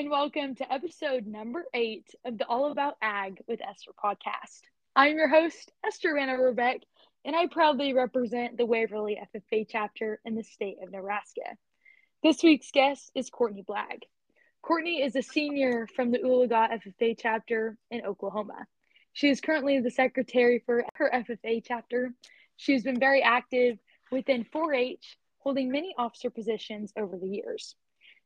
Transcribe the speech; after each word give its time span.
and 0.00 0.08
welcome 0.08 0.54
to 0.54 0.72
episode 0.72 1.26
number 1.26 1.66
eight 1.74 2.06
of 2.24 2.38
the 2.38 2.46
All 2.46 2.72
About 2.72 2.96
Ag 3.02 3.42
with 3.46 3.60
Esther 3.60 3.90
podcast. 4.02 4.62
I'm 4.96 5.18
your 5.18 5.28
host, 5.28 5.72
Esther 5.86 6.14
Vanna 6.14 6.38
Rebeck, 6.38 6.80
and 7.26 7.36
I 7.36 7.48
proudly 7.48 7.92
represent 7.92 8.56
the 8.56 8.64
Waverly 8.64 9.18
FFA 9.36 9.66
chapter 9.68 10.18
in 10.24 10.36
the 10.36 10.42
state 10.42 10.78
of 10.82 10.90
Nebraska. 10.90 11.42
This 12.22 12.42
week's 12.42 12.70
guest 12.70 13.12
is 13.14 13.28
Courtney 13.28 13.62
Blagg. 13.62 14.04
Courtney 14.62 15.02
is 15.02 15.16
a 15.16 15.22
senior 15.22 15.86
from 15.94 16.12
the 16.12 16.20
Oologah 16.20 16.80
FFA 16.80 17.14
chapter 17.20 17.76
in 17.90 18.06
Oklahoma. 18.06 18.66
She 19.12 19.28
is 19.28 19.42
currently 19.42 19.80
the 19.80 19.90
secretary 19.90 20.62
for 20.64 20.82
her 20.94 21.10
FFA 21.12 21.62
chapter. 21.62 22.14
She 22.56 22.72
has 22.72 22.82
been 22.82 22.98
very 22.98 23.22
active 23.22 23.76
within 24.10 24.44
4 24.50 24.72
H, 24.72 25.18
holding 25.40 25.70
many 25.70 25.94
officer 25.98 26.30
positions 26.30 26.90
over 26.96 27.18
the 27.18 27.28
years. 27.28 27.76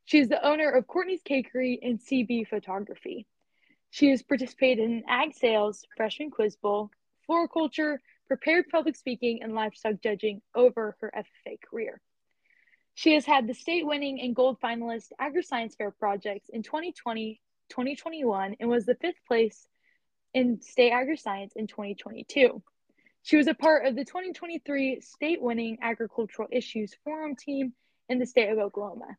She 0.05 0.19
is 0.19 0.29
the 0.29 0.45
owner 0.45 0.69
of 0.69 0.85
Courtney's 0.85 1.23
Cakery 1.23 1.79
and 1.81 1.99
CB 1.99 2.47
Photography. 2.47 3.25
She 3.89 4.11
has 4.11 4.21
participated 4.21 4.85
in 4.85 5.03
ag 5.07 5.33
sales, 5.33 5.83
freshman 5.97 6.29
quiz 6.29 6.55
bowl, 6.57 6.91
floriculture, 7.25 8.01
prepared 8.27 8.69
public 8.69 8.95
speaking, 8.95 9.41
and 9.41 9.55
livestock 9.55 9.95
judging 10.03 10.41
over 10.53 10.95
her 11.01 11.11
FFA 11.15 11.57
career. 11.59 12.01
She 12.93 13.13
has 13.13 13.25
had 13.25 13.47
the 13.47 13.53
state 13.55 13.85
winning 13.85 14.21
and 14.21 14.35
gold 14.35 14.61
finalist 14.61 15.11
agri-science 15.19 15.75
fair 15.75 15.91
projects 15.91 16.49
in 16.49 16.61
2020, 16.61 17.41
2021, 17.69 18.55
and 18.59 18.69
was 18.69 18.85
the 18.85 18.95
fifth 18.95 19.25
place 19.27 19.67
in 20.35 20.61
state 20.61 20.91
agri-science 20.91 21.53
in 21.55 21.65
2022. 21.65 22.61
She 23.23 23.37
was 23.37 23.47
a 23.47 23.55
part 23.55 23.87
of 23.87 23.95
the 23.95 24.05
2023 24.05 25.01
state 25.01 25.41
winning 25.41 25.79
agricultural 25.81 26.47
issues 26.51 26.93
forum 27.03 27.35
team 27.35 27.73
in 28.07 28.19
the 28.19 28.27
state 28.27 28.49
of 28.49 28.59
Oklahoma. 28.59 29.17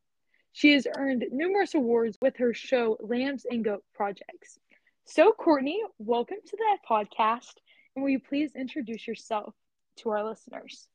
She 0.57 0.73
has 0.73 0.87
earned 0.97 1.23
numerous 1.33 1.75
awards 1.75 2.17
with 2.23 2.39
her 2.39 2.55
show 2.55 2.97
Lambs 3.01 3.45
and 3.45 3.63
Goat 3.63 3.85
Projects. 3.93 4.59
So, 5.05 5.31
Courtney, 5.33 5.83
welcome 5.99 6.39
to 6.47 6.57
that 6.57 6.79
podcast. 6.89 7.53
And 7.95 8.03
will 8.03 8.09
you 8.09 8.21
please 8.21 8.57
introduce 8.57 9.07
yourself 9.07 9.53
to 9.97 10.09
our 10.09 10.25
listeners? 10.25 10.89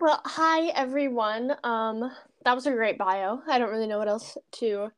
Well, 0.00 0.22
hi 0.24 0.68
everyone. 0.68 1.52
Um, 1.62 2.10
that 2.46 2.54
was 2.54 2.66
a 2.66 2.70
great 2.70 2.96
bio. 2.96 3.42
I 3.46 3.58
don't 3.58 3.68
really 3.68 3.86
know 3.86 3.98
what 3.98 4.08
else 4.08 4.38
to 4.60 4.90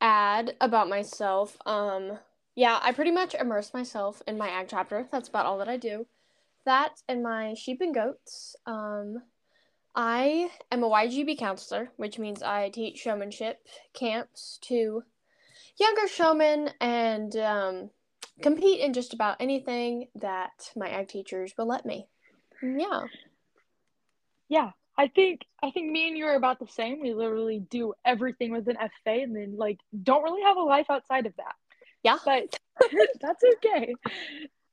add 0.00 0.56
about 0.62 0.88
myself. 0.88 1.54
Um, 1.66 2.18
yeah, 2.54 2.78
I 2.80 2.92
pretty 2.92 3.10
much 3.10 3.34
immerse 3.34 3.74
myself 3.74 4.22
in 4.26 4.38
my 4.38 4.48
ag 4.48 4.68
chapter. 4.70 5.06
That's 5.12 5.28
about 5.28 5.44
all 5.44 5.58
that 5.58 5.68
I 5.68 5.76
do. 5.76 6.06
That 6.64 6.94
and 7.10 7.22
my 7.22 7.52
sheep 7.52 7.82
and 7.82 7.94
goats. 7.94 8.56
Um, 8.64 9.18
I 9.94 10.50
am 10.72 10.82
a 10.82 10.88
YGB 10.88 11.38
counselor, 11.38 11.90
which 11.96 12.18
means 12.18 12.42
I 12.42 12.68
teach 12.70 12.98
showmanship 12.98 13.58
camps 13.92 14.58
to 14.62 15.04
younger 15.78 16.08
showmen 16.08 16.70
and 16.80 17.36
um, 17.36 17.90
compete 18.42 18.80
in 18.80 18.92
just 18.92 19.14
about 19.14 19.36
anything 19.40 20.08
that 20.16 20.70
my 20.76 20.88
ag 20.88 21.08
teachers 21.08 21.54
will 21.56 21.66
let 21.66 21.86
me. 21.86 22.08
Yeah. 22.62 23.04
Yeah. 24.48 24.70
I 24.96 25.08
think 25.08 25.40
I 25.62 25.72
think 25.72 25.90
me 25.90 26.08
and 26.08 26.16
you 26.16 26.26
are 26.26 26.36
about 26.36 26.60
the 26.60 26.68
same. 26.68 27.00
We 27.00 27.14
literally 27.14 27.58
do 27.68 27.94
everything 28.04 28.52
with 28.52 28.68
an 28.68 28.76
FA 28.76 29.10
and 29.10 29.34
then 29.34 29.56
like 29.56 29.78
don't 30.02 30.22
really 30.22 30.42
have 30.42 30.56
a 30.56 30.62
life 30.62 30.86
outside 30.88 31.26
of 31.26 31.34
that. 31.36 31.54
Yeah. 32.02 32.18
But 32.24 32.58
that's 33.20 33.42
okay. 33.56 33.94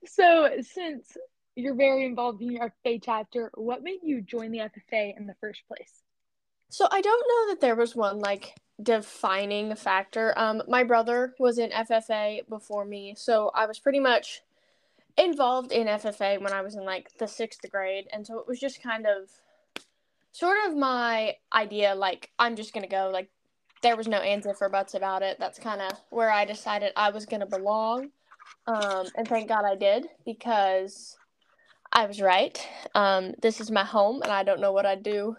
So 0.06 0.50
since 0.62 1.18
you're 1.56 1.76
very 1.76 2.06
involved 2.06 2.42
in 2.42 2.52
your 2.52 2.72
FFA 2.86 3.02
chapter. 3.04 3.52
What 3.56 3.84
made 3.84 4.00
you 4.04 4.22
join 4.22 4.52
the 4.52 4.60
FFA 4.60 5.18
in 5.18 5.28
the 5.28 5.36
first 5.42 5.62
place? 5.68 6.04
So 6.70 6.88
I 6.90 7.02
don't 7.02 7.28
know 7.28 7.54
that 7.54 7.62
there 7.62 7.76
was 7.76 7.96
one 7.96 8.20
like 8.20 8.56
defining 8.82 9.76
factor. 9.76 10.34
Um, 10.38 10.62
my 10.68 10.84
brother 10.84 11.36
was 11.38 11.58
in 11.58 11.70
FFA 11.70 12.48
before 12.48 12.86
me, 12.86 13.14
so 13.18 13.52
I 13.54 13.66
was 13.66 13.80
pretty 13.80 14.00
much 14.00 14.42
involved 15.18 15.74
in 15.74 15.88
FFA 15.88 16.42
when 16.42 16.54
I 16.54 16.62
was 16.62 16.76
in 16.76 16.86
like 16.86 17.10
the 17.18 17.28
sixth 17.28 17.70
grade, 17.70 18.06
and 18.14 18.26
so 18.26 18.40
it 18.40 18.48
was 18.48 18.59
just 18.59 18.81
kind 18.81 19.06
of 19.06 19.30
sort 20.31 20.58
of 20.66 20.78
my 20.78 21.36
idea. 21.54 21.94
Like 21.94 22.31
I'm 22.40 22.56
just 22.56 22.74
gonna 22.74 22.88
go. 22.88 23.09
Like 23.12 23.30
there 23.84 23.98
was 23.98 24.08
no 24.08 24.20
ands 24.20 24.48
or 24.48 24.70
buts 24.70 24.94
about 24.94 25.24
it. 25.24 25.38
That's 25.40 25.59
kind 25.59 25.81
of 25.81 25.92
where 26.09 26.31
I 26.31 26.46
decided 26.46 26.94
I 26.96 27.09
was 27.09 27.25
gonna 27.25 27.46
belong. 27.46 28.12
Um, 28.68 29.08
and 29.16 29.28
thank 29.28 29.50
God 29.50 29.66
I 29.66 29.75
did 29.75 30.08
because 30.25 31.18
I 31.94 32.06
was 32.06 32.22
right. 32.22 32.57
Um, 32.96 33.34
this 33.41 33.59
is 33.59 33.69
my 33.69 33.84
home, 33.84 34.22
and 34.22 34.31
I 34.31 34.44
don't 34.44 34.62
know 34.62 34.72
what 34.72 34.85
I'd 34.85 35.03
do. 35.03 35.35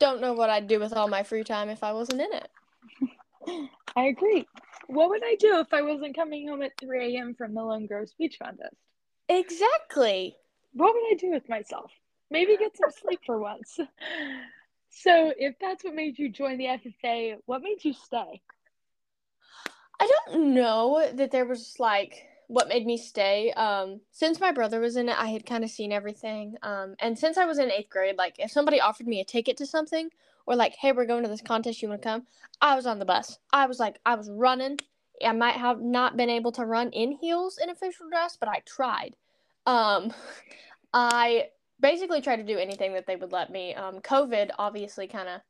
Don't 0.00 0.20
know 0.20 0.34
what 0.34 0.50
I'd 0.50 0.68
do 0.68 0.78
with 0.78 0.92
all 0.92 1.08
my 1.08 1.22
free 1.22 1.44
time 1.44 1.70
if 1.70 1.82
I 1.82 1.92
wasn't 1.92 2.20
in 2.20 2.28
it. 2.32 3.70
I 3.96 4.04
agree. 4.06 4.46
What 4.88 5.08
would 5.08 5.22
I 5.24 5.36
do 5.36 5.58
if 5.60 5.72
I 5.72 5.82
wasn't 5.82 6.16
coming 6.16 6.48
home 6.48 6.62
at 6.62 6.78
3 6.78 7.16
a.m. 7.16 7.34
from 7.34 7.54
the 7.54 7.62
Lone 7.62 7.86
Grove 7.86 8.08
Speech 8.08 8.38
Contest? 8.42 8.76
Exactly. 9.28 10.36
What 10.72 10.92
would 10.92 11.12
I 11.12 11.16
do 11.16 11.30
with 11.30 11.48
myself? 11.48 11.90
Maybe 12.30 12.56
get 12.56 12.76
some 12.76 12.90
sleep 12.90 13.20
for 13.24 13.38
once. 13.38 13.78
So, 14.96 15.32
if 15.36 15.56
that's 15.60 15.82
what 15.82 15.96
made 15.96 16.20
you 16.20 16.30
join 16.30 16.56
the 16.56 16.66
FFA, 16.66 17.38
what 17.46 17.62
made 17.62 17.84
you 17.84 17.92
stay? 17.92 18.40
I 19.98 20.10
don't 20.28 20.54
know 20.54 21.10
that 21.14 21.32
there 21.32 21.46
was 21.46 21.74
like 21.80 22.24
what 22.48 22.68
made 22.68 22.86
me 22.86 22.96
stay 22.96 23.52
um 23.52 24.00
since 24.10 24.40
my 24.40 24.52
brother 24.52 24.80
was 24.80 24.96
in 24.96 25.08
it 25.08 25.18
i 25.18 25.28
had 25.28 25.46
kind 25.46 25.64
of 25.64 25.70
seen 25.70 25.92
everything 25.92 26.56
um 26.62 26.94
and 27.00 27.18
since 27.18 27.36
i 27.38 27.44
was 27.44 27.58
in 27.58 27.70
eighth 27.70 27.90
grade 27.90 28.16
like 28.16 28.34
if 28.38 28.50
somebody 28.50 28.80
offered 28.80 29.06
me 29.06 29.20
a 29.20 29.24
ticket 29.24 29.56
to 29.56 29.66
something 29.66 30.10
or 30.46 30.56
like 30.56 30.74
hey 30.76 30.92
we're 30.92 31.06
going 31.06 31.22
to 31.22 31.28
this 31.28 31.40
contest 31.40 31.82
you 31.82 31.88
want 31.88 32.02
to 32.02 32.08
come? 32.08 32.26
I 32.60 32.76
was 32.76 32.86
on 32.86 32.98
the 32.98 33.04
bus. 33.04 33.38
I 33.52 33.66
was 33.66 33.78
like 33.78 33.98
i 34.04 34.14
was 34.14 34.30
running. 34.30 34.78
I 35.24 35.32
might 35.32 35.54
have 35.56 35.80
not 35.80 36.16
been 36.16 36.30
able 36.30 36.52
to 36.52 36.64
run 36.64 36.90
in 36.90 37.12
heels 37.12 37.58
in 37.62 37.70
official 37.70 38.08
dress 38.08 38.36
but 38.38 38.48
i 38.48 38.60
tried. 38.66 39.16
Um 39.66 40.12
i 40.92 41.48
basically 41.80 42.20
tried 42.20 42.36
to 42.36 42.44
do 42.44 42.58
anything 42.58 42.94
that 42.94 43.06
they 43.06 43.16
would 43.16 43.32
let 43.32 43.50
me. 43.50 43.74
Um 43.74 44.00
covid 44.00 44.50
obviously 44.58 45.06
kind 45.06 45.28
of 45.28 45.40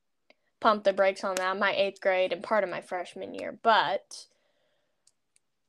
pumped 0.61 0.85
the 0.85 0.93
brakes 0.93 1.25
on 1.25 1.35
that 1.37 1.59
my 1.59 1.75
eighth 1.75 2.01
grade 2.01 2.33
and 2.33 2.43
part 2.43 2.65
of 2.65 2.71
my 2.71 2.81
freshman 2.81 3.35
year 3.35 3.59
but 3.63 4.27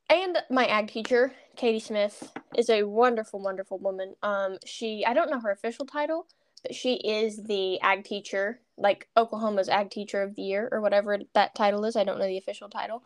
and 0.10 0.38
my 0.50 0.66
ag 0.66 0.88
teacher, 0.88 1.34
Katie 1.56 1.80
Smith, 1.80 2.32
is 2.56 2.70
a 2.70 2.84
wonderful, 2.84 3.40
wonderful 3.40 3.80
woman. 3.80 4.16
Um, 4.24 4.58
she 4.66 5.06
I 5.06 5.14
don't 5.14 5.30
know 5.30 5.40
her 5.40 5.52
official 5.52 5.86
title, 5.86 6.28
but 6.64 6.76
she 6.76 6.96
is 6.96 7.44
the 7.44 7.80
ag 7.82 8.04
teacher, 8.04 8.60
like 8.78 9.08
Oklahoma's 9.18 9.70
ag 9.70 9.90
teacher 9.90 10.22
of 10.22 10.36
the 10.36 10.42
year 10.42 10.70
or 10.72 10.82
whatever 10.82 11.18
that 11.34 11.56
title 11.56 11.86
is. 11.86 11.96
I 11.96 12.04
don't 12.04 12.20
know 12.20 12.28
the 12.28 12.38
official 12.38 12.70
title. 12.70 13.04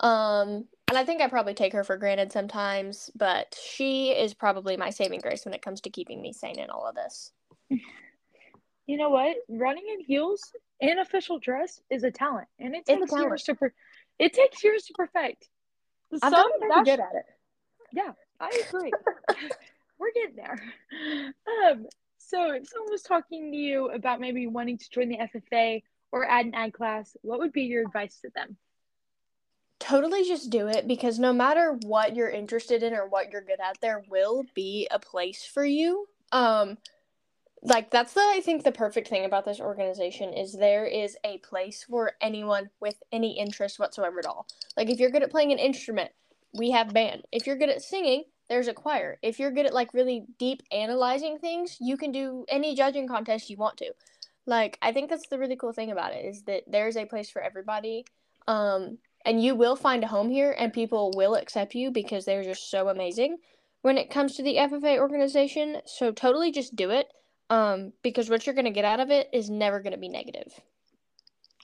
Um, 0.00 0.66
and 0.88 0.98
I 0.98 1.04
think 1.04 1.20
I 1.20 1.28
probably 1.28 1.54
take 1.54 1.72
her 1.72 1.84
for 1.84 1.96
granted 1.96 2.32
sometimes, 2.32 3.10
but 3.14 3.56
she 3.62 4.10
is 4.10 4.34
probably 4.34 4.76
my 4.76 4.90
saving 4.90 5.20
grace 5.20 5.44
when 5.44 5.54
it 5.54 5.62
comes 5.62 5.82
to 5.82 5.90
keeping 5.90 6.20
me 6.20 6.32
sane 6.32 6.58
in 6.58 6.70
all 6.70 6.86
of 6.86 6.94
this. 6.94 7.32
You 7.68 8.96
know 8.96 9.10
what? 9.10 9.36
Running 9.48 9.84
in 9.92 10.00
heels 10.00 10.52
in 10.80 10.98
official 10.98 11.38
dress 11.38 11.80
is 11.90 12.02
a 12.02 12.10
talent, 12.10 12.48
and 12.58 12.74
it 12.74 12.86
takes 12.86 13.12
years 13.12 13.44
to 13.44 13.54
per- 13.54 13.74
it 14.18 14.32
takes 14.32 14.64
years 14.64 14.84
to 14.84 14.94
perfect. 14.94 15.48
I'm 16.22 16.32
Some, 16.32 16.50
pretty 16.58 16.84
good 16.84 17.00
at 17.00 17.14
it. 17.14 17.24
Yeah, 17.92 18.12
I 18.38 18.62
agree. 18.68 18.92
We're 19.98 20.12
getting 20.12 20.36
there. 20.36 20.62
Um, 21.70 21.86
so 22.18 22.52
if 22.52 22.68
someone 22.68 22.90
was 22.90 23.02
talking 23.02 23.50
to 23.52 23.56
you 23.56 23.90
about 23.90 24.20
maybe 24.20 24.46
wanting 24.46 24.78
to 24.78 24.90
join 24.90 25.08
the 25.08 25.18
FFA 25.18 25.82
or 26.12 26.24
add 26.24 26.46
an 26.46 26.54
ag 26.54 26.72
class, 26.72 27.16
what 27.22 27.38
would 27.38 27.52
be 27.52 27.62
your 27.62 27.82
advice 27.82 28.18
to 28.22 28.30
them? 28.34 28.56
Totally 29.78 30.24
just 30.24 30.50
do 30.50 30.68
it 30.68 30.86
because 30.86 31.18
no 31.18 31.32
matter 31.32 31.78
what 31.82 32.14
you're 32.14 32.30
interested 32.30 32.82
in 32.82 32.94
or 32.94 33.08
what 33.08 33.32
you're 33.32 33.42
good 33.42 33.60
at, 33.60 33.80
there 33.80 34.02
will 34.08 34.44
be 34.54 34.86
a 34.90 34.98
place 34.98 35.44
for 35.44 35.64
you. 35.64 36.06
Um, 36.32 36.78
like 37.62 37.90
that's 37.90 38.14
the 38.14 38.20
I 38.20 38.40
think 38.42 38.64
the 38.64 38.72
perfect 38.72 39.08
thing 39.08 39.24
about 39.24 39.44
this 39.44 39.60
organization 39.60 40.32
is 40.32 40.52
there 40.52 40.86
is 40.86 41.16
a 41.24 41.38
place 41.38 41.84
for 41.88 42.12
anyone 42.20 42.70
with 42.80 43.02
any 43.12 43.38
interest 43.38 43.78
whatsoever 43.78 44.18
at 44.18 44.26
all. 44.26 44.46
Like 44.76 44.88
if 44.88 44.98
you're 44.98 45.10
good 45.10 45.22
at 45.22 45.30
playing 45.30 45.52
an 45.52 45.58
instrument, 45.58 46.10
we 46.54 46.70
have 46.70 46.94
band. 46.94 47.24
If 47.32 47.46
you're 47.46 47.58
good 47.58 47.68
at 47.68 47.82
singing, 47.82 48.24
there's 48.48 48.68
a 48.68 48.74
choir. 48.74 49.18
If 49.22 49.38
you're 49.38 49.50
good 49.50 49.66
at 49.66 49.74
like 49.74 49.92
really 49.92 50.24
deep 50.38 50.62
analyzing 50.72 51.38
things, 51.38 51.76
you 51.80 51.96
can 51.96 52.12
do 52.12 52.46
any 52.48 52.74
judging 52.74 53.06
contest 53.06 53.50
you 53.50 53.58
want 53.58 53.76
to. 53.78 53.92
Like 54.46 54.78
I 54.80 54.92
think 54.92 55.10
that's 55.10 55.28
the 55.28 55.38
really 55.38 55.56
cool 55.56 55.72
thing 55.72 55.90
about 55.90 56.14
it 56.14 56.24
is 56.24 56.42
that 56.44 56.62
there's 56.66 56.96
a 56.96 57.04
place 57.04 57.28
for 57.28 57.42
everybody. 57.42 58.06
Um 58.48 58.98
and 59.26 59.42
you 59.42 59.54
will 59.54 59.76
find 59.76 60.02
a 60.02 60.08
home 60.08 60.30
here 60.30 60.56
and 60.58 60.72
people 60.72 61.12
will 61.14 61.34
accept 61.34 61.74
you 61.74 61.90
because 61.90 62.24
they're 62.24 62.42
just 62.42 62.70
so 62.70 62.88
amazing 62.88 63.36
when 63.82 63.98
it 63.98 64.08
comes 64.08 64.34
to 64.34 64.42
the 64.42 64.56
FFA 64.56 64.98
organization. 64.98 65.82
So 65.84 66.10
totally 66.10 66.50
just 66.50 66.74
do 66.74 66.88
it 66.88 67.08
um, 67.50 67.92
because 68.02 68.30
what 68.30 68.46
you're 68.46 68.54
going 68.54 68.64
to 68.64 68.70
get 68.70 68.84
out 68.84 69.00
of 69.00 69.10
it 69.10 69.28
is 69.32 69.50
never 69.50 69.80
going 69.80 69.92
to 69.92 69.98
be 69.98 70.08
negative. 70.08 70.58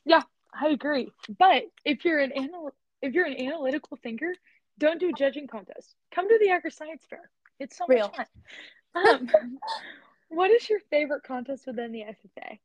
Yeah, 0.04 0.22
I 0.52 0.68
agree. 0.68 1.08
But 1.38 1.64
if 1.84 2.04
you're 2.04 2.18
an 2.18 2.32
anal- 2.34 2.74
if 3.02 3.14
you're 3.14 3.26
an 3.26 3.40
analytical 3.40 3.96
thinker, 4.02 4.34
don't 4.78 4.98
do 4.98 5.12
judging 5.12 5.46
contests. 5.46 5.94
Come 6.12 6.28
to 6.28 6.38
the 6.40 6.50
Agri 6.50 6.70
Science 6.70 7.04
Fair. 7.08 7.30
It's 7.60 7.78
so 7.78 7.86
Real. 7.88 8.12
much 8.16 8.28
fun. 8.94 9.30
Um, 9.30 9.58
what 10.28 10.50
is 10.50 10.68
your 10.68 10.80
favorite 10.90 11.22
contest 11.22 11.66
within 11.66 11.92
the 11.92 12.00
FFA? 12.00 12.58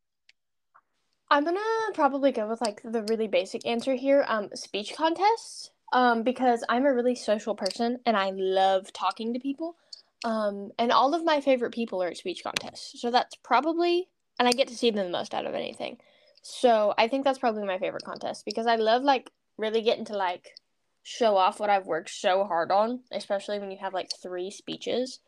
I'm 1.30 1.46
gonna 1.46 1.60
probably 1.94 2.32
go 2.32 2.48
with 2.48 2.60
like 2.60 2.82
the 2.84 3.04
really 3.04 3.28
basic 3.28 3.66
answer 3.66 3.96
here. 3.96 4.26
Um, 4.28 4.50
speech 4.54 4.94
contests. 4.98 5.72
Um, 5.94 6.24
because 6.24 6.64
I'm 6.70 6.86
a 6.86 6.94
really 6.94 7.16
social 7.16 7.54
person 7.54 8.00
and 8.06 8.16
I 8.16 8.32
love 8.34 8.94
talking 8.94 9.34
to 9.34 9.40
people. 9.42 9.76
Um, 10.24 10.72
and 10.78 10.92
all 10.92 11.16
of 11.16 11.26
my 11.26 11.42
favorite 11.42 11.74
people 11.74 12.02
are 12.04 12.08
at 12.08 12.18
speech 12.18 12.44
contests. 12.44 13.02
So 13.02 13.10
that's 13.10 13.36
probably, 13.36 14.08
and 14.38 14.48
I 14.48 14.52
get 14.52 14.68
to 14.68 14.76
see 14.76 14.92
them 14.92 15.06
the 15.06 15.12
most 15.12 15.34
out 15.34 15.46
of 15.46 15.56
anything. 15.56 15.98
So 16.42 16.94
I 16.98 17.08
think 17.08 17.24
that's 17.24 17.40
probably 17.40 17.66
my 17.66 17.80
favorite 17.80 18.04
contest 18.04 18.46
because 18.46 18.68
I 18.68 18.76
love 18.76 19.04
like 19.04 19.32
really 19.58 19.82
getting 19.82 20.06
to 20.06 20.18
like 20.18 20.56
show 21.04 21.38
off 21.38 21.60
what 21.60 21.70
I've 21.70 21.88
worked 21.88 22.10
so 22.10 22.44
hard 22.44 22.72
on, 22.72 23.02
especially 23.12 23.60
when 23.60 23.72
you 23.72 23.78
have 23.82 23.94
like 23.94 24.12
three 24.22 24.52
speeches. 24.52 25.20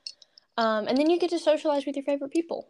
Um, 0.57 0.87
and 0.87 0.97
then 0.97 1.09
you 1.09 1.19
get 1.19 1.31
to 1.31 1.39
socialize 1.39 1.85
with 1.85 1.95
your 1.95 2.05
favorite 2.05 2.31
people. 2.31 2.67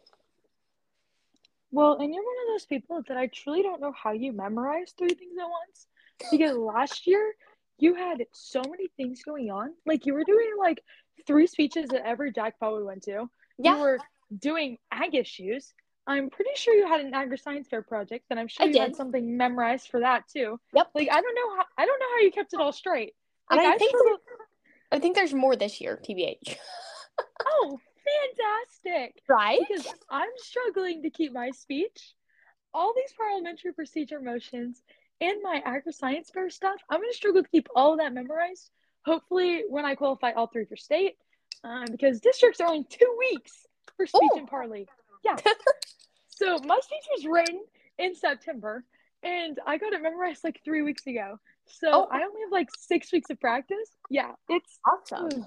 Well, 1.72 1.94
and 1.94 2.14
you're 2.14 2.24
one 2.24 2.36
of 2.48 2.54
those 2.54 2.66
people 2.66 3.02
that 3.08 3.18
I 3.18 3.28
truly 3.28 3.64
don't 3.64 3.82
know 3.82 3.92
how 3.92 4.12
you 4.12 4.32
memorize 4.32 4.94
three 4.98 5.10
things 5.10 5.38
at 5.40 5.50
once. 5.50 5.88
Because 6.32 6.56
last 6.56 7.08
year 7.08 7.34
you 7.80 7.96
had 7.96 8.24
so 8.32 8.62
many 8.62 8.88
things 8.96 9.24
going 9.24 9.50
on. 9.52 9.72
Like 9.86 10.06
you 10.06 10.14
were 10.14 10.24
doing 10.24 10.52
like 10.58 10.82
three 11.28 11.48
speeches 11.48 11.90
at 11.94 12.06
every 12.06 12.32
jackpot 12.32 12.76
we 12.76 12.84
went 12.84 13.04
to. 13.04 13.30
Yeah. 13.58 13.76
You 13.76 13.82
were 13.82 14.00
doing 14.38 14.78
ag 14.92 15.16
issues. 15.16 15.74
I'm 16.06 16.30
pretty 16.30 16.52
sure 16.56 16.74
you 16.74 16.88
had 16.88 17.00
an 17.02 17.14
agri 17.14 17.38
science 17.38 17.68
fair 17.70 17.82
project, 17.82 18.26
and 18.30 18.40
I'm 18.40 18.48
sure 18.50 18.66
I 18.66 18.68
you 18.68 18.74
did. 18.74 18.82
had 18.82 18.96
something 18.96 19.38
memorized 19.38 19.88
for 19.88 20.02
that 20.02 20.28
too. 20.28 20.60
Yep. 20.74 20.90
Like 20.94 21.10
I 21.10 21.22
don't 21.22 21.36
know 21.36 21.56
how 21.56 21.64
I 21.78 21.86
don't 21.86 22.00
know 22.00 22.06
how 22.16 22.20
you 22.22 22.32
kept 22.32 22.54
it 22.54 22.60
all 22.60 22.74
straight. 22.74 23.14
Like, 23.50 23.60
I 23.60 23.78
think 23.78 23.90
struggled- 23.90 24.20
I 24.92 25.00
think 25.00 25.16
there's 25.16 25.34
more 25.34 25.56
this 25.56 25.82
year, 25.82 26.00
TBH. 26.08 26.56
oh, 27.48 27.80
fantastic! 28.06 29.22
Right? 29.28 29.60
because 29.68 29.88
I'm 30.10 30.30
struggling 30.38 31.02
to 31.04 31.10
keep 31.10 31.34
my 31.34 31.50
speech, 31.52 32.14
all 32.74 32.94
these 32.96 33.14
parliamentary 33.14 33.74
procedure 33.74 34.20
motions, 34.20 34.84
and 35.22 35.42
my 35.42 35.62
agri 35.66 35.94
science 35.94 36.30
fair 36.32 36.50
stuff. 36.50 36.80
I'm 36.90 37.00
going 37.00 37.12
to 37.12 37.16
struggle 37.16 37.44
to 37.44 37.50
keep 37.50 37.68
all 37.76 37.94
of 37.94 38.00
that 38.00 38.14
memorized. 38.14 38.70
Hopefully, 39.06 39.64
when 39.70 39.86
I 39.86 39.96
qualify 39.96 40.32
all 40.32 40.48
three 40.48 40.66
for 40.66 40.76
state, 40.76 41.18
um, 41.64 41.86
because 41.92 42.20
districts 42.20 42.60
are 42.62 42.68
only 42.68 42.86
two 42.90 43.16
weeks 43.20 43.68
for 43.98 44.06
speech 44.06 44.22
Ooh. 44.36 44.40
and 44.40 44.48
parley. 44.48 44.88
Yeah. 45.24 45.36
so 46.28 46.58
my 46.66 46.80
speech 46.82 47.06
was 47.16 47.26
written 47.26 47.62
in 47.98 48.16
September, 48.16 48.84
and 49.24 49.60
I 49.66 49.78
got 49.78 49.94
it 49.94 50.02
memorized 50.02 50.44
like 50.44 50.62
three 50.64 50.82
weeks 50.82 51.06
ago. 51.08 51.40
So 51.66 51.90
Oh. 51.92 52.08
I 52.12 52.24
only 52.24 52.42
have 52.42 52.52
like 52.52 52.70
six 52.78 53.12
weeks 53.12 53.30
of 53.30 53.40
practice. 53.40 53.90
Yeah, 54.10 54.32
it's 54.50 54.80
Awesome. 54.88 55.46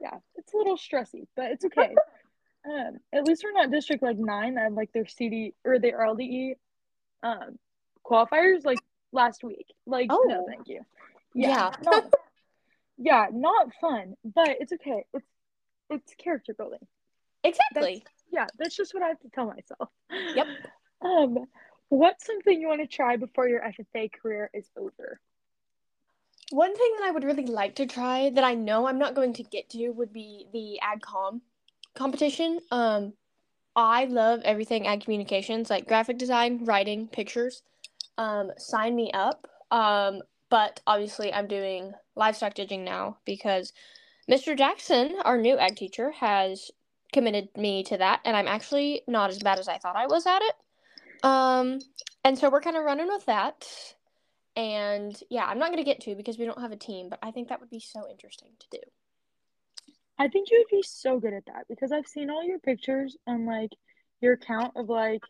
Yeah, 0.00 0.16
it's 0.36 0.54
a 0.54 0.56
little 0.56 0.76
stressy, 0.76 1.26
but 1.36 1.50
it's 1.50 1.64
okay. 1.64 1.94
um, 2.70 2.98
at 3.12 3.24
least 3.24 3.44
we're 3.44 3.52
not 3.52 3.70
district 3.70 4.02
like 4.02 4.16
nine 4.16 4.54
that 4.54 4.64
have 4.64 4.72
like 4.72 4.92
their 4.92 5.04
CDE 5.04 5.54
or 5.64 5.78
their 5.78 5.98
LDE 5.98 6.54
um 7.22 7.58
qualifiers 8.04 8.64
like 8.64 8.78
last 9.12 9.44
week. 9.44 9.66
Like 9.86 10.06
oh. 10.10 10.24
no, 10.26 10.46
thank 10.48 10.68
you. 10.68 10.80
Yeah. 11.34 11.72
not, 11.82 12.12
yeah, 13.00 13.26
not 13.32 13.70
fun, 13.80 14.14
but 14.24 14.50
it's 14.60 14.72
okay. 14.72 15.04
It's 15.14 15.26
it's 15.88 16.14
character 16.14 16.54
building. 16.54 16.86
Exactly. 17.42 18.04
Yeah, 18.30 18.46
that's 18.58 18.76
just 18.76 18.94
what 18.94 19.02
I 19.02 19.08
have 19.08 19.20
to 19.20 19.28
tell 19.30 19.46
myself. 19.46 19.88
Yep. 20.34 20.46
Um, 21.02 21.46
what's 21.88 22.26
something 22.26 22.60
you 22.60 22.68
want 22.68 22.82
to 22.82 22.86
try 22.86 23.16
before 23.16 23.48
your 23.48 23.62
FFA 23.62 24.12
career 24.12 24.50
is 24.52 24.68
over? 24.76 25.18
One 26.50 26.76
thing 26.76 26.92
that 26.98 27.08
I 27.08 27.10
would 27.10 27.24
really 27.24 27.46
like 27.46 27.76
to 27.76 27.86
try 27.86 28.28
that 28.28 28.44
I 28.44 28.52
know 28.52 28.86
I'm 28.86 28.98
not 28.98 29.14
going 29.14 29.32
to 29.32 29.42
get 29.42 29.70
to 29.70 29.88
would 29.92 30.12
be 30.12 30.44
the 30.52 30.78
AdCom 30.84 31.40
competition. 31.94 32.60
Um, 32.70 33.14
I 33.74 34.04
love 34.04 34.42
everything 34.44 34.86
ag 34.86 35.04
communications, 35.04 35.70
like 35.70 35.88
graphic 35.88 36.18
design, 36.18 36.66
writing, 36.66 37.08
pictures. 37.08 37.62
Um, 38.18 38.50
sign 38.58 38.94
me 38.94 39.10
up. 39.12 39.46
Um, 39.70 40.20
but 40.50 40.80
obviously, 40.86 41.32
I'm 41.32 41.46
doing 41.46 41.94
livestock 42.16 42.54
judging 42.54 42.84
now 42.84 43.18
because 43.24 43.72
Mr. 44.30 44.56
Jackson, 44.56 45.16
our 45.24 45.38
new 45.38 45.58
ag 45.58 45.76
teacher, 45.76 46.10
has 46.12 46.70
committed 47.12 47.48
me 47.56 47.82
to 47.84 47.96
that, 47.96 48.20
and 48.24 48.36
I'm 48.36 48.46
actually 48.46 49.02
not 49.08 49.30
as 49.30 49.38
bad 49.40 49.58
as 49.58 49.68
I 49.68 49.78
thought 49.78 49.96
I 49.96 50.06
was 50.06 50.26
at 50.26 50.42
it. 50.42 50.54
Um, 51.24 51.80
and 52.24 52.38
so 52.38 52.50
we're 52.50 52.60
kind 52.60 52.76
of 52.76 52.84
running 52.84 53.08
with 53.08 53.26
that. 53.26 53.66
And 54.56 55.20
yeah, 55.30 55.46
I'm 55.46 55.58
not 55.58 55.68
going 55.68 55.78
to 55.78 55.84
get 55.84 56.00
to 56.02 56.14
because 56.14 56.38
we 56.38 56.44
don't 56.44 56.60
have 56.60 56.72
a 56.72 56.76
team, 56.76 57.08
but 57.08 57.18
I 57.22 57.30
think 57.30 57.48
that 57.48 57.60
would 57.60 57.70
be 57.70 57.80
so 57.80 58.06
interesting 58.10 58.50
to 58.58 58.66
do. 58.70 58.78
I 60.18 60.28
think 60.28 60.50
you 60.50 60.58
would 60.58 60.76
be 60.76 60.82
so 60.82 61.18
good 61.18 61.32
at 61.32 61.46
that 61.46 61.66
because 61.68 61.92
I've 61.92 62.06
seen 62.06 62.30
all 62.30 62.44
your 62.44 62.58
pictures 62.58 63.16
and 63.26 63.46
like 63.46 63.70
your 64.20 64.34
account 64.34 64.72
of 64.76 64.88
like 64.88 65.22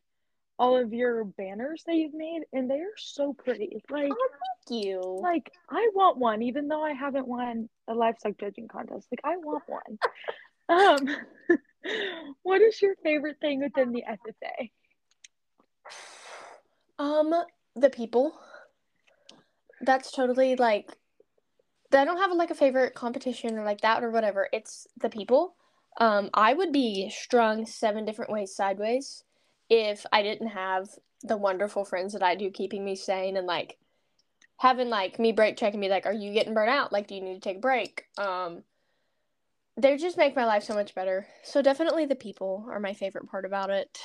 all 0.61 0.77
of 0.77 0.93
your 0.93 1.25
banners 1.25 1.83
that 1.87 1.95
you've 1.95 2.13
made 2.13 2.43
and 2.53 2.71
they 2.71 2.81
are 2.81 2.97
so 2.99 3.33
pretty. 3.33 3.83
Like 3.89 4.13
Thank 4.69 4.85
you. 4.85 5.19
like 5.23 5.51
I 5.71 5.91
want 5.95 6.19
one 6.19 6.43
even 6.43 6.69
though 6.69 6.85
I 6.85 6.93
haven't 6.93 7.27
won 7.27 7.71
a 7.89 7.95
livestock 7.95 8.35
judging 8.39 8.69
contest. 8.69 9.09
Like 9.11 9.23
I 9.25 9.39
want 9.39 9.65
one. 9.67 9.99
um 10.69 11.09
what 12.43 12.61
is 12.61 12.81
your 12.83 12.95
favorite 13.03 13.39
thing 13.41 13.61
within 13.61 13.91
the 13.91 14.05
FFA? 14.05 14.71
Um, 16.99 17.35
the 17.75 17.89
people. 17.89 18.39
That's 19.81 20.13
totally 20.13 20.57
like 20.57 20.91
I 21.91 22.05
don't 22.05 22.19
have 22.19 22.33
like 22.33 22.51
a 22.51 22.55
favorite 22.55 22.95
competition 22.95 23.59
or 23.59 23.65
like 23.65 23.81
that 23.81 24.05
or 24.05 24.11
whatever. 24.11 24.47
It's 24.53 24.87
the 25.01 25.09
people. 25.09 25.55
Um, 25.99 26.29
I 26.35 26.53
would 26.53 26.71
be 26.71 27.09
strung 27.09 27.65
seven 27.65 28.05
different 28.05 28.31
ways 28.31 28.55
sideways 28.55 29.25
if 29.71 30.05
I 30.13 30.23
didn't 30.23 30.49
have 30.49 30.91
the 31.23 31.37
wonderful 31.37 31.85
friends 31.85 32.13
that 32.13 32.23
I 32.23 32.35
do 32.35 32.51
keeping 32.51 32.85
me 32.85 32.97
sane 32.97 33.37
and 33.37 33.47
like 33.47 33.79
having 34.59 34.91
like 34.91 35.19
me 35.19 35.33
break 35.33 35.57
checking 35.57 35.81
me 35.81 35.89
like, 35.89 36.05
are 36.05 36.13
you 36.13 36.35
getting 36.35 36.53
burnt 36.53 36.71
out? 36.71 36.93
Like, 36.93 37.07
do 37.07 37.15
you 37.15 37.23
need 37.23 37.35
to 37.35 37.41
take 37.41 37.59
a 37.59 37.61
break? 37.61 38.05
Um, 38.19 38.65
they 39.77 39.97
just 39.97 40.19
make 40.19 40.37
my 40.37 40.45
life 40.45 40.65
so 40.65 40.75
much 40.75 40.95
better. 40.95 41.27
So 41.45 41.63
definitely 41.63 42.05
the 42.05 42.17
people 42.17 42.67
are 42.69 42.81
my 42.81 42.93
favorite 42.93 43.31
part 43.31 43.45
about 43.45 43.71
it. 43.71 43.99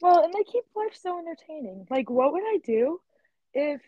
Well, 0.00 0.22
and 0.22 0.32
they 0.32 0.44
keep 0.44 0.64
life 0.76 0.94
so 0.94 1.18
entertaining. 1.18 1.86
Like 1.90 2.10
what 2.10 2.32
would 2.32 2.42
I 2.42 2.58
do 2.64 3.00
if 3.54 3.80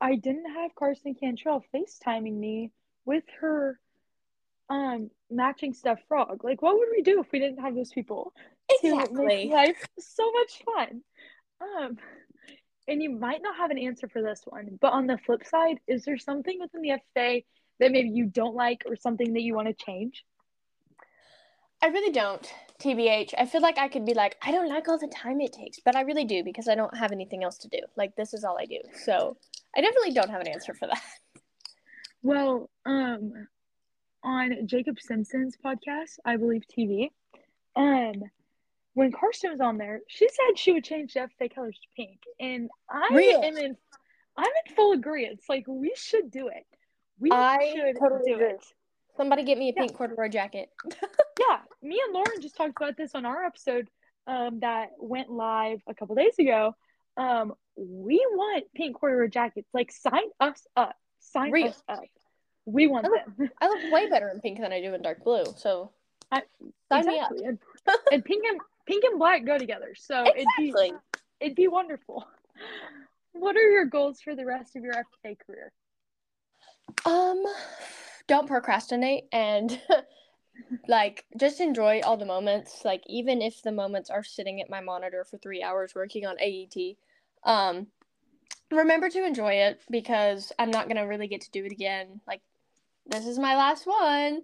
I 0.00 0.16
didn't 0.16 0.52
have 0.54 0.74
Carson 0.74 1.14
Cantrell 1.14 1.64
FaceTiming 1.74 2.34
me 2.34 2.70
with 3.04 3.24
her 3.40 3.78
um 4.70 5.10
matching 5.30 5.74
stuff 5.74 5.98
frog? 6.08 6.44
Like 6.44 6.62
what 6.62 6.78
would 6.78 6.88
we 6.90 7.02
do 7.02 7.20
if 7.20 7.30
we 7.32 7.38
didn't 7.38 7.60
have 7.60 7.74
those 7.74 7.92
people 7.92 8.32
Exactly. 8.68 9.48
life 9.48 9.84
so 9.98 10.30
much 10.32 10.62
fun? 10.64 11.02
Um 11.60 11.98
and 12.86 13.02
you 13.02 13.10
might 13.10 13.42
not 13.42 13.56
have 13.56 13.70
an 13.70 13.78
answer 13.78 14.08
for 14.08 14.20
this 14.20 14.42
one, 14.44 14.78
but 14.80 14.92
on 14.92 15.06
the 15.06 15.18
flip 15.18 15.44
side, 15.46 15.78
is 15.86 16.04
there 16.04 16.18
something 16.18 16.58
within 16.60 16.82
the 16.82 16.98
FA 17.14 17.40
that 17.80 17.92
maybe 17.92 18.10
you 18.10 18.26
don't 18.26 18.54
like 18.54 18.82
or 18.86 18.96
something 18.96 19.32
that 19.32 19.42
you 19.42 19.54
want 19.54 19.68
to 19.68 19.84
change? 19.84 20.24
I 21.82 21.88
really 21.88 22.12
don't. 22.12 22.46
TBH. 22.80 23.34
I 23.38 23.46
feel 23.46 23.60
like 23.60 23.78
I 23.78 23.88
could 23.88 24.04
be 24.04 24.14
like, 24.14 24.36
I 24.42 24.50
don't 24.50 24.68
like 24.68 24.88
all 24.88 24.98
the 24.98 25.08
time 25.08 25.40
it 25.40 25.52
takes, 25.52 25.78
but 25.84 25.96
I 25.96 26.02
really 26.02 26.24
do 26.24 26.42
because 26.42 26.68
I 26.68 26.74
don't 26.74 26.96
have 26.96 27.12
anything 27.12 27.44
else 27.44 27.58
to 27.58 27.68
do. 27.68 27.78
Like 27.96 28.16
this 28.16 28.34
is 28.34 28.44
all 28.44 28.58
I 28.58 28.66
do. 28.66 28.80
So 29.04 29.36
I 29.76 29.80
definitely 29.80 30.12
don't 30.12 30.30
have 30.30 30.40
an 30.40 30.48
answer 30.48 30.74
for 30.74 30.86
that. 30.86 31.02
Well, 32.22 32.70
um, 32.86 33.48
on 34.22 34.66
Jacob 34.66 34.98
Simpson's 34.98 35.58
podcast, 35.62 36.18
I 36.24 36.38
believe 36.38 36.62
TV, 36.74 37.10
um, 37.76 38.14
when 38.94 39.12
Karsten 39.12 39.50
was 39.50 39.60
on 39.60 39.76
there, 39.78 40.00
she 40.08 40.28
said 40.28 40.58
she 40.58 40.72
would 40.72 40.84
change 40.84 41.14
the 41.14 41.28
FA 41.38 41.48
colors 41.48 41.78
to 41.80 41.88
pink, 41.96 42.20
and 42.40 42.70
I 42.90 43.08
am 43.12 43.56
in, 43.56 43.76
I'm 44.36 44.44
in 44.66 44.74
full 44.74 44.92
agreement. 44.92 45.34
It's 45.38 45.48
like 45.48 45.64
we 45.68 45.92
should 45.96 46.30
do 46.30 46.48
it. 46.48 46.64
We 47.20 47.30
I 47.30 47.72
should 47.74 47.96
totally 48.00 48.22
do 48.26 48.34
agree. 48.34 48.46
it. 48.50 48.64
Somebody 49.16 49.44
get 49.44 49.58
me 49.58 49.68
a 49.68 49.72
Yeah. 49.76 49.82
pink 49.82 49.94
corduroy 49.96 50.28
jacket. 50.28 50.70
Yeah, 51.40 51.58
me 51.82 52.00
and 52.04 52.14
Lauren 52.14 52.40
just 52.40 52.56
talked 52.56 52.74
about 52.80 52.96
this 52.96 53.10
on 53.16 53.26
our 53.26 53.44
episode 53.44 53.88
um, 54.28 54.60
that 54.60 54.90
went 54.98 55.30
live 55.30 55.82
a 55.88 55.92
couple 55.94 56.14
days 56.14 56.38
ago. 56.38 56.76
Um, 57.16 57.54
we 57.76 58.24
want 58.30 58.64
pink 58.74 58.96
corduroy 58.96 59.26
jackets. 59.28 59.68
Like, 59.74 59.90
sign 59.90 60.22
us 60.38 60.64
up. 60.76 60.94
Sign 61.18 61.50
Real. 61.50 61.68
us 61.68 61.82
up. 61.88 62.04
We 62.66 62.86
want 62.86 63.06
I 63.06 63.08
look- 63.10 63.36
them. 63.36 63.50
I 63.60 63.66
look 63.68 63.92
way 63.92 64.08
better 64.10 64.28
in 64.28 64.40
pink 64.40 64.60
than 64.60 64.72
I 64.72 64.80
do 64.80 64.94
in 64.94 65.02
dark 65.02 65.24
blue. 65.24 65.44
So 65.56 65.90
I- 66.30 66.42
sign 66.88 67.06
me 67.06 67.18
up. 67.18 67.32
And, 67.32 67.58
and 68.12 68.24
pink 68.24 68.44
and 68.48 68.60
pink 68.86 69.04
and 69.04 69.18
black 69.18 69.44
go 69.44 69.58
together. 69.58 69.94
So 69.96 70.24
it'd 70.26 70.46
be 70.58 70.74
it'd 71.40 71.56
be 71.56 71.68
wonderful. 71.68 72.26
What 73.36 73.56
are 73.56 73.68
your 73.68 73.84
goals 73.86 74.20
for 74.20 74.36
the 74.36 74.46
rest 74.46 74.76
of 74.76 74.84
your 74.84 74.92
FA 74.94 75.34
career? 75.44 75.72
Um, 77.04 77.42
don't 78.28 78.46
procrastinate 78.46 79.24
and 79.32 79.80
like 80.88 81.24
just 81.36 81.60
enjoy 81.60 82.00
all 82.04 82.16
the 82.16 82.24
moments. 82.24 82.84
Like 82.84 83.02
even 83.06 83.42
if 83.42 83.62
the 83.62 83.72
moments 83.72 84.08
are 84.08 84.22
sitting 84.22 84.60
at 84.60 84.70
my 84.70 84.80
monitor 84.80 85.24
for 85.28 85.38
three 85.38 85.62
hours 85.62 85.94
working 85.94 86.26
on 86.26 86.36
AET, 86.38 86.96
um, 87.44 87.88
remember 88.70 89.08
to 89.08 89.24
enjoy 89.24 89.54
it 89.54 89.80
because 89.90 90.52
I'm 90.58 90.70
not 90.70 90.88
gonna 90.88 91.06
really 91.06 91.28
get 91.28 91.40
to 91.42 91.50
do 91.50 91.64
it 91.64 91.72
again. 91.72 92.20
Like 92.26 92.40
this 93.06 93.26
is 93.26 93.38
my 93.38 93.56
last 93.56 93.86
one, 93.86 94.42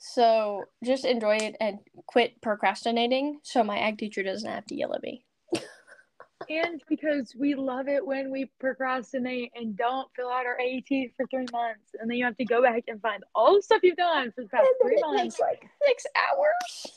so 0.00 0.64
just 0.82 1.04
enjoy 1.04 1.36
it 1.36 1.56
and 1.60 1.78
quit 2.06 2.40
procrastinating 2.40 3.38
so 3.42 3.62
my 3.62 3.78
ag 3.78 3.98
teacher 3.98 4.22
doesn't 4.22 4.50
have 4.50 4.64
to 4.64 4.74
yell 4.74 4.94
at 4.94 5.02
me. 5.02 5.24
and 6.48 6.82
because 6.88 7.34
we 7.38 7.54
love 7.54 7.86
it 7.86 8.04
when 8.04 8.30
we 8.30 8.50
procrastinate 8.58 9.52
and 9.54 9.76
don't 9.76 10.08
fill 10.16 10.30
out 10.30 10.46
our 10.46 10.58
AET 10.58 11.10
for 11.16 11.26
three 11.26 11.46
months, 11.52 11.94
and 12.00 12.10
then 12.10 12.16
you 12.16 12.24
have 12.24 12.36
to 12.38 12.46
go 12.46 12.62
back 12.62 12.84
and 12.88 13.00
find 13.02 13.22
all 13.34 13.54
the 13.54 13.62
stuff 13.62 13.80
you've 13.82 13.96
done 13.96 14.32
for 14.32 14.42
the 14.42 14.48
past 14.48 14.66
three 14.82 14.94
it 14.96 15.00
months, 15.02 15.36
takes 15.36 15.40
like 15.40 15.68
six 15.86 16.06
hours. 16.16 16.94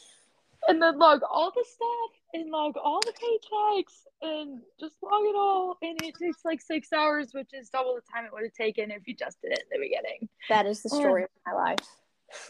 and 0.70 0.82
then 0.82 0.98
log 0.98 1.20
all 1.30 1.52
the 1.52 1.66
stuff 1.68 2.20
and 2.34 2.50
log 2.50 2.78
all 2.78 3.02
the 3.02 3.12
paychecks 3.12 4.06
and 4.22 4.62
just 4.80 4.96
log 5.04 5.24
it 5.26 5.36
all, 5.36 5.78
and 5.82 6.02
it 6.04 6.16
takes 6.16 6.46
like 6.46 6.62
six 6.62 6.94
hours, 6.94 7.34
which 7.34 7.50
is 7.54 7.68
double 7.68 7.96
the 7.96 8.02
time 8.14 8.24
it 8.24 8.32
would 8.32 8.44
have 8.44 8.54
taken 8.54 8.92
if 8.92 9.06
you 9.06 9.14
just 9.14 9.42
did 9.42 9.52
it 9.52 9.66
in 9.72 9.82
the 9.82 9.86
beginning. 9.86 10.30
That 10.48 10.66
is 10.66 10.82
the 10.82 10.90
story 10.90 11.24
um, 11.24 11.28
of 11.46 11.54
my 11.54 11.62
life. 11.62 11.86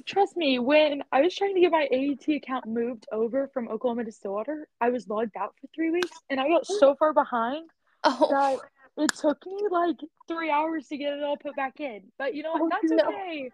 Trust 0.06 0.36
me, 0.38 0.60
when 0.60 1.04
I 1.12 1.22
was 1.22 1.36
trying 1.36 1.56
to 1.56 1.62
get 1.62 1.72
my 1.72 1.88
AET 1.92 2.28
account 2.36 2.66
moved 2.66 3.06
over 3.12 3.48
from 3.54 3.68
Oklahoma 3.70 4.04
to 4.06 4.12
Stillwater, 4.12 4.68
I 4.82 4.90
was 4.90 5.08
logged 5.08 5.36
out 5.38 5.54
for 5.60 5.68
three 5.76 5.92
weeks 5.92 6.18
and 6.30 6.40
I 6.40 6.48
got 6.48 6.66
so 6.66 6.96
far 6.96 7.14
behind 7.14 7.70
Oh, 8.04 8.60
that 8.98 9.04
it 9.04 9.14
took 9.14 9.46
me 9.46 9.58
like 9.72 9.96
three 10.28 10.50
hours 10.52 10.88
to 10.90 10.98
get 10.98 11.14
it 11.14 11.24
all 11.24 11.38
put 11.38 11.56
back 11.56 11.80
in. 11.80 12.02
But 12.18 12.36
you 12.36 12.44
know 12.44 12.54
Oh, 12.56 12.64
what? 12.64 12.72
That's 12.72 12.92
no. 12.92 13.10
okay. 13.10 13.50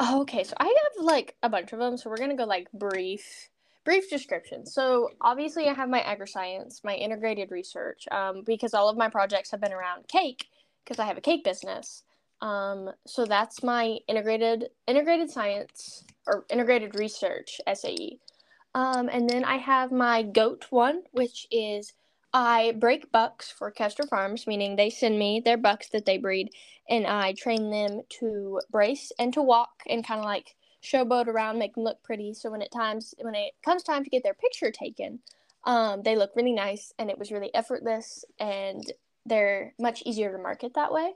Oh, 0.00 0.20
okay, 0.22 0.44
so 0.44 0.54
I 0.58 0.64
have 0.64 1.04
like 1.04 1.34
a 1.42 1.48
bunch 1.48 1.72
of 1.72 1.78
them, 1.80 1.96
so 1.96 2.08
we're 2.10 2.16
gonna 2.16 2.36
go 2.36 2.44
like 2.44 2.68
brief, 2.72 3.48
brief 3.88 4.10
description. 4.10 4.66
So 4.66 5.08
obviously, 5.22 5.66
I 5.66 5.72
have 5.72 5.88
my 5.88 6.00
agri-science, 6.00 6.82
my 6.84 6.92
integrated 6.92 7.50
research, 7.50 8.06
um, 8.10 8.42
because 8.44 8.74
all 8.74 8.90
of 8.90 8.98
my 8.98 9.08
projects 9.08 9.50
have 9.50 9.62
been 9.62 9.72
around 9.72 10.06
cake, 10.08 10.44
because 10.84 10.98
I 10.98 11.06
have 11.06 11.16
a 11.16 11.22
cake 11.22 11.42
business. 11.42 12.02
Um, 12.42 12.90
so 13.06 13.24
that's 13.24 13.62
my 13.62 13.96
integrated 14.06 14.68
integrated 14.86 15.30
science 15.30 16.04
or 16.26 16.44
integrated 16.50 16.96
research 16.96 17.62
SAE. 17.66 18.18
Um, 18.74 19.08
and 19.10 19.26
then 19.26 19.42
I 19.42 19.56
have 19.56 19.90
my 19.90 20.22
goat 20.22 20.66
one, 20.68 21.04
which 21.12 21.46
is 21.50 21.94
I 22.34 22.74
break 22.78 23.10
bucks 23.10 23.50
for 23.50 23.70
Kester 23.70 24.06
Farms, 24.06 24.46
meaning 24.46 24.76
they 24.76 24.90
send 24.90 25.18
me 25.18 25.40
their 25.42 25.56
bucks 25.56 25.88
that 25.94 26.04
they 26.04 26.18
breed, 26.18 26.50
and 26.90 27.06
I 27.06 27.32
train 27.32 27.70
them 27.70 28.02
to 28.20 28.60
brace 28.70 29.12
and 29.18 29.32
to 29.32 29.40
walk 29.40 29.82
and 29.88 30.06
kind 30.06 30.20
of 30.20 30.26
like 30.26 30.56
showboat 30.82 31.26
around, 31.26 31.58
make 31.58 31.74
them 31.74 31.84
look 31.84 32.02
pretty. 32.02 32.34
So 32.34 32.50
when 32.50 32.62
it 32.62 32.70
times 32.72 33.14
when 33.20 33.34
it 33.34 33.52
comes 33.64 33.82
time 33.82 34.04
to 34.04 34.10
get 34.10 34.22
their 34.22 34.34
picture 34.34 34.70
taken, 34.70 35.20
um, 35.64 36.02
they 36.02 36.16
look 36.16 36.30
really 36.36 36.52
nice, 36.52 36.92
and 36.98 37.10
it 37.10 37.18
was 37.18 37.32
really 37.32 37.54
effortless, 37.54 38.24
and 38.38 38.84
they're 39.26 39.74
much 39.78 40.02
easier 40.06 40.32
to 40.32 40.38
market 40.38 40.74
that 40.74 40.92
way. 40.92 41.12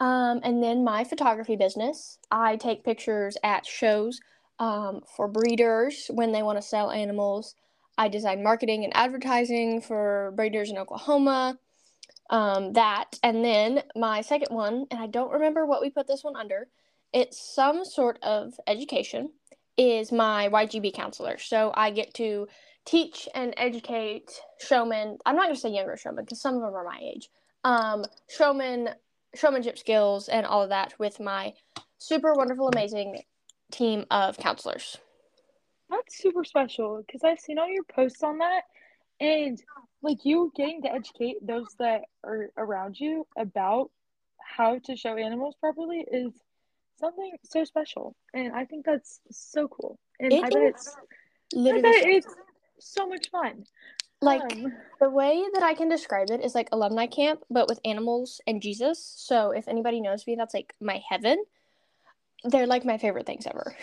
Um, 0.00 0.40
and 0.42 0.62
then 0.62 0.84
my 0.84 1.04
photography 1.04 1.56
business, 1.56 2.18
I 2.30 2.56
take 2.56 2.84
pictures 2.84 3.36
at 3.44 3.66
shows 3.66 4.20
um, 4.58 5.02
for 5.16 5.28
breeders 5.28 6.10
when 6.12 6.32
they 6.32 6.42
want 6.42 6.58
to 6.58 6.62
sell 6.62 6.90
animals. 6.90 7.54
I 7.98 8.08
design 8.08 8.42
marketing 8.42 8.84
and 8.84 8.96
advertising 8.96 9.80
for 9.80 10.32
breeders 10.34 10.70
in 10.70 10.78
Oklahoma. 10.78 11.58
Um, 12.30 12.72
that 12.72 13.18
and 13.22 13.44
then 13.44 13.82
my 13.94 14.22
second 14.22 14.54
one, 14.54 14.86
and 14.90 14.98
I 14.98 15.06
don't 15.06 15.32
remember 15.32 15.66
what 15.66 15.82
we 15.82 15.90
put 15.90 16.06
this 16.06 16.24
one 16.24 16.36
under. 16.36 16.68
It's 17.12 17.54
some 17.54 17.84
sort 17.84 18.18
of 18.22 18.54
education. 18.66 19.30
Is 19.78 20.12
my 20.12 20.50
YGB 20.50 20.92
counselor, 20.92 21.38
so 21.38 21.72
I 21.74 21.90
get 21.92 22.12
to 22.14 22.46
teach 22.84 23.26
and 23.34 23.54
educate 23.56 24.30
showmen. 24.60 25.16
I'm 25.24 25.34
not 25.34 25.44
gonna 25.44 25.56
say 25.56 25.70
younger 25.70 25.96
showmen 25.96 26.24
because 26.24 26.42
some 26.42 26.56
of 26.56 26.60
them 26.60 26.74
are 26.74 26.84
my 26.84 27.00
age. 27.02 27.30
Um, 27.64 28.04
showmen, 28.28 28.90
showmanship 29.34 29.78
skills, 29.78 30.28
and 30.28 30.44
all 30.44 30.62
of 30.62 30.68
that 30.68 30.92
with 30.98 31.20
my 31.20 31.54
super 31.96 32.34
wonderful, 32.34 32.68
amazing 32.68 33.22
team 33.70 34.04
of 34.10 34.36
counselors. 34.36 34.98
That's 35.88 36.18
super 36.18 36.44
special 36.44 37.02
because 37.06 37.24
I've 37.24 37.40
seen 37.40 37.58
all 37.58 37.68
your 37.68 37.84
posts 37.84 38.22
on 38.22 38.38
that, 38.38 38.64
and 39.20 39.58
like 40.02 40.24
you 40.24 40.52
getting 40.54 40.82
to 40.82 40.92
educate 40.92 41.36
those 41.40 41.68
that 41.78 42.02
are 42.24 42.50
around 42.58 43.00
you 43.00 43.26
about 43.38 43.90
how 44.38 44.78
to 44.80 44.96
show 44.96 45.16
animals 45.16 45.54
properly 45.60 46.04
is 46.12 46.32
something 47.02 47.32
so 47.44 47.64
special, 47.64 48.14
and 48.32 48.52
I 48.54 48.64
think 48.64 48.86
that's 48.86 49.20
so 49.30 49.68
cool. 49.68 49.98
And 50.20 50.32
It 50.32 50.44
I 50.44 50.48
bet 50.50 50.62
it's 50.62 50.88
I 50.96 51.00
Literally, 51.54 51.82
bet 51.82 52.02
so- 52.02 52.08
it's 52.08 52.34
so 52.78 53.06
much 53.06 53.28
fun. 53.30 53.64
like 54.22 54.40
Um, 54.42 54.72
the 55.00 55.10
way 55.10 55.44
that 55.52 55.62
I 55.62 55.74
can 55.74 55.88
describe 55.88 56.30
it 56.30 56.40
is 56.44 56.54
like 56.54 56.68
alumni 56.72 57.06
camp, 57.06 57.44
but 57.50 57.68
with 57.68 57.80
animals 57.84 58.40
and 58.46 58.62
Jesus. 58.62 59.04
So 59.04 59.50
if 59.50 59.66
anybody 59.68 60.00
knows 60.00 60.26
me, 60.26 60.36
that's 60.36 60.54
like 60.54 60.74
my 60.80 61.02
heaven. 61.08 61.44
They're 62.44 62.66
like 62.66 62.84
my 62.84 62.98
favorite 62.98 63.26
things 63.26 63.46
ever. 63.46 63.76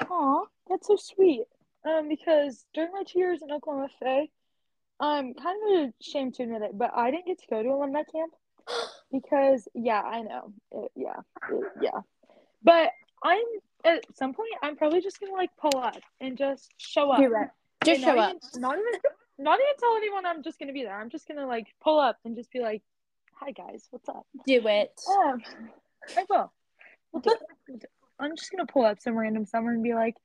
Aw, 0.10 0.44
that's 0.68 0.86
so 0.86 0.96
sweet. 0.96 1.44
Um, 1.84 2.08
because 2.08 2.66
during 2.74 2.92
my 2.92 3.02
two 3.06 3.18
years 3.18 3.40
in 3.42 3.50
Oklahoma 3.50 3.88
FFA, 4.02 4.28
I'm 5.00 5.34
kind 5.34 5.58
of 5.86 5.92
ashamed 6.00 6.34
to 6.34 6.42
admit 6.44 6.62
it, 6.62 6.76
but 6.78 6.90
I 6.94 7.10
didn't 7.10 7.26
get 7.26 7.38
to 7.40 7.46
go 7.48 7.62
to 7.62 7.68
alumni 7.68 8.02
camp 8.04 8.32
because, 9.12 9.68
yeah, 9.74 10.00
I 10.00 10.22
know, 10.22 10.52
it, 10.72 10.92
yeah, 10.96 11.16
it- 11.50 11.72
yeah. 11.80 12.00
But 12.62 12.90
I'm 13.22 13.44
at 13.84 14.04
some 14.16 14.34
point, 14.34 14.50
I'm 14.62 14.76
probably 14.76 15.00
just 15.00 15.20
gonna 15.20 15.32
like 15.32 15.50
pull 15.56 15.78
up 15.78 15.98
and 16.20 16.36
just 16.36 16.68
show 16.78 17.10
up. 17.10 17.18
Do 17.20 17.26
it. 17.34 17.48
Just 17.84 18.00
show 18.02 18.18
up. 18.18 18.30
Even, 18.54 18.60
not 18.62 18.76
even, 18.78 19.00
not 19.38 19.58
even 19.60 19.76
tell 19.78 19.96
anyone 19.96 20.26
I'm 20.26 20.42
just 20.42 20.58
gonna 20.58 20.72
be 20.72 20.82
there. 20.82 20.98
I'm 20.98 21.10
just 21.10 21.28
gonna 21.28 21.46
like 21.46 21.66
pull 21.82 22.00
up 22.00 22.18
and 22.24 22.34
just 22.34 22.50
be 22.50 22.60
like, 22.60 22.82
"Hi 23.34 23.52
guys, 23.52 23.86
what's 23.90 24.08
up?" 24.08 24.26
Do 24.46 24.66
it. 24.66 25.00
Um, 25.08 25.42
I 26.16 26.24
will. 26.28 26.52
We'll 27.12 27.20
do 27.20 27.30
it. 27.30 27.38
We'll 27.68 27.78
do 27.78 27.84
it. 27.84 27.90
I'm 28.18 28.34
just 28.36 28.50
gonna 28.50 28.66
pull 28.66 28.84
up 28.84 29.00
some 29.00 29.16
random 29.16 29.46
summer 29.46 29.72
and 29.72 29.82
be 29.82 29.94
like, 29.94 30.16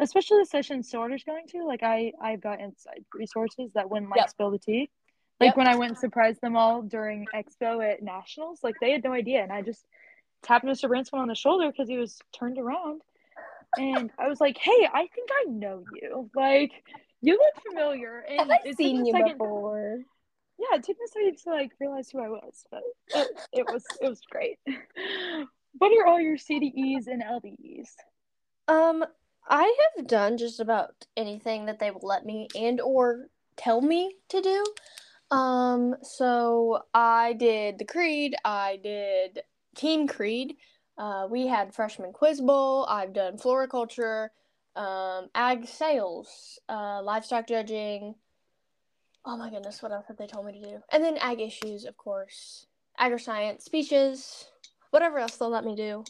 especially 0.00 0.38
the 0.38 0.46
session 0.46 0.82
Sorter's 0.82 1.24
going 1.24 1.46
to. 1.48 1.64
Like, 1.64 1.82
I 1.82 2.12
I've 2.20 2.40
got 2.40 2.60
inside 2.60 3.04
resources 3.12 3.72
that 3.74 3.90
wouldn't 3.90 4.10
like 4.10 4.20
Yep. 4.20 4.30
spill 4.30 4.50
the 4.50 4.58
tea. 4.58 4.88
Like 5.40 5.48
Yep. 5.48 5.56
when 5.56 5.68
I 5.68 5.76
went 5.76 5.90
and 5.90 5.98
surprised 5.98 6.40
them 6.40 6.56
all 6.56 6.82
during 6.82 7.26
Expo 7.34 7.84
at 7.86 8.02
Nationals, 8.02 8.60
like 8.62 8.74
they 8.80 8.92
had 8.92 9.04
no 9.04 9.12
idea, 9.12 9.42
and 9.42 9.52
I 9.52 9.60
just 9.62 9.84
tapped 10.42 10.64
Mr. 10.64 10.88
Branscombe 10.88 11.20
on 11.20 11.28
the 11.28 11.34
shoulder 11.34 11.70
because 11.70 11.88
he 11.88 11.98
was 11.98 12.18
turned 12.32 12.58
around, 12.58 13.02
and 13.76 14.10
I 14.18 14.28
was 14.28 14.40
like, 14.40 14.56
"Hey, 14.56 14.88
I 14.92 15.06
think 15.14 15.28
I 15.42 15.50
know 15.50 15.84
you. 15.92 16.30
Like, 16.34 16.72
you 17.20 17.32
look 17.34 17.64
familiar." 17.66 18.20
And 18.28 18.40
Have 18.40 18.60
I 18.64 18.72
seen 18.72 19.04
you 19.04 19.12
second- 19.12 19.32
before? 19.32 19.98
yeah, 20.58 20.76
it 20.78 20.84
took 20.84 20.96
me 20.98 21.04
a 21.04 21.08
second 21.08 21.38
to 21.44 21.50
like 21.50 21.72
realize 21.80 22.08
who 22.10 22.20
I 22.20 22.28
was, 22.30 22.64
but 22.70 22.82
it, 23.14 23.28
it 23.52 23.66
was 23.70 23.84
it 24.00 24.08
was 24.08 24.22
great. 24.30 24.58
What 25.78 25.92
are 25.92 26.06
all 26.06 26.18
your 26.18 26.38
CDEs 26.38 27.06
and 27.06 27.22
LDEs? 27.22 27.88
Um, 28.66 29.04
I 29.46 29.76
have 29.94 30.06
done 30.06 30.38
just 30.38 30.58
about 30.58 31.06
anything 31.18 31.66
that 31.66 31.78
they 31.78 31.90
will 31.90 32.00
let 32.02 32.24
me 32.24 32.48
and 32.58 32.80
or 32.80 33.28
tell 33.58 33.82
me 33.82 34.16
to 34.30 34.40
do. 34.40 34.64
Um, 35.30 35.96
so 36.02 36.82
I 36.94 37.32
did 37.32 37.78
the 37.78 37.84
Creed, 37.84 38.36
I 38.44 38.78
did 38.82 39.40
Team 39.74 40.06
Creed. 40.06 40.56
Uh, 40.98 41.26
we 41.30 41.46
had 41.46 41.74
freshman 41.74 42.12
quiz 42.12 42.40
bowl. 42.40 42.86
I've 42.88 43.12
done 43.12 43.36
floriculture, 43.36 44.30
um, 44.76 45.28
ag 45.34 45.66
sales, 45.66 46.58
uh, 46.68 47.02
livestock 47.02 47.46
judging. 47.46 48.14
Oh 49.24 49.36
my 49.36 49.50
goodness, 49.50 49.82
what 49.82 49.92
else 49.92 50.06
have 50.08 50.16
they 50.16 50.26
told 50.26 50.46
me 50.46 50.52
to 50.52 50.60
do? 50.60 50.78
And 50.90 51.02
then 51.02 51.18
ag 51.18 51.40
issues, 51.40 51.84
of 51.84 51.96
course, 51.96 52.66
agri-science, 52.98 53.64
speeches, 53.64 54.46
whatever 54.90 55.18
else 55.18 55.36
they'll 55.36 55.50
let 55.50 55.64
me 55.64 55.74
do. 55.74 56.04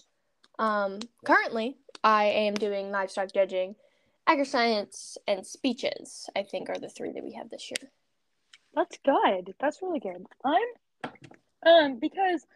Um, 0.58 1.00
currently, 1.24 1.78
I 2.04 2.24
am 2.24 2.54
doing 2.54 2.90
livestock 2.90 3.32
judging, 3.32 3.74
agri-science, 4.26 5.18
and 5.26 5.46
speeches. 5.46 6.28
I 6.36 6.42
think 6.42 6.68
are 6.68 6.78
the 6.78 6.90
three 6.90 7.12
that 7.12 7.24
we 7.24 7.32
have 7.32 7.50
this 7.50 7.70
year. 7.70 7.90
That's 8.76 8.98
good. 9.04 9.54
That's 9.58 9.80
really 9.82 9.98
good. 10.00 10.24
I'm 10.44 10.62
um 11.66 11.98
because 11.98 12.46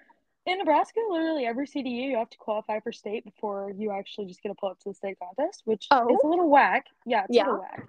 in 0.46 0.58
Nebraska, 0.58 1.00
literally 1.08 1.46
every 1.46 1.66
CDE 1.66 2.10
you 2.10 2.16
have 2.18 2.30
to 2.30 2.38
qualify 2.38 2.80
for 2.80 2.92
state 2.92 3.24
before 3.24 3.72
you 3.76 3.90
actually 3.90 4.26
just 4.26 4.42
get 4.42 4.50
to 4.50 4.54
pull 4.54 4.68
up 4.70 4.78
to 4.80 4.90
the 4.90 4.94
state 4.94 5.18
contest, 5.18 5.62
which 5.64 5.86
Oh. 5.90 6.08
is 6.14 6.20
a 6.22 6.26
little 6.26 6.48
whack. 6.48 6.86
Yeah, 7.06 7.24
it's 7.24 7.34
Yeah. 7.34 7.44
a 7.44 7.46
little 7.46 7.60
whack. 7.60 7.88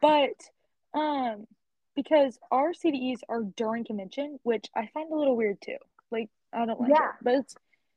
But 0.00 0.98
um 0.98 1.46
because 1.94 2.38
our 2.50 2.72
CDEs 2.72 3.20
are 3.28 3.42
during 3.42 3.84
convention, 3.84 4.38
which 4.44 4.66
I 4.74 4.88
find 4.94 5.12
a 5.12 5.16
little 5.16 5.36
weird 5.36 5.60
too. 5.60 5.76
Like 6.10 6.30
I 6.52 6.64
don't 6.64 6.80
like 6.80 6.90
Yeah. 6.90 7.10
it, 7.10 7.14
but 7.22 7.34
it's 7.34 7.54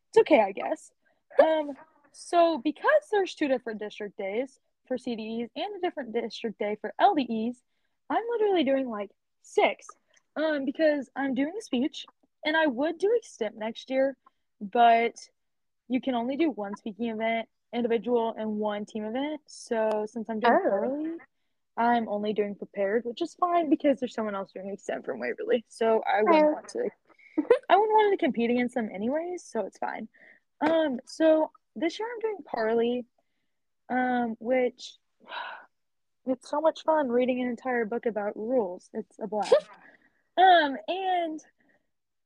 it's 0.09 0.17
okay, 0.19 0.41
I 0.41 0.51
guess. 0.51 0.91
Um 1.41 1.71
so 2.11 2.57
because 2.57 3.07
there's 3.09 3.35
two 3.35 3.47
different 3.47 3.79
district 3.79 4.17
days 4.17 4.59
for 4.85 4.97
CDEs 4.97 5.49
and 5.55 5.75
a 5.77 5.79
different 5.79 6.11
district 6.11 6.59
day 6.59 6.75
for 6.81 6.93
LDEs, 6.99 7.55
I'm 8.09 8.23
literally 8.31 8.65
doing 8.65 8.89
like 8.89 9.11
six. 9.41 9.87
Um, 10.35 10.63
because 10.65 11.09
I'm 11.15 11.33
doing 11.33 11.53
a 11.57 11.61
speech 11.61 12.05
and 12.45 12.55
I 12.55 12.67
would 12.67 12.97
do 12.97 13.07
a 13.07 13.19
extemp 13.19 13.55
next 13.55 13.89
year, 13.89 14.15
but 14.61 15.15
you 15.89 15.99
can 15.99 16.15
only 16.15 16.37
do 16.37 16.51
one 16.51 16.75
speaking 16.75 17.09
event 17.09 17.47
individual 17.73 18.33
and 18.37 18.57
one 18.57 18.85
team 18.85 19.05
event. 19.05 19.41
So 19.47 20.05
since 20.07 20.29
I'm 20.29 20.39
doing 20.39 20.53
Oh. 20.65 20.69
early, 20.69 21.17
I'm 21.77 22.07
only 22.09 22.33
doing 22.33 22.55
prepared, 22.55 23.05
which 23.05 23.21
is 23.21 23.33
fine 23.35 23.69
because 23.69 23.99
there's 23.99 24.13
someone 24.13 24.35
else 24.35 24.51
doing 24.53 24.75
extemp 24.75 25.05
from 25.05 25.19
Waverly. 25.19 25.63
So 25.69 26.01
I 26.05 26.21
wouldn't 26.21 26.41
Fair. 26.41 26.51
want 26.51 26.67
to 26.69 26.89
I 27.69 27.75
wouldn't 27.77 27.93
want 27.93 28.19
to 28.19 28.25
compete 28.25 28.51
against 28.51 28.75
them 28.75 28.89
anyways, 28.93 29.43
so 29.43 29.61
it's 29.61 29.77
fine. 29.77 30.07
Um, 30.59 30.99
so 31.05 31.51
this 31.75 31.97
year 31.97 32.07
I'm 32.13 32.19
doing 32.19 32.43
Parley, 32.45 33.05
um, 33.89 34.35
which 34.39 34.95
it's 36.25 36.49
so 36.49 36.61
much 36.61 36.83
fun 36.83 37.09
reading 37.09 37.41
an 37.41 37.47
entire 37.47 37.85
book 37.85 38.05
about 38.05 38.35
rules. 38.35 38.89
It's 38.93 39.17
a 39.19 39.27
blast. 39.27 39.53
um, 40.37 40.77
and 40.87 41.39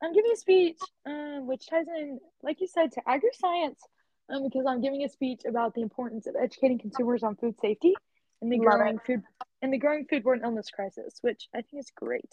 I'm 0.04 0.14
giving 0.14 0.32
a 0.34 0.38
speech, 0.38 0.80
um, 1.06 1.48
which 1.48 1.68
ties 1.68 1.86
in, 1.88 2.20
like 2.44 2.62
you 2.62 2.68
said, 2.68 2.92
to 2.94 3.02
agri-science, 3.08 3.82
um, 4.30 4.44
because 4.44 4.66
I'm 4.68 4.82
giving 4.82 5.04
a 5.04 5.10
speech 5.10 5.42
about 5.48 5.74
the 5.74 5.82
importance 5.82 6.28
of 6.28 6.36
educating 6.36 6.80
consumers 6.80 7.24
on 7.24 7.36
food 7.36 7.56
safety 7.62 7.94
and 8.42 8.52
the 8.52 8.58
Love 8.58 8.80
growing 8.80 8.96
it. 8.96 9.06
food 9.06 9.24
and 9.62 9.74
the 9.74 9.78
growing 9.78 10.06
foodborne 10.06 10.44
illness 10.44 10.70
crisis, 10.70 11.18
which 11.22 11.48
I 11.54 11.62
think 11.62 11.82
is 11.82 11.92
great. 11.96 12.30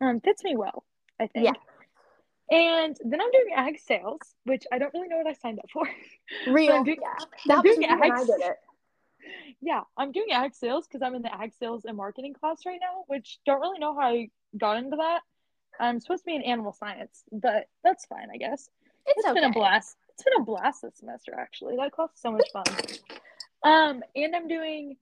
Um, 0.00 0.20
fits 0.20 0.42
me 0.44 0.56
well, 0.56 0.84
I 1.20 1.26
think. 1.26 1.46
Yeah. 1.46 1.52
And 2.50 2.96
then 3.04 3.20
I'm 3.20 3.30
doing 3.30 3.54
ag 3.56 3.80
sales, 3.80 4.20
which 4.44 4.64
I 4.72 4.78
don't 4.78 4.92
really 4.94 5.08
know 5.08 5.18
what 5.18 5.26
I 5.26 5.32
signed 5.34 5.58
up 5.58 5.70
for. 5.72 5.88
Real. 6.52 6.84
Doing, 6.84 6.98
that 7.46 7.58
I'm 7.58 7.64
was 7.64 7.78
me 7.78 7.86
when 7.86 8.12
I 8.12 8.24
did 8.24 8.40
it. 8.40 8.56
Yeah, 9.60 9.82
I'm 9.96 10.12
doing 10.12 10.28
ag 10.32 10.54
sales 10.54 10.86
because 10.86 11.02
I'm 11.02 11.14
in 11.14 11.22
the 11.22 11.34
ag 11.34 11.52
sales 11.58 11.84
and 11.84 11.96
marketing 11.96 12.34
class 12.34 12.60
right 12.66 12.80
now, 12.80 13.04
which 13.06 13.38
don't 13.46 13.60
really 13.60 13.78
know 13.78 13.94
how 13.94 14.08
I 14.08 14.28
got 14.56 14.76
into 14.76 14.96
that. 14.96 15.20
I'm 15.80 16.00
supposed 16.00 16.22
to 16.22 16.26
be 16.26 16.34
in 16.36 16.42
animal 16.42 16.72
science, 16.72 17.22
but 17.32 17.66
that's 17.82 18.04
fine, 18.06 18.28
I 18.32 18.36
guess. 18.36 18.68
It's 19.06 19.18
It's 19.18 19.26
okay. 19.28 19.40
been 19.40 19.50
a 19.50 19.52
blast. 19.52 19.96
It's 20.10 20.22
been 20.22 20.40
a 20.40 20.44
blast 20.44 20.82
this 20.82 20.98
semester, 20.98 21.32
actually. 21.38 21.76
That 21.76 21.92
class 21.92 22.10
is 22.14 22.20
so 22.20 22.30
much 22.30 22.48
fun. 22.52 22.64
Um, 23.64 24.02
and 24.14 24.36
I'm 24.36 24.48
doing 24.48 24.96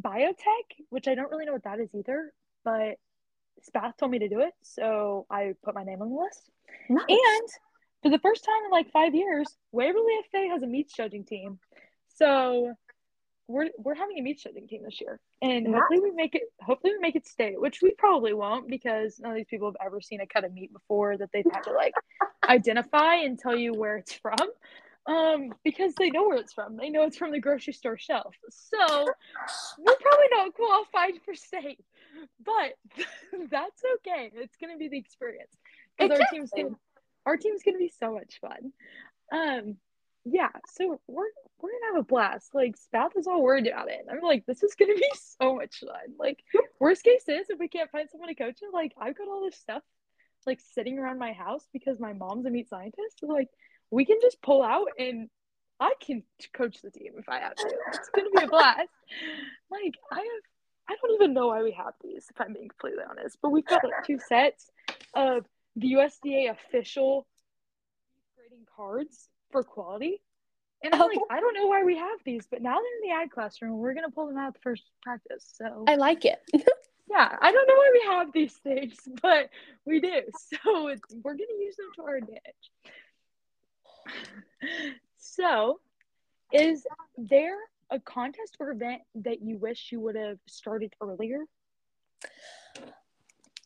biotech, 0.00 0.84
which 0.88 1.06
I 1.08 1.14
don't 1.14 1.30
really 1.30 1.44
know 1.44 1.52
what 1.52 1.64
that 1.64 1.80
is 1.80 1.94
either, 1.94 2.32
but 2.64 2.96
Spath 3.62 3.96
told 3.98 4.10
me 4.10 4.18
to 4.20 4.28
do 4.28 4.40
it, 4.40 4.54
so 4.62 5.26
I 5.30 5.54
put 5.62 5.74
my 5.74 5.84
name 5.84 6.02
on 6.02 6.10
the 6.10 6.16
list. 6.16 6.50
Nice. 6.88 7.04
And 7.08 7.48
for 8.02 8.10
the 8.10 8.18
first 8.18 8.44
time 8.44 8.64
in 8.64 8.70
like 8.70 8.90
five 8.90 9.14
years, 9.14 9.46
Waverly 9.72 10.14
FA 10.30 10.48
has 10.50 10.62
a 10.62 10.66
meat 10.66 10.90
judging 10.94 11.24
team. 11.24 11.58
So 12.14 12.74
we're 13.50 13.68
we're 13.78 13.94
having 13.94 14.18
a 14.18 14.22
meat 14.22 14.40
judging 14.42 14.66
team 14.66 14.82
this 14.84 15.00
year. 15.00 15.20
And 15.42 15.64
Nice. 15.64 15.80
hopefully 15.80 16.00
we 16.00 16.10
make 16.12 16.34
it 16.34 16.52
hopefully 16.60 16.94
we 16.94 17.00
make 17.00 17.16
it 17.16 17.26
state, 17.26 17.60
which 17.60 17.80
we 17.82 17.92
probably 17.98 18.32
won't 18.32 18.68
because 18.68 19.18
none 19.18 19.32
of 19.32 19.36
these 19.36 19.46
people 19.50 19.68
have 19.68 19.86
ever 19.86 20.00
seen 20.00 20.20
a 20.20 20.26
cut 20.26 20.44
of 20.44 20.52
meat 20.52 20.72
before 20.72 21.16
that 21.16 21.30
they've 21.32 21.46
had 21.52 21.62
to 21.62 21.72
like 21.72 21.94
identify 22.48 23.16
and 23.16 23.38
tell 23.38 23.56
you 23.56 23.74
where 23.74 23.96
it's 23.96 24.12
from. 24.12 24.36
Um, 25.06 25.54
because 25.64 25.94
they 25.96 26.10
know 26.10 26.28
where 26.28 26.36
it's 26.36 26.52
from. 26.52 26.76
They 26.76 26.90
know 26.90 27.02
it's 27.02 27.16
from 27.16 27.32
the 27.32 27.40
grocery 27.40 27.72
store 27.72 27.98
shelf. 27.98 28.36
So 28.50 29.06
we're 29.78 29.96
probably 29.96 30.26
not 30.30 30.54
qualified 30.54 31.14
for 31.24 31.34
state. 31.34 31.84
But 32.44 32.74
that's 33.50 33.82
okay. 33.96 34.30
It's 34.34 34.56
gonna 34.56 34.76
be 34.76 34.88
the 34.88 34.98
experience. 34.98 35.56
Because 35.98 36.18
our 36.18 36.26
team's 36.30 36.50
gonna 36.54 36.76
our 37.26 37.36
team's 37.36 37.62
gonna 37.64 37.78
be 37.78 37.92
so 37.98 38.12
much 38.12 38.38
fun. 38.40 38.72
Um 39.32 39.76
yeah, 40.24 40.48
so 40.66 41.00
we're 41.06 41.24
we're 41.60 41.70
gonna 41.70 41.94
have 41.94 42.00
a 42.00 42.06
blast. 42.06 42.54
Like 42.54 42.76
Spath 42.76 43.12
is 43.16 43.26
all 43.26 43.42
worried 43.42 43.66
about 43.66 43.88
it. 43.88 44.06
I'm 44.10 44.20
like, 44.20 44.44
this 44.46 44.62
is 44.62 44.74
gonna 44.74 44.94
be 44.96 45.10
so 45.38 45.54
much 45.54 45.80
fun. 45.80 46.14
Like 46.18 46.42
worst 46.80 47.04
case 47.04 47.24
is 47.28 47.50
if 47.50 47.58
we 47.58 47.68
can't 47.68 47.90
find 47.90 48.08
someone 48.10 48.28
to 48.28 48.34
coach 48.34 48.58
it, 48.62 48.72
like 48.72 48.92
I've 49.00 49.16
got 49.16 49.28
all 49.28 49.44
this 49.44 49.56
stuff 49.56 49.82
like 50.46 50.60
sitting 50.74 50.98
around 50.98 51.18
my 51.18 51.32
house 51.32 51.66
because 51.72 52.00
my 52.00 52.12
mom's 52.12 52.46
a 52.46 52.50
meat 52.50 52.68
scientist. 52.68 53.20
So, 53.20 53.26
like 53.26 53.48
we 53.90 54.04
can 54.04 54.18
just 54.20 54.40
pull 54.42 54.62
out 54.62 54.88
and 54.98 55.28
I 55.78 55.94
can 56.04 56.22
coach 56.52 56.82
the 56.82 56.90
team 56.90 57.12
if 57.18 57.28
I 57.28 57.40
have 57.40 57.54
to. 57.54 57.74
It's 57.88 58.10
gonna 58.14 58.30
be 58.30 58.44
a 58.44 58.46
blast. 58.50 58.88
Like 59.70 59.94
I 60.12 60.16
have 60.16 60.42
I 60.90 60.96
don't 61.00 61.14
even 61.14 61.34
know 61.34 61.48
why 61.48 61.62
we 61.62 61.72
have 61.72 61.94
these, 62.02 62.26
if 62.30 62.40
I'm 62.40 62.52
being 62.52 62.68
completely 62.68 63.04
honest. 63.08 63.38
But 63.40 63.50
we've 63.50 63.64
got 63.64 63.84
like 63.84 64.04
two 64.04 64.18
sets 64.18 64.70
of 65.14 65.46
the 65.76 65.92
USDA 65.92 66.50
official 66.50 67.26
grading 68.36 68.66
cards 68.76 69.29
for 69.50 69.62
quality. 69.62 70.22
And 70.82 70.94
I'm 70.94 71.00
like, 71.00 71.18
Oh. 71.18 71.26
I 71.30 71.40
don't 71.40 71.54
know 71.54 71.66
why 71.66 71.82
we 71.84 71.96
have 71.98 72.18
these, 72.24 72.46
but 72.50 72.62
now 72.62 72.74
they're 72.74 73.02
in 73.02 73.08
the 73.08 73.14
ag 73.22 73.30
classroom. 73.30 73.78
We're 73.78 73.94
gonna 73.94 74.10
pull 74.10 74.26
them 74.26 74.38
out 74.38 74.54
the 74.54 74.60
first 74.60 74.84
practice. 75.02 75.52
So 75.56 75.84
I 75.86 75.96
like 75.96 76.24
it. 76.24 76.40
yeah, 77.10 77.36
I 77.40 77.52
don't 77.52 77.68
know 77.68 77.74
why 77.74 77.90
we 77.92 78.02
have 78.06 78.32
these 78.32 78.54
things, 78.54 78.96
but 79.22 79.50
we 79.84 80.00
do. 80.00 80.22
So 80.64 80.88
it's, 80.88 81.14
we're 81.22 81.34
gonna 81.34 81.58
use 81.58 81.76
them 81.76 81.90
to 81.96 82.02
our 82.02 82.16
advantage. 82.16 82.70
So, 85.22 85.80
is 86.52 86.86
there 87.16 87.56
a 87.90 88.00
contest 88.00 88.56
or 88.58 88.70
event 88.70 89.02
that 89.16 89.42
you 89.42 89.58
wish 89.58 89.88
you 89.92 90.00
would 90.00 90.16
have 90.16 90.38
started 90.46 90.92
earlier? 91.00 91.44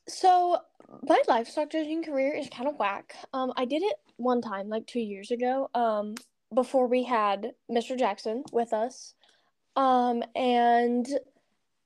So 0.09 0.59
my 1.03 1.21
livestock 1.29 1.71
judging 1.71 2.03
career 2.03 2.35
is 2.35 2.49
kind 2.49 2.69
of 2.69 2.77
whack. 2.79 3.15
Um, 3.33 3.53
I 3.57 3.65
did 3.65 3.83
it 3.83 3.97
one 4.17 4.43
time, 4.43 4.69
like 4.69 4.87
two 4.87 5.01
years 5.01 5.31
ago. 5.31 5.71
Um, 5.75 6.15
before 6.55 6.87
we 6.87 7.03
had 7.03 7.53
Mr. 7.71 7.99
Jackson 7.99 8.45
with 8.53 8.73
us. 8.73 9.15
Um, 9.77 10.23
and 10.37 11.07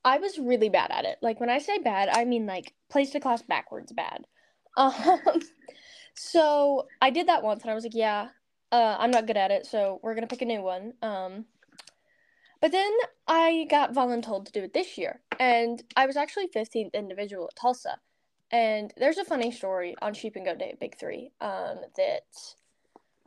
I 0.05 0.19
was 0.19 0.39
really 0.39 0.69
bad 0.69 0.91
at 0.91 1.05
it. 1.05 1.19
Like 1.23 1.41
when 1.41 1.51
I 1.51 1.59
say 1.59 1.79
bad, 1.79 2.09
I 2.13 2.25
mean 2.25 2.47
like 2.47 2.75
place 2.91 3.11
to 3.11 3.21
class 3.21 3.43
backwards 3.43 3.93
bad. 3.93 4.27
Um, 4.77 5.41
so 6.15 6.87
I 7.03 7.11
did 7.11 7.27
that 7.27 7.43
once, 7.43 7.63
and 7.63 7.71
I 7.71 7.75
was 7.75 7.83
like, 7.83 7.97
yeah, 7.97 8.29
uh, 8.71 8.97
I'm 8.97 9.11
not 9.11 9.27
good 9.27 9.37
at 9.37 9.51
it, 9.51 9.67
so 9.67 9.99
we're 10.05 10.15
gonna 10.15 10.29
pick 10.29 10.43
a 10.43 10.45
new 10.45 10.63
one. 10.63 10.93
Um, 11.03 11.47
but 12.61 12.71
then 12.71 12.93
I 13.27 13.67
got 13.69 13.93
voluntold 13.93 14.47
to 14.47 14.53
do 14.53 14.63
it 14.63 14.75
this 14.75 14.97
year, 14.97 15.21
and 15.41 15.83
I 15.97 16.07
was 16.07 16.17
actually 16.17 16.47
15th 16.47 16.93
individual 16.95 17.49
at 17.49 17.57
Tulsa. 17.57 17.99
And 18.51 18.93
there's 18.97 19.19
a 19.19 19.25
funny 19.25 19.51
story 19.51 19.95
on 20.01 20.15
Sheep 20.15 20.37
and 20.37 20.45
Goat 20.45 20.59
Day 20.59 20.75
Big 20.81 20.99
Three 20.99 21.33
um, 21.41 21.81
that 21.97 22.23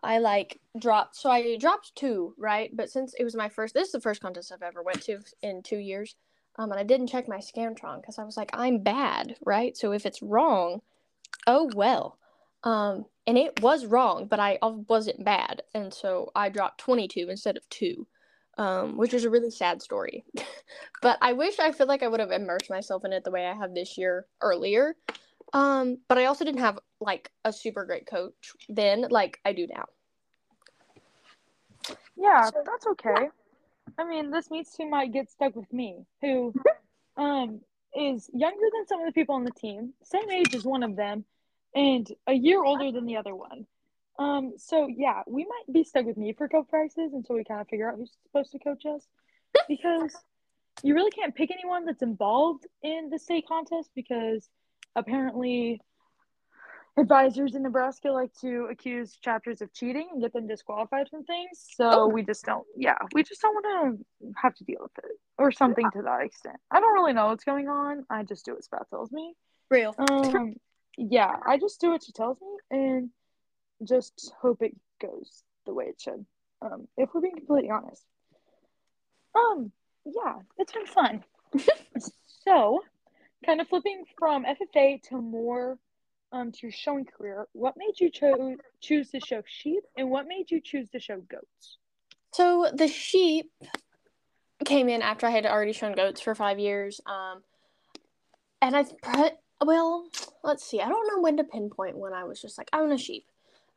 I 0.01 0.17
like 0.17 0.59
dropped. 0.79 1.15
So 1.15 1.29
I 1.29 1.57
dropped 1.57 1.95
two, 1.95 2.33
right? 2.37 2.71
But 2.73 2.89
since 2.89 3.13
it 3.13 3.23
was 3.23 3.35
my 3.35 3.49
first, 3.49 3.73
this 3.73 3.87
is 3.87 3.91
the 3.91 4.01
first 4.01 4.21
contest 4.21 4.51
I've 4.51 4.63
ever 4.63 4.81
went 4.81 5.01
to 5.03 5.19
in 5.41 5.61
two 5.61 5.77
years. 5.77 6.15
Um, 6.57 6.71
and 6.71 6.79
I 6.79 6.83
didn't 6.83 7.07
check 7.07 7.27
my 7.27 7.37
Scantron 7.37 8.01
because 8.01 8.19
I 8.19 8.23
was 8.23 8.35
like, 8.35 8.49
I'm 8.53 8.79
bad, 8.79 9.37
right? 9.45 9.77
So 9.77 9.93
if 9.93 10.05
it's 10.05 10.21
wrong, 10.21 10.81
oh 11.47 11.69
well. 11.75 12.17
Um, 12.63 13.05
and 13.25 13.37
it 13.37 13.61
was 13.61 13.85
wrong, 13.85 14.27
but 14.27 14.39
I 14.39 14.59
wasn't 14.61 15.23
bad, 15.23 15.63
and 15.73 15.93
so 15.93 16.31
I 16.35 16.49
dropped 16.49 16.79
22 16.79 17.27
instead 17.29 17.57
of 17.57 17.67
two, 17.69 18.07
um, 18.57 18.97
which 18.97 19.13
is 19.13 19.23
a 19.23 19.29
really 19.29 19.51
sad 19.51 19.81
story. 19.81 20.23
but 21.01 21.17
I 21.21 21.33
wish 21.33 21.59
I 21.59 21.71
feel 21.71 21.87
like 21.87 22.03
I 22.03 22.07
would 22.07 22.19
have 22.19 22.31
immersed 22.31 22.69
myself 22.69 23.05
in 23.05 23.13
it 23.13 23.23
the 23.23 23.31
way 23.31 23.45
I 23.47 23.53
have 23.53 23.73
this 23.73 23.97
year 23.97 24.25
earlier. 24.41 24.95
Um, 25.53 25.97
but 26.07 26.17
I 26.17 26.25
also 26.25 26.45
didn't 26.45 26.61
have 26.61 26.79
like 26.99 27.31
a 27.43 27.51
super 27.51 27.85
great 27.85 28.07
coach 28.07 28.53
then, 28.69 29.05
like 29.09 29.39
I 29.43 29.53
do 29.53 29.67
now. 29.67 29.85
Yeah, 32.15 32.43
So- 32.43 32.63
that's 32.65 32.87
okay. 32.87 33.29
I 33.97 34.05
mean, 34.05 34.31
this 34.31 34.49
meets 34.49 34.75
team 34.75 34.89
might 34.91 35.11
get 35.11 35.29
stuck 35.29 35.55
with 35.55 35.71
me, 35.73 36.05
who 36.21 36.53
um 37.17 37.61
is 37.93 38.29
younger 38.33 38.67
than 38.73 38.87
some 38.87 39.01
of 39.01 39.05
the 39.05 39.11
people 39.11 39.35
on 39.35 39.43
the 39.43 39.51
team, 39.51 39.93
same 40.03 40.29
age 40.31 40.55
as 40.55 40.63
one 40.63 40.81
of 40.81 40.95
them, 40.95 41.25
and 41.75 42.09
a 42.27 42.33
year 42.33 42.63
older 42.63 42.91
than 42.91 43.05
the 43.05 43.17
other 43.17 43.35
one. 43.35 43.65
Um, 44.21 44.53
so 44.57 44.87
yeah, 44.87 45.23
we 45.27 45.45
might 45.45 45.73
be 45.73 45.83
stuck 45.83 46.05
with 46.05 46.17
me 46.17 46.33
for 46.33 46.47
co-prices 46.47 47.13
until 47.13 47.35
we 47.35 47.43
kind 47.43 47.59
of 47.59 47.67
figure 47.67 47.89
out 47.89 47.97
who's 47.97 48.11
supposed 48.27 48.51
to 48.51 48.59
coach 48.59 48.83
us, 48.85 49.07
because 49.67 50.15
you 50.83 50.93
really 50.93 51.11
can't 51.11 51.33
pick 51.33 51.49
anyone 51.51 51.85
that's 51.85 52.03
involved 52.03 52.67
in 52.83 53.09
the 53.09 53.17
state 53.17 53.47
contest 53.47 53.89
because 53.95 54.47
apparently 54.95 55.81
advisors 56.97 57.55
in 57.55 57.63
Nebraska 57.63 58.09
like 58.09 58.31
to 58.41 58.67
accuse 58.69 59.17
chapters 59.21 59.61
of 59.61 59.73
cheating 59.73 60.09
and 60.11 60.21
get 60.21 60.33
them 60.33 60.45
disqualified 60.47 61.07
from 61.09 61.23
things. 61.23 61.65
So 61.75 61.89
Oh. 61.89 62.07
we 62.07 62.23
just 62.23 62.43
don't, 62.45 62.65
yeah, 62.75 62.97
we 63.13 63.23
just 63.23 63.41
don't 63.41 63.55
want 63.55 63.99
to 64.19 64.33
have 64.41 64.53
to 64.55 64.63
deal 64.65 64.79
with 64.81 64.97
it 65.05 65.19
or 65.37 65.51
something 65.51 65.89
to 65.91 66.01
that 66.03 66.21
extent. 66.21 66.57
I 66.69 66.79
don't 66.79 66.93
really 66.93 67.13
know 67.13 67.27
what's 67.27 67.45
going 67.45 67.69
on. 67.69 68.05
I 68.09 68.23
just 68.23 68.45
do 68.45 68.53
what 68.53 68.63
Spath 68.63 68.89
tells 68.89 69.11
me. 69.11 69.33
Real. 69.69 69.95
Um, 69.97 70.55
yeah, 70.97 71.33
I 71.47 71.57
just 71.57 71.79
do 71.79 71.91
what 71.91 72.03
she 72.03 72.11
tells 72.11 72.37
me 72.41 72.47
and 72.69 73.09
just 73.83 74.31
hope 74.41 74.61
it 74.61 74.75
goes 75.01 75.43
the 75.65 75.73
way 75.73 75.85
it 75.85 75.99
should. 75.99 76.25
Um, 76.61 76.87
if 76.97 77.09
we're 77.13 77.21
being 77.21 77.35
completely 77.35 77.69
honest. 77.69 78.05
Um, 79.35 79.71
yeah, 80.05 80.35
it's 80.57 80.71
been 80.71 80.85
fun. 80.85 81.23
so, 82.45 82.81
kind 83.45 83.61
of 83.61 83.67
flipping 83.67 84.03
from 84.17 84.45
FFA 84.45 85.01
to 85.03 85.17
more 85.21 85.77
um 86.31 86.51
to 86.51 86.59
your 86.63 86.71
showing 86.71 87.05
career, 87.05 87.47
what 87.53 87.75
made 87.77 87.99
you 87.99 88.09
cho- 88.09 88.55
choose 88.79 89.09
to 89.11 89.19
show 89.19 89.41
sheep 89.45 89.83
and 89.97 90.09
what 90.09 90.27
made 90.27 90.49
you 90.49 90.61
choose 90.61 90.89
to 90.91 90.99
show 90.99 91.17
goats? 91.17 91.77
So 92.33 92.71
the 92.73 92.87
sheep 92.87 93.51
came 94.63 94.87
in 94.87 95.01
after 95.01 95.27
I 95.27 95.31
had 95.31 95.45
already 95.45 95.73
shown 95.73 95.93
goats 95.93 96.21
for 96.21 96.35
five 96.35 96.59
years. 96.59 97.01
Um, 97.05 97.41
and 98.61 98.75
I 98.75 99.31
well, 99.63 100.07
let's 100.43 100.65
see. 100.65 100.81
I 100.81 100.89
don't 100.89 101.07
know 101.07 101.21
when 101.21 101.37
to 101.37 101.43
pinpoint 101.43 101.97
when 101.97 102.13
I 102.13 102.23
was 102.23 102.41
just 102.41 102.57
like 102.57 102.69
I 102.73 102.81
want 102.81 102.93
a 102.93 102.97
sheep. 102.97 103.25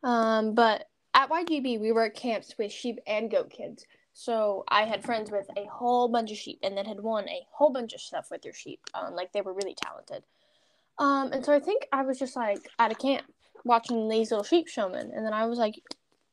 Um, 0.03 0.53
but 0.53 0.85
at 1.13 1.29
YGB 1.29 1.79
we 1.79 1.91
were 1.91 2.05
at 2.05 2.15
camps 2.15 2.55
with 2.57 2.71
sheep 2.71 2.99
and 3.07 3.31
goat 3.31 3.49
kids. 3.49 3.85
So 4.17 4.63
I 4.69 4.83
had 4.83 5.03
friends 5.03 5.29
with 5.29 5.45
a 5.57 5.65
whole 5.65 6.07
bunch 6.07 6.31
of 6.31 6.37
sheep, 6.37 6.59
and 6.63 6.77
then 6.77 6.85
had 6.85 7.01
won 7.01 7.27
a 7.27 7.45
whole 7.51 7.73
bunch 7.73 7.93
of 7.93 7.99
stuff 7.99 8.27
with 8.31 8.41
their 8.41 8.53
sheep. 8.53 8.79
Um, 8.93 9.13
like 9.13 9.33
they 9.33 9.41
were 9.41 9.53
really 9.53 9.75
talented. 9.75 10.23
Um, 10.97 11.33
and 11.33 11.43
so 11.43 11.53
I 11.53 11.59
think 11.59 11.85
I 11.91 12.03
was 12.03 12.17
just 12.17 12.37
like 12.37 12.69
at 12.79 12.93
a 12.93 12.95
camp 12.95 13.25
watching 13.65 14.07
these 14.07 14.31
little 14.31 14.45
sheep 14.45 14.69
showmen, 14.69 15.11
and 15.13 15.25
then 15.25 15.33
I 15.33 15.45
was 15.47 15.59
like, 15.59 15.81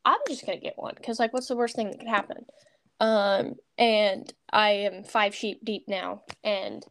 I'm 0.05 0.20
just 0.29 0.46
gonna 0.46 0.61
get 0.61 0.79
one 0.79 0.94
because 0.96 1.18
like, 1.18 1.33
what's 1.33 1.48
the 1.48 1.57
worst 1.57 1.75
thing 1.75 1.90
that 1.90 1.98
could 1.98 2.09
happen? 2.09 2.46
Um, 3.01 3.57
and 3.77 4.33
I 4.53 4.70
am 4.70 5.03
five 5.03 5.35
sheep 5.35 5.64
deep 5.64 5.88
now, 5.88 6.22
and 6.44 6.87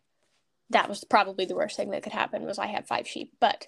that 0.72 0.90
was 0.90 1.06
probably 1.06 1.46
the 1.46 1.56
worst 1.56 1.78
thing 1.78 1.92
that 1.92 2.04
could 2.04 2.12
happen 2.12 2.44
was 2.44 2.60
I 2.60 2.68
had 2.68 2.86
five 2.86 3.08
sheep. 3.08 3.32
But 3.40 3.66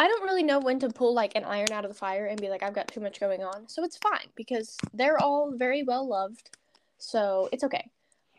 I 0.00 0.08
don't 0.08 0.22
really 0.22 0.42
know 0.42 0.60
when 0.60 0.78
to 0.78 0.88
pull 0.88 1.12
like 1.12 1.32
an 1.34 1.44
iron 1.44 1.72
out 1.72 1.84
of 1.84 1.90
the 1.90 1.94
fire 1.94 2.24
and 2.24 2.40
be 2.40 2.48
like, 2.48 2.62
I've 2.62 2.72
got 2.72 2.88
too 2.88 3.00
much 3.00 3.20
going 3.20 3.44
on. 3.44 3.68
So 3.68 3.84
it's 3.84 3.98
fine 3.98 4.28
because 4.34 4.78
they're 4.94 5.22
all 5.22 5.52
very 5.54 5.82
well 5.82 6.08
loved. 6.08 6.56
So 6.96 7.50
it's 7.52 7.62
okay. 7.64 7.90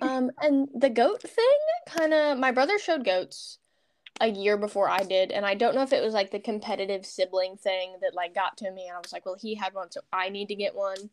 Um, 0.02 0.32
and 0.42 0.70
the 0.74 0.90
goat 0.90 1.22
thing 1.22 1.46
kind 1.88 2.16
of, 2.16 2.40
my 2.40 2.50
brother 2.50 2.80
showed 2.80 3.06
goats 3.06 3.60
a 4.20 4.28
year 4.28 4.58
before 4.58 4.90
I 4.90 5.04
did, 5.04 5.32
and 5.32 5.46
I 5.46 5.54
don't 5.54 5.76
know 5.76 5.84
if 5.84 5.94
it 5.94 6.04
was 6.04 6.16
like 6.16 6.32
the 6.32 6.40
competitive 6.40 7.06
sibling 7.06 7.58
thing 7.58 7.96
that 8.02 8.16
like 8.16 8.34
got 8.34 8.58
to 8.58 8.72
me, 8.72 8.88
and 8.88 8.96
I 8.98 9.00
was 9.00 9.14
like, 9.14 9.28
well, 9.28 9.38
he 9.40 9.54
had 9.54 9.76
one, 9.76 9.92
so 9.92 10.02
I 10.12 10.30
need 10.30 10.48
to 10.48 10.56
get 10.56 10.74
one. 10.74 11.12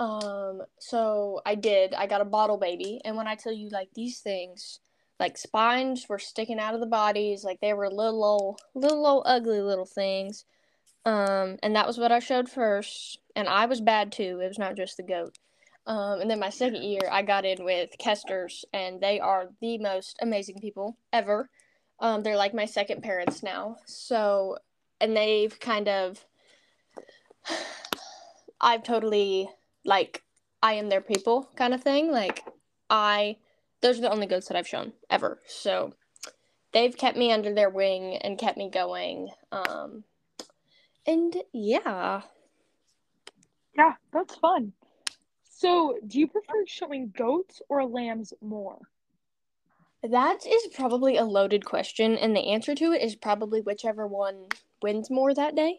Um, 0.00 0.62
so 0.80 1.40
I 1.46 1.54
did. 1.54 1.94
I 1.94 2.08
got 2.08 2.20
a 2.20 2.24
bottle 2.24 2.58
baby, 2.58 3.00
and 3.04 3.16
when 3.16 3.28
I 3.28 3.36
tell 3.36 3.52
you 3.52 3.68
like 3.68 3.90
these 3.94 4.18
things, 4.18 4.80
like 5.22 5.38
spines 5.38 6.08
were 6.08 6.18
sticking 6.18 6.58
out 6.58 6.74
of 6.74 6.80
the 6.80 6.86
bodies, 6.86 7.44
like 7.44 7.60
they 7.60 7.72
were 7.72 7.88
little 7.88 8.24
old, 8.24 8.60
little 8.74 9.06
old 9.06 9.22
ugly 9.24 9.60
little 9.60 9.86
things. 9.86 10.44
Um, 11.04 11.58
and 11.62 11.76
that 11.76 11.86
was 11.86 11.96
what 11.96 12.10
I 12.10 12.18
showed 12.18 12.48
first, 12.48 13.20
and 13.36 13.48
I 13.48 13.66
was 13.66 13.80
bad 13.80 14.10
too. 14.10 14.40
It 14.42 14.48
was 14.48 14.58
not 14.58 14.76
just 14.76 14.96
the 14.96 15.04
goat. 15.04 15.38
Um, 15.86 16.20
and 16.20 16.28
then 16.28 16.40
my 16.40 16.50
second 16.50 16.82
year, 16.82 17.02
I 17.08 17.22
got 17.22 17.44
in 17.44 17.64
with 17.64 17.90
Kesters, 18.00 18.64
and 18.72 19.00
they 19.00 19.20
are 19.20 19.50
the 19.60 19.78
most 19.78 20.18
amazing 20.20 20.58
people 20.60 20.96
ever. 21.12 21.48
Um, 22.00 22.24
they're 22.24 22.36
like 22.36 22.52
my 22.52 22.66
second 22.66 23.04
parents 23.04 23.44
now. 23.44 23.76
So, 23.86 24.58
and 25.00 25.16
they've 25.16 25.58
kind 25.60 25.86
of, 25.86 26.24
I've 28.60 28.82
totally 28.82 29.48
like, 29.84 30.24
I 30.64 30.72
am 30.74 30.88
their 30.88 31.00
people 31.00 31.48
kind 31.54 31.74
of 31.74 31.82
thing. 31.82 32.10
Like, 32.10 32.42
I, 32.90 33.36
those 33.82 33.98
are 33.98 34.02
the 34.02 34.12
only 34.12 34.26
goats 34.26 34.48
that 34.48 34.56
I've 34.56 34.68
shown 34.68 34.92
ever. 35.10 35.40
So, 35.46 35.92
they've 36.72 36.96
kept 36.96 37.16
me 37.16 37.32
under 37.32 37.54
their 37.54 37.70
wing 37.70 38.16
and 38.16 38.38
kept 38.38 38.56
me 38.58 38.70
going. 38.70 39.28
Um, 39.50 40.04
and 41.06 41.36
yeah. 41.52 42.22
Yeah, 43.76 43.94
that's 44.12 44.36
fun. 44.36 44.72
So, 45.44 45.96
do 46.06 46.18
you 46.18 46.26
prefer 46.26 46.64
showing 46.66 47.12
goats 47.16 47.62
or 47.68 47.84
lambs 47.84 48.32
more? 48.40 48.78
That 50.02 50.44
is 50.44 50.66
probably 50.74 51.16
a 51.16 51.24
loaded 51.24 51.64
question, 51.64 52.16
and 52.16 52.34
the 52.34 52.48
answer 52.50 52.74
to 52.74 52.92
it 52.92 53.02
is 53.02 53.14
probably 53.14 53.60
whichever 53.60 54.06
one 54.06 54.48
wins 54.82 55.08
more 55.10 55.32
that 55.32 55.54
day. 55.54 55.78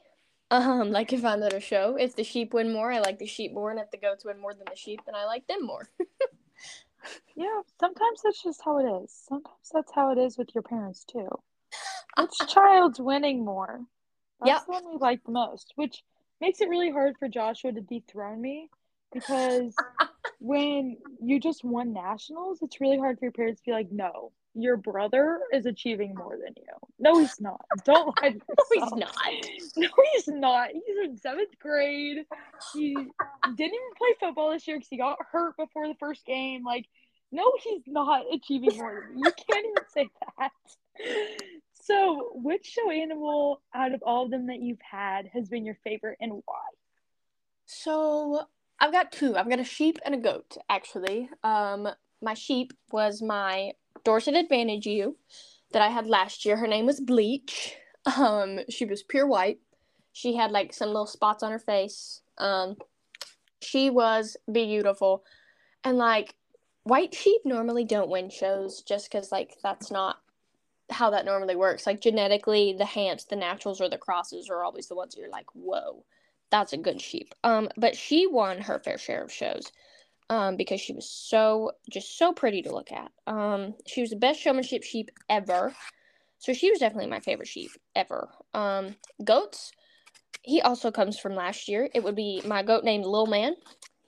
Um, 0.50 0.92
like 0.92 1.12
if 1.12 1.26
I'm 1.26 1.44
at 1.44 1.52
a 1.54 1.60
show, 1.60 1.98
if 2.00 2.16
the 2.16 2.24
sheep 2.24 2.54
win 2.54 2.72
more, 2.72 2.92
I 2.92 3.00
like 3.00 3.20
the 3.20 3.26
sheep 3.26 3.54
more, 3.54 3.72
and 3.72 3.80
if 3.80 3.92
the 3.92 3.98
goats 3.98 4.24
win 4.24 4.40
more 4.40 4.54
than 4.54 4.64
the 4.70 4.78
sheep, 4.78 5.02
then 5.06 5.16
I 5.16 5.26
like 5.26 5.48
them 5.48 5.66
more. 5.66 5.90
yeah, 7.36 7.62
sometimes 7.80 8.22
that's 8.24 8.42
just 8.44 8.62
how 8.64 8.80
it 8.80 9.04
is. 9.04 9.12
Sometimes 9.28 9.70
that's 9.74 9.92
how 9.94 10.12
it 10.12 10.18
is 10.18 10.38
with 10.38 10.54
your 10.54 10.64
parents 10.64 11.04
too. 11.06 11.28
Which 12.20 12.50
child's 12.50 13.00
winning 13.00 13.44
more? 13.44 13.82
That's 14.40 14.60
yep. 14.60 14.66
the 14.66 14.72
one 14.72 14.92
we 14.92 14.98
like 14.98 15.24
the 15.24 15.32
most, 15.32 15.74
which 15.76 16.04
makes 16.42 16.62
it 16.62 16.70
really 16.70 16.92
hard 16.92 17.16
for 17.18 17.28
Joshua 17.28 17.72
to 17.72 17.82
dethrone 17.82 18.42
me 18.42 18.70
because 19.14 19.76
when 20.40 20.98
you 21.22 21.40
just 21.40 21.64
won 21.64 21.94
nationals, 21.94 22.60
it's 22.62 22.82
really 22.82 22.98
hard 22.98 23.18
for 23.18 23.26
your 23.26 23.32
parents 23.32 23.62
to 23.62 23.66
be 23.66 23.72
like, 23.72 23.92
no, 23.92 24.32
your 24.56 24.78
brother 24.78 25.40
is 25.52 25.66
achieving 25.66 26.14
more 26.16 26.38
than 26.38 26.54
you. 26.58 26.64
No, 27.00 27.20
he's 27.20 27.40
not. 27.42 27.66
Don't 27.86 28.08
lie 28.22 28.30
to 28.30 28.38
No, 28.38 28.56
he's 28.74 28.92
not. 28.94 29.16
No, 29.78 29.88
he's 30.14 30.28
not. 30.28 30.70
He's 30.72 30.98
in 31.04 31.18
seventh 31.18 31.58
grade. 31.60 32.26
He 32.74 32.94
didn't 32.94 33.60
even 33.60 33.94
play 33.98 34.10
football 34.20 34.52
this 34.52 34.68
year 34.68 34.78
because 34.78 34.90
he 34.90 34.98
got 34.98 35.18
hurt 35.32 35.58
before 35.58 35.88
the 35.88 35.96
first 36.00 36.26
game. 36.26 36.64
Like, 36.64 36.86
no, 37.32 37.52
he's 37.64 37.82
not 37.88 38.26
achieving 38.32 38.78
more 38.78 39.08
than 39.08 39.18
you. 39.18 39.26
You 39.26 39.32
can't 39.50 39.66
even 39.66 39.84
say 39.90 40.10
that. 40.38 40.52
So, 41.86 42.32
which 42.36 42.66
show 42.66 42.90
animal 42.90 43.62
out 43.76 43.94
of 43.94 44.02
all 44.04 44.24
of 44.24 44.32
them 44.32 44.48
that 44.48 44.62
you've 44.62 44.80
had 44.80 45.28
has 45.34 45.50
been 45.50 45.66
your 45.66 45.78
favorite 45.84 46.18
and 46.22 46.32
why? 46.46 46.62
So, 47.66 48.44
I've 48.80 48.94
got 48.94 49.12
two. 49.12 49.36
I've 49.36 49.50
got 49.50 49.60
a 49.60 49.66
sheep 49.66 50.00
and 50.06 50.16
a 50.16 50.18
goat, 50.18 50.56
actually. 50.70 51.30
Um, 51.44 51.90
my 52.22 52.36
sheep 52.36 52.72
was 52.90 53.22
my 53.22 53.74
Dorset 54.04 54.36
Advantage 54.36 54.86
ewe 54.86 55.16
that 55.72 55.82
I 55.82 55.90
had 55.90 56.08
last 56.08 56.46
year. 56.46 56.58
Her 56.58 56.68
name 56.68 56.86
was 56.86 57.00
Bleach. 57.00 57.76
Um, 58.18 58.60
she 58.70 58.86
was 58.86 59.02
pure 59.02 59.26
white. 59.26 59.60
She 60.12 60.36
had 60.36 60.52
like 60.52 60.74
some 60.74 60.90
little 60.90 61.08
spots 61.08 61.42
on 61.42 61.52
her 61.52 61.60
face. 61.60 62.22
Um, 62.38 62.76
she 63.62 63.90
was 63.90 64.36
beautiful, 64.52 65.24
and 65.84 65.98
like 65.98 66.36
white 66.84 67.16
sheep 67.16 67.42
normally 67.46 67.86
don't 67.86 68.10
win 68.10 68.30
shows 68.30 68.82
just 68.82 69.10
because 69.10 69.32
like 69.32 69.56
that's 69.64 69.90
not 69.90 70.18
how 70.90 71.10
that 71.12 71.26
normally 71.26 71.56
works. 71.56 71.88
Like 71.88 72.02
genetically, 72.02 72.76
the 72.78 72.86
Hamps, 72.86 73.24
the 73.24 73.38
naturals, 73.38 73.80
or 73.80 73.90
the 73.90 73.98
crosses 73.98 74.50
are 74.50 74.64
always 74.64 74.88
the 74.88 74.96
ones 74.96 75.16
you're 75.18 75.30
like, 75.30 75.48
whoa 75.54 76.04
that's 76.54 76.72
a 76.72 76.78
good 76.78 77.02
sheep. 77.02 77.34
Um, 77.44 77.68
but 77.78 77.98
she 77.98 78.28
won 78.28 78.60
her 78.60 78.78
fair 78.78 79.00
share 79.00 79.24
of 79.24 79.32
shows. 79.32 79.72
Um, 80.30 80.56
because 80.56 80.82
she 80.82 80.94
was 80.94 81.08
so 81.08 81.72
just 81.92 82.18
so 82.18 82.34
pretty 82.34 82.62
to 82.64 82.74
look 82.74 82.92
at. 82.92 83.12
Um, 83.28 83.76
she 83.86 84.02
was 84.02 84.10
the 84.10 84.16
best 84.16 84.40
showmanship 84.40 84.84
sheep 84.84 85.12
ever. 85.30 85.74
So 86.40 86.54
she 86.54 86.70
was 86.70 86.80
definitely 86.80 87.10
my 87.10 87.20
favorite 87.20 87.48
sheep 87.48 87.72
ever. 87.96 88.30
Um, 88.54 88.96
goats, 89.24 89.72
he 90.42 90.62
also 90.62 90.92
comes 90.92 91.18
from 91.18 91.36
last 91.36 91.68
year. 91.68 91.90
It 91.94 92.04
would 92.04 92.16
be 92.16 92.42
my 92.46 92.64
goat 92.64 92.84
named 92.84 93.06
Lil 93.06 93.28
Man. 93.28 93.56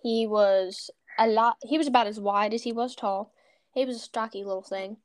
He 0.01 0.27
was 0.27 0.89
a 1.17 1.27
lot. 1.27 1.55
He 1.63 1.77
was 1.77 1.87
about 1.87 2.07
as 2.07 2.19
wide 2.19 2.53
as 2.53 2.63
he 2.63 2.71
was 2.71 2.95
tall. 2.95 3.33
He 3.73 3.85
was 3.85 3.95
a 3.95 3.99
stocky 3.99 4.43
little 4.43 4.61
thing. 4.61 4.97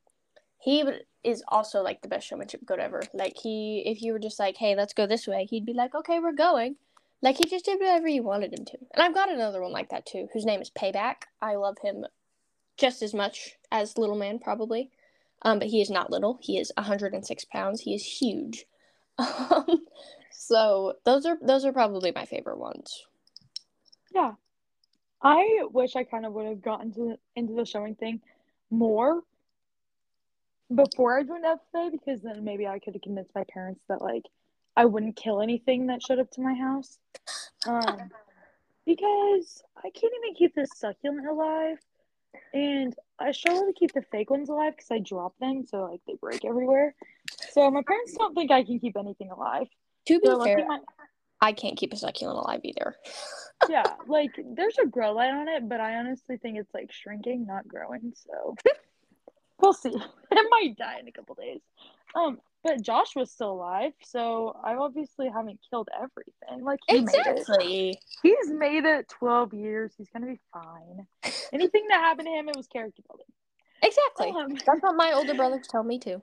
He 0.58 0.84
is 1.22 1.42
also 1.48 1.82
like 1.82 2.02
the 2.02 2.08
best 2.08 2.26
showmanship 2.26 2.64
goat 2.64 2.80
ever. 2.80 3.02
Like 3.14 3.36
he, 3.36 3.82
if 3.86 4.02
you 4.02 4.12
were 4.12 4.18
just 4.18 4.38
like, 4.38 4.56
"Hey, 4.56 4.74
let's 4.74 4.92
go 4.92 5.06
this 5.06 5.26
way," 5.26 5.46
he'd 5.48 5.66
be 5.66 5.72
like, 5.72 5.94
"Okay, 5.94 6.18
we're 6.18 6.32
going." 6.32 6.76
Like 7.22 7.36
he 7.36 7.44
just 7.44 7.66
did 7.66 7.78
whatever 7.78 8.08
you 8.08 8.22
wanted 8.22 8.58
him 8.58 8.64
to. 8.66 8.78
And 8.94 9.02
I've 9.02 9.14
got 9.14 9.30
another 9.30 9.60
one 9.60 9.72
like 9.72 9.90
that 9.90 10.06
too, 10.06 10.28
whose 10.32 10.46
name 10.46 10.62
is 10.62 10.70
Payback. 10.70 11.24
I 11.40 11.56
love 11.56 11.76
him 11.82 12.06
just 12.78 13.02
as 13.02 13.12
much 13.12 13.56
as 13.70 13.98
Little 13.98 14.16
Man 14.16 14.38
probably. 14.38 14.90
Um, 15.42 15.58
but 15.58 15.68
he 15.68 15.80
is 15.80 15.90
not 15.90 16.10
little. 16.10 16.38
He 16.42 16.58
is 16.58 16.72
106 16.76 17.44
pounds. 17.46 17.82
He 17.82 17.94
is 17.94 18.04
huge. 18.04 18.66
Um, 19.18 19.84
so 20.30 20.94
those 21.04 21.26
are 21.26 21.36
those 21.42 21.66
are 21.66 21.72
probably 21.74 22.10
my 22.12 22.24
favorite 22.24 22.58
ones. 22.58 23.04
Yeah, 24.14 24.32
I 25.22 25.64
wish 25.70 25.96
I 25.96 26.04
kind 26.04 26.24
of 26.24 26.32
would 26.32 26.46
have 26.46 26.62
gotten 26.62 26.92
to 26.94 27.16
into 27.36 27.52
the 27.52 27.66
showing 27.66 27.94
thing 27.94 28.20
more 28.70 29.20
before 30.74 31.18
I 31.18 31.24
joined 31.24 31.44
FFA 31.44 31.90
because 31.90 32.22
then 32.22 32.44
maybe 32.44 32.66
I 32.66 32.78
could 32.78 32.94
have 32.94 33.02
convinced 33.02 33.34
my 33.34 33.44
parents 33.52 33.82
that 33.88 34.00
like 34.00 34.24
I 34.76 34.84
wouldn't 34.84 35.16
kill 35.16 35.40
anything 35.40 35.86
that 35.88 36.02
showed 36.02 36.18
up 36.18 36.30
to 36.32 36.40
my 36.40 36.54
house. 36.54 36.98
Um, 37.66 38.10
because 38.86 39.62
I 39.76 39.90
can't 39.90 40.12
even 40.22 40.34
keep 40.34 40.54
this 40.54 40.70
succulent 40.76 41.26
alive. 41.26 41.78
And 42.52 42.94
I 43.18 43.32
struggle 43.32 43.66
to 43.66 43.72
keep 43.72 43.92
the 43.92 44.02
fake 44.02 44.30
ones 44.30 44.48
alive 44.48 44.74
because 44.76 44.90
I 44.90 44.98
drop 44.98 45.38
them, 45.38 45.64
so 45.66 45.84
like 45.84 46.00
they 46.06 46.14
break 46.20 46.44
everywhere. 46.44 46.94
So 47.52 47.70
my 47.70 47.82
parents 47.86 48.14
don't 48.16 48.34
think 48.34 48.50
I 48.50 48.64
can 48.64 48.78
keep 48.78 48.96
anything 48.96 49.30
alive. 49.30 49.66
To 50.06 50.20
be 50.20 50.26
so, 50.26 50.42
fair, 50.42 50.64
my... 50.66 50.78
I 51.40 51.52
can't 51.52 51.76
keep 51.76 51.92
a 51.92 51.96
succulent 51.96 52.38
alive 52.38 52.60
either. 52.64 52.96
yeah, 53.68 53.84
like 54.06 54.30
there's 54.54 54.78
a 54.78 54.86
grow 54.86 55.12
light 55.12 55.32
on 55.32 55.48
it, 55.48 55.68
but 55.68 55.80
I 55.80 55.96
honestly 55.96 56.36
think 56.36 56.58
it's 56.58 56.72
like 56.72 56.92
shrinking, 56.92 57.46
not 57.46 57.66
growing. 57.68 58.12
So 58.14 58.56
we'll 59.60 59.72
see. 59.72 59.94
It 60.32 60.46
might 60.48 60.76
die 60.76 60.98
in 61.00 61.08
a 61.08 61.12
couple 61.12 61.34
days. 61.34 61.60
Um, 62.14 62.38
but 62.62 62.82
Josh 62.82 63.16
was 63.16 63.30
still 63.30 63.52
alive, 63.52 63.92
so 64.02 64.56
I 64.62 64.74
obviously 64.74 65.28
haven't 65.28 65.60
killed 65.70 65.88
everything. 65.94 66.64
Like 66.64 66.80
he 66.88 66.98
exactly. 66.98 67.56
Made 67.58 67.96
He's 68.22 68.50
made 68.50 68.84
it 68.84 69.08
twelve 69.08 69.54
years. 69.54 69.92
He's 69.96 70.08
gonna 70.10 70.26
be 70.26 70.40
fine. 70.52 71.06
Anything 71.52 71.86
that 71.88 72.00
happened 72.00 72.26
to 72.26 72.32
him, 72.32 72.48
it 72.48 72.56
was 72.56 72.66
character 72.66 73.02
building. 73.08 73.26
Exactly. 73.82 74.28
Um, 74.28 74.54
That's 74.66 74.82
what 74.82 74.94
my 74.96 75.12
older 75.14 75.34
brothers 75.34 75.66
tell 75.68 75.82
me 75.82 75.98
too. 75.98 76.22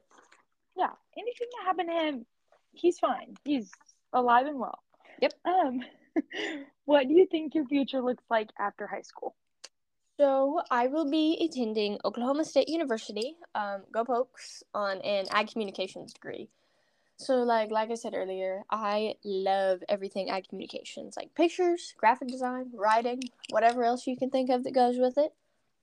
Yeah. 0.77 0.91
Anything 1.17 1.47
that 1.57 1.65
happened 1.65 1.89
to 1.89 1.95
him, 1.95 2.25
he's 2.73 2.99
fine. 2.99 3.35
He's 3.43 3.71
alive 4.13 4.45
and 4.45 4.59
well. 4.59 4.79
Yep. 5.21 5.33
Um, 5.45 5.81
what 6.85 7.07
do 7.07 7.13
you 7.13 7.27
think 7.29 7.55
your 7.55 7.65
future 7.65 8.01
looks 8.01 8.23
like 8.29 8.49
after 8.59 8.85
high 8.85 9.01
school? 9.01 9.35
So 10.17 10.61
I 10.71 10.87
will 10.87 11.09
be 11.09 11.37
attending 11.39 11.99
Oklahoma 12.03 12.43
State 12.43 12.69
University, 12.69 13.35
um, 13.53 13.83
go 13.91 14.03
Pokes, 14.03 14.63
on 14.73 14.99
an 15.01 15.25
ag 15.29 15.51
communications 15.51 16.11
degree. 16.11 16.49
So 17.17 17.37
like 17.37 17.71
like 17.71 17.91
I 17.91 17.95
said 17.95 18.13
earlier, 18.15 18.63
I 18.71 19.15
love 19.23 19.79
everything 19.89 20.29
ag 20.29 20.47
communications, 20.49 21.15
like 21.17 21.33
pictures, 21.35 21.93
graphic 21.97 22.29
design, 22.29 22.71
writing, 22.73 23.21
whatever 23.49 23.83
else 23.83 24.07
you 24.07 24.17
can 24.17 24.29
think 24.29 24.49
of 24.49 24.63
that 24.63 24.73
goes 24.73 24.97
with 24.97 25.17
it. 25.17 25.33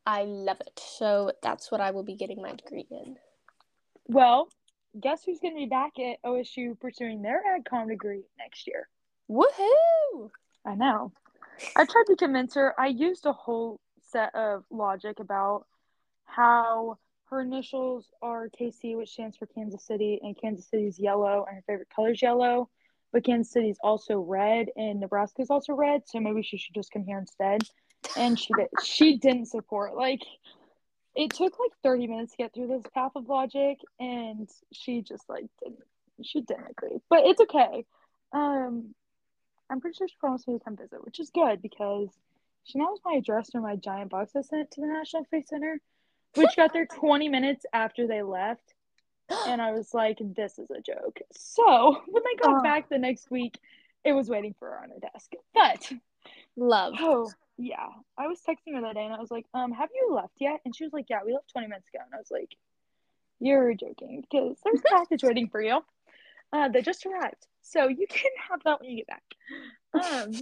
I 0.07 0.25
love 0.25 0.61
it. 0.61 0.81
So 0.85 1.33
that's 1.43 1.71
what 1.71 1.81
I 1.81 1.93
will 1.93 2.03
be 2.03 2.15
getting 2.15 2.43
my 2.43 2.53
degree 2.53 2.87
in. 2.91 3.17
Well, 4.07 4.49
guess 5.01 5.25
who's 5.25 5.41
going 5.41 5.55
to 5.55 5.61
be 5.61 5.67
back 5.67 5.93
at 5.99 6.23
OSU 6.25 6.79
pursuing 6.79 7.23
their 7.23 7.41
ag 7.55 7.65
com 7.65 7.89
degree 7.89 8.23
next 8.39 8.67
year? 8.67 8.89
Woohoo! 9.31 10.31
I 10.67 10.75
know. 10.75 11.13
I 11.77 11.85
tried 11.85 12.05
to 12.09 12.17
convince 12.17 12.55
her. 12.55 12.75
I 12.79 12.89
used 12.89 13.27
a 13.27 13.33
whole 13.33 13.81
set 14.15 14.35
of 14.35 14.65
logic 14.71 15.19
about 15.19 15.67
how 16.25 16.99
her 17.31 17.41
initials 17.41 18.07
are 18.23 18.49
KC, 18.49 18.97
which 18.97 19.11
stands 19.11 19.37
for 19.37 19.47
Kansas 19.47 19.85
City, 19.85 20.21
and 20.23 20.41
Kansas 20.41 20.69
City's 20.69 21.01
yellow, 21.01 21.45
and 21.49 21.57
her 21.57 21.65
favorite 21.67 21.89
color 21.95 22.13
is 22.13 22.23
yellow. 22.23 22.71
But 23.13 23.25
Kansas 23.25 23.53
City's 23.53 23.79
also 23.83 24.21
red, 24.21 24.69
and 24.77 25.01
Nebraska's 25.01 25.51
also 25.51 25.73
red, 25.73 26.03
so 26.07 26.21
maybe 26.21 26.43
she 26.43 26.59
should 26.59 26.75
just 26.75 26.93
come 26.93 27.05
here 27.05 27.19
instead. 27.19 27.63
And 28.17 28.39
she 28.39 28.53
did. 28.57 28.69
She 28.85 29.19
didn't 29.19 29.47
support. 29.47 29.97
Like, 29.97 30.21
it 31.17 31.31
took 31.31 31.59
like 31.59 31.73
30 31.83 32.07
minutes 32.07 32.33
to 32.33 32.37
get 32.37 32.55
through 32.55 32.69
this 32.69 32.85
path 32.93 33.13
of 33.17 33.29
logic, 33.29 33.79
and 33.99 34.49
she 34.73 35.03
just 35.03 35.29
like 35.29 35.47
didn't. 35.63 35.81
She 36.23 36.41
didn't 36.43 36.71
agree, 36.71 37.01
but 37.11 37.21
it's 37.25 37.41
okay. 37.41 37.85
Um, 38.33 38.95
I'm 39.69 39.81
pretty 39.81 39.97
sure 39.97 40.07
she 40.07 40.15
promised 40.21 40.47
me 40.47 40.59
to 40.59 40.65
come 40.65 40.77
visit, 40.77 41.05
which 41.05 41.19
is 41.19 41.31
good 41.31 41.61
because 41.61 42.09
she 42.65 42.79
knows 42.79 42.99
my 43.05 43.15
address 43.15 43.51
from 43.51 43.63
my 43.63 43.77
giant 43.77 44.11
box 44.11 44.33
I 44.35 44.41
sent 44.43 44.71
to 44.73 44.81
the 44.81 44.87
National 44.87 45.25
FFA 45.25 45.47
Center, 45.47 45.81
which 46.35 46.57
got 46.57 46.73
there 46.73 46.87
20 46.87 47.29
minutes 47.29 47.65
after 47.73 48.07
they 48.07 48.23
left. 48.23 48.75
And 49.47 49.61
I 49.61 49.73
was 49.73 49.95
like, 49.95 50.19
this 50.21 50.59
is 50.59 50.71
a 50.71 50.81
joke. 50.81 51.21
So 51.33 52.03
when 52.07 52.23
they 52.25 52.43
got 52.43 52.63
back 52.63 52.89
the 52.89 52.99
next 52.99 53.31
week, 53.31 53.59
it 54.05 54.13
was 54.13 54.29
waiting 54.29 54.55
for 54.59 54.69
her 54.69 54.83
on 54.83 54.91
her 54.91 54.99
desk. 55.01 55.33
But 55.55 55.93
love. 56.57 56.95
Oh, 56.99 57.31
yeah. 57.57 57.87
I 58.19 58.27
was 58.27 58.41
texting 58.47 58.75
her 58.75 58.83
that 58.83 58.95
day 58.95 59.05
and 59.05 59.15
I 59.15 59.21
was 59.21 59.31
like, 59.31 59.47
um, 59.55 59.73
have 59.73 59.89
you 59.95 60.15
left 60.15 60.35
yet? 60.41 60.61
And 60.65 60.75
she 60.75 60.85
was 60.85 60.93
like, 60.93 61.07
yeah, 61.09 61.21
we 61.25 61.33
left 61.33 61.51
20 61.53 61.69
minutes 61.69 61.89
ago. 61.89 62.03
And 62.05 62.15
I 62.15 62.19
was 62.19 62.31
like, 62.31 62.55
you're 63.41 63.75
joking 63.75 64.23
because 64.23 64.59
there's 64.65 64.81
a 64.93 64.95
package 64.95 65.23
waiting 65.23 65.49
for 65.49 65.63
you 65.63 65.81
uh, 66.53 66.69
that 66.69 66.85
just 66.85 67.07
arrived. 67.07 67.47
So 67.63 67.89
you 67.89 68.07
can 68.09 68.31
have 68.51 68.61
that 68.65 68.81
when 68.81 68.91
you 68.91 69.05
get 69.05 69.07
back. 69.07 69.23
Um, 69.95 70.33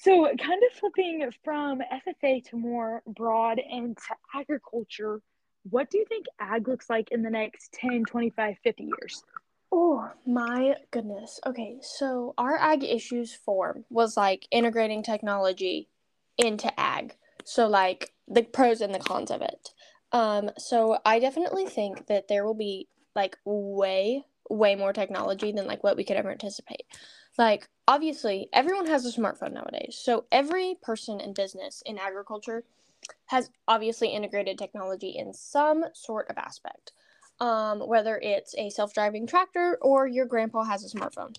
so, 0.00 0.24
kind 0.38 0.62
of 0.64 0.78
flipping 0.78 1.30
from 1.44 1.80
FFA 1.80 2.42
to 2.48 2.56
more 2.56 3.02
broad 3.06 3.58
into 3.58 4.00
agriculture, 4.34 5.20
what 5.68 5.90
do 5.90 5.98
you 5.98 6.06
think 6.08 6.24
ag 6.38 6.68
looks 6.68 6.88
like 6.88 7.10
in 7.10 7.22
the 7.22 7.28
next 7.28 7.72
10, 7.72 8.04
25, 8.06 8.56
50 8.64 8.84
years? 8.84 9.22
Oh 9.70 10.10
my 10.26 10.74
goodness. 10.90 11.38
Okay, 11.46 11.76
so 11.82 12.32
our 12.38 12.56
ag 12.56 12.82
issues 12.82 13.34
forum 13.34 13.84
was 13.90 14.16
like 14.16 14.48
integrating 14.50 15.02
technology 15.02 15.90
into 16.38 16.72
ag. 16.80 17.14
So, 17.44 17.68
like 17.68 18.12
the 18.26 18.42
pros 18.42 18.80
and 18.80 18.94
the 18.94 19.00
cons 19.00 19.30
of 19.30 19.42
it. 19.42 19.68
Um, 20.12 20.50
so 20.56 20.98
I 21.04 21.18
definitely 21.18 21.66
think 21.66 22.06
that 22.06 22.28
there 22.28 22.44
will 22.46 22.54
be 22.54 22.88
like 23.14 23.36
way, 23.44 24.24
way 24.48 24.76
more 24.76 24.92
technology 24.92 25.52
than 25.52 25.66
like 25.66 25.84
what 25.84 25.96
we 25.96 26.04
could 26.04 26.16
ever 26.16 26.30
anticipate. 26.30 26.86
Like, 27.38 27.68
obviously, 27.86 28.48
everyone 28.52 28.86
has 28.86 29.06
a 29.06 29.18
smartphone 29.18 29.52
nowadays. 29.52 29.98
So, 30.00 30.24
every 30.30 30.76
person 30.82 31.20
in 31.20 31.32
business 31.32 31.82
in 31.86 31.98
agriculture 31.98 32.64
has 33.26 33.50
obviously 33.66 34.08
integrated 34.08 34.58
technology 34.58 35.10
in 35.10 35.32
some 35.32 35.84
sort 35.94 36.28
of 36.28 36.38
aspect. 36.38 36.92
Um, 37.40 37.80
whether 37.80 38.18
it's 38.18 38.54
a 38.58 38.68
self 38.68 38.92
driving 38.92 39.26
tractor 39.26 39.78
or 39.80 40.06
your 40.06 40.26
grandpa 40.26 40.64
has 40.64 40.84
a 40.84 40.94
smartphone. 40.94 41.34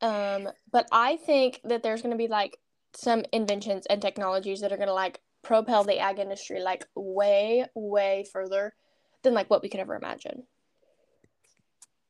Um, 0.00 0.48
but 0.72 0.88
I 0.92 1.16
think 1.16 1.60
that 1.64 1.82
there's 1.82 2.00
going 2.00 2.12
to 2.14 2.18
be 2.18 2.28
like 2.28 2.58
some 2.94 3.24
inventions 3.32 3.86
and 3.86 4.00
technologies 4.00 4.60
that 4.60 4.72
are 4.72 4.76
going 4.76 4.88
to 4.88 4.94
like 4.94 5.20
propel 5.42 5.84
the 5.84 5.98
ag 5.98 6.18
industry 6.18 6.60
like 6.60 6.86
way, 6.94 7.66
way 7.74 8.24
further 8.32 8.74
than 9.22 9.34
like 9.34 9.50
what 9.50 9.62
we 9.62 9.68
could 9.68 9.80
ever 9.80 9.94
imagine. 9.94 10.44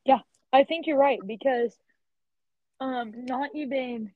Yeah, 0.04 0.20
I 0.52 0.64
think 0.64 0.86
you're 0.86 0.98
right 0.98 1.18
because 1.26 1.76
um, 2.80 3.12
not 3.14 3.50
even 3.54 4.12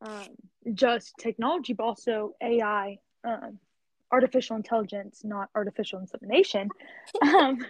um, 0.00 0.28
just 0.74 1.14
technology, 1.18 1.72
but 1.72 1.84
also 1.84 2.34
AI, 2.42 2.98
um, 3.24 3.58
artificial 4.12 4.56
intelligence, 4.56 5.22
not 5.24 5.48
artificial 5.54 5.98
insemination, 5.98 6.68
um, 7.22 7.64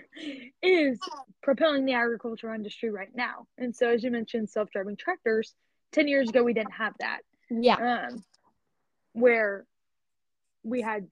is 0.62 0.98
propelling 1.42 1.84
the 1.84 1.94
agricultural 1.94 2.54
industry 2.54 2.90
right 2.90 3.14
now. 3.14 3.46
And 3.58 3.74
so, 3.74 3.88
as 3.88 4.02
you 4.02 4.10
mentioned, 4.10 4.50
self 4.50 4.70
driving 4.70 4.96
tractors, 4.96 5.54
10 5.92 6.08
years 6.08 6.28
ago, 6.28 6.42
we 6.42 6.52
didn't 6.52 6.72
have 6.72 6.94
that. 7.00 7.20
Yeah. 7.50 8.08
Um, 8.08 8.24
where 9.12 9.64
we 10.64 10.80
had 10.80 11.06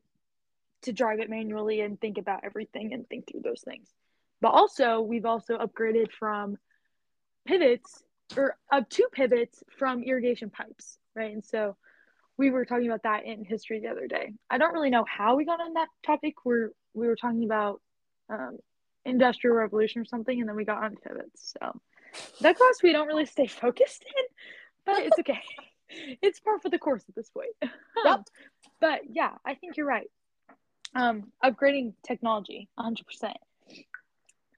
to 0.82 0.92
drive 0.92 1.20
it 1.20 1.30
manually 1.30 1.80
and 1.80 2.00
think 2.00 2.18
about 2.18 2.40
everything 2.44 2.92
and 2.92 3.08
think 3.08 3.30
through 3.30 3.42
those 3.42 3.62
things. 3.62 3.88
But 4.40 4.48
also, 4.48 5.00
we've 5.00 5.26
also 5.26 5.56
upgraded 5.56 6.10
from 6.10 6.58
pivots 7.46 8.02
or 8.36 8.56
up 8.70 8.88
to 8.90 9.08
pivots 9.12 9.62
from 9.78 10.02
irrigation 10.02 10.50
pipes, 10.50 10.98
right? 11.14 11.32
And 11.32 11.44
so 11.44 11.76
we 12.38 12.50
were 12.50 12.64
talking 12.64 12.86
about 12.86 13.02
that 13.04 13.24
in 13.24 13.44
history 13.44 13.80
the 13.80 13.88
other 13.88 14.06
day. 14.06 14.32
I 14.50 14.58
don't 14.58 14.72
really 14.72 14.90
know 14.90 15.04
how 15.08 15.36
we 15.36 15.44
got 15.44 15.60
on 15.60 15.74
that 15.74 15.88
topic. 16.04 16.34
Where 16.44 16.70
we 16.94 17.06
were 17.06 17.16
talking 17.16 17.44
about 17.44 17.80
um, 18.28 18.58
industrial 19.04 19.56
revolution 19.56 20.00
or 20.02 20.04
something, 20.04 20.38
and 20.38 20.48
then 20.48 20.56
we 20.56 20.64
got 20.64 20.82
on 20.82 20.96
pivots. 20.96 21.54
So 21.60 21.80
that 22.40 22.56
class 22.56 22.82
we 22.82 22.92
don't 22.92 23.06
really 23.06 23.26
stay 23.26 23.46
focused 23.46 24.04
in, 24.04 24.24
but 24.86 25.00
it's 25.00 25.18
okay. 25.20 25.40
it's 26.22 26.40
par 26.40 26.58
for 26.58 26.68
the 26.68 26.78
course 26.78 27.04
at 27.08 27.14
this 27.14 27.30
point. 27.30 27.54
Yep. 28.04 28.22
but 28.80 29.00
yeah, 29.08 29.32
I 29.46 29.54
think 29.54 29.76
you're 29.76 29.86
right. 29.86 30.10
Um, 30.96 31.30
upgrading 31.44 31.92
technology, 32.04 32.68
100%. 32.76 32.96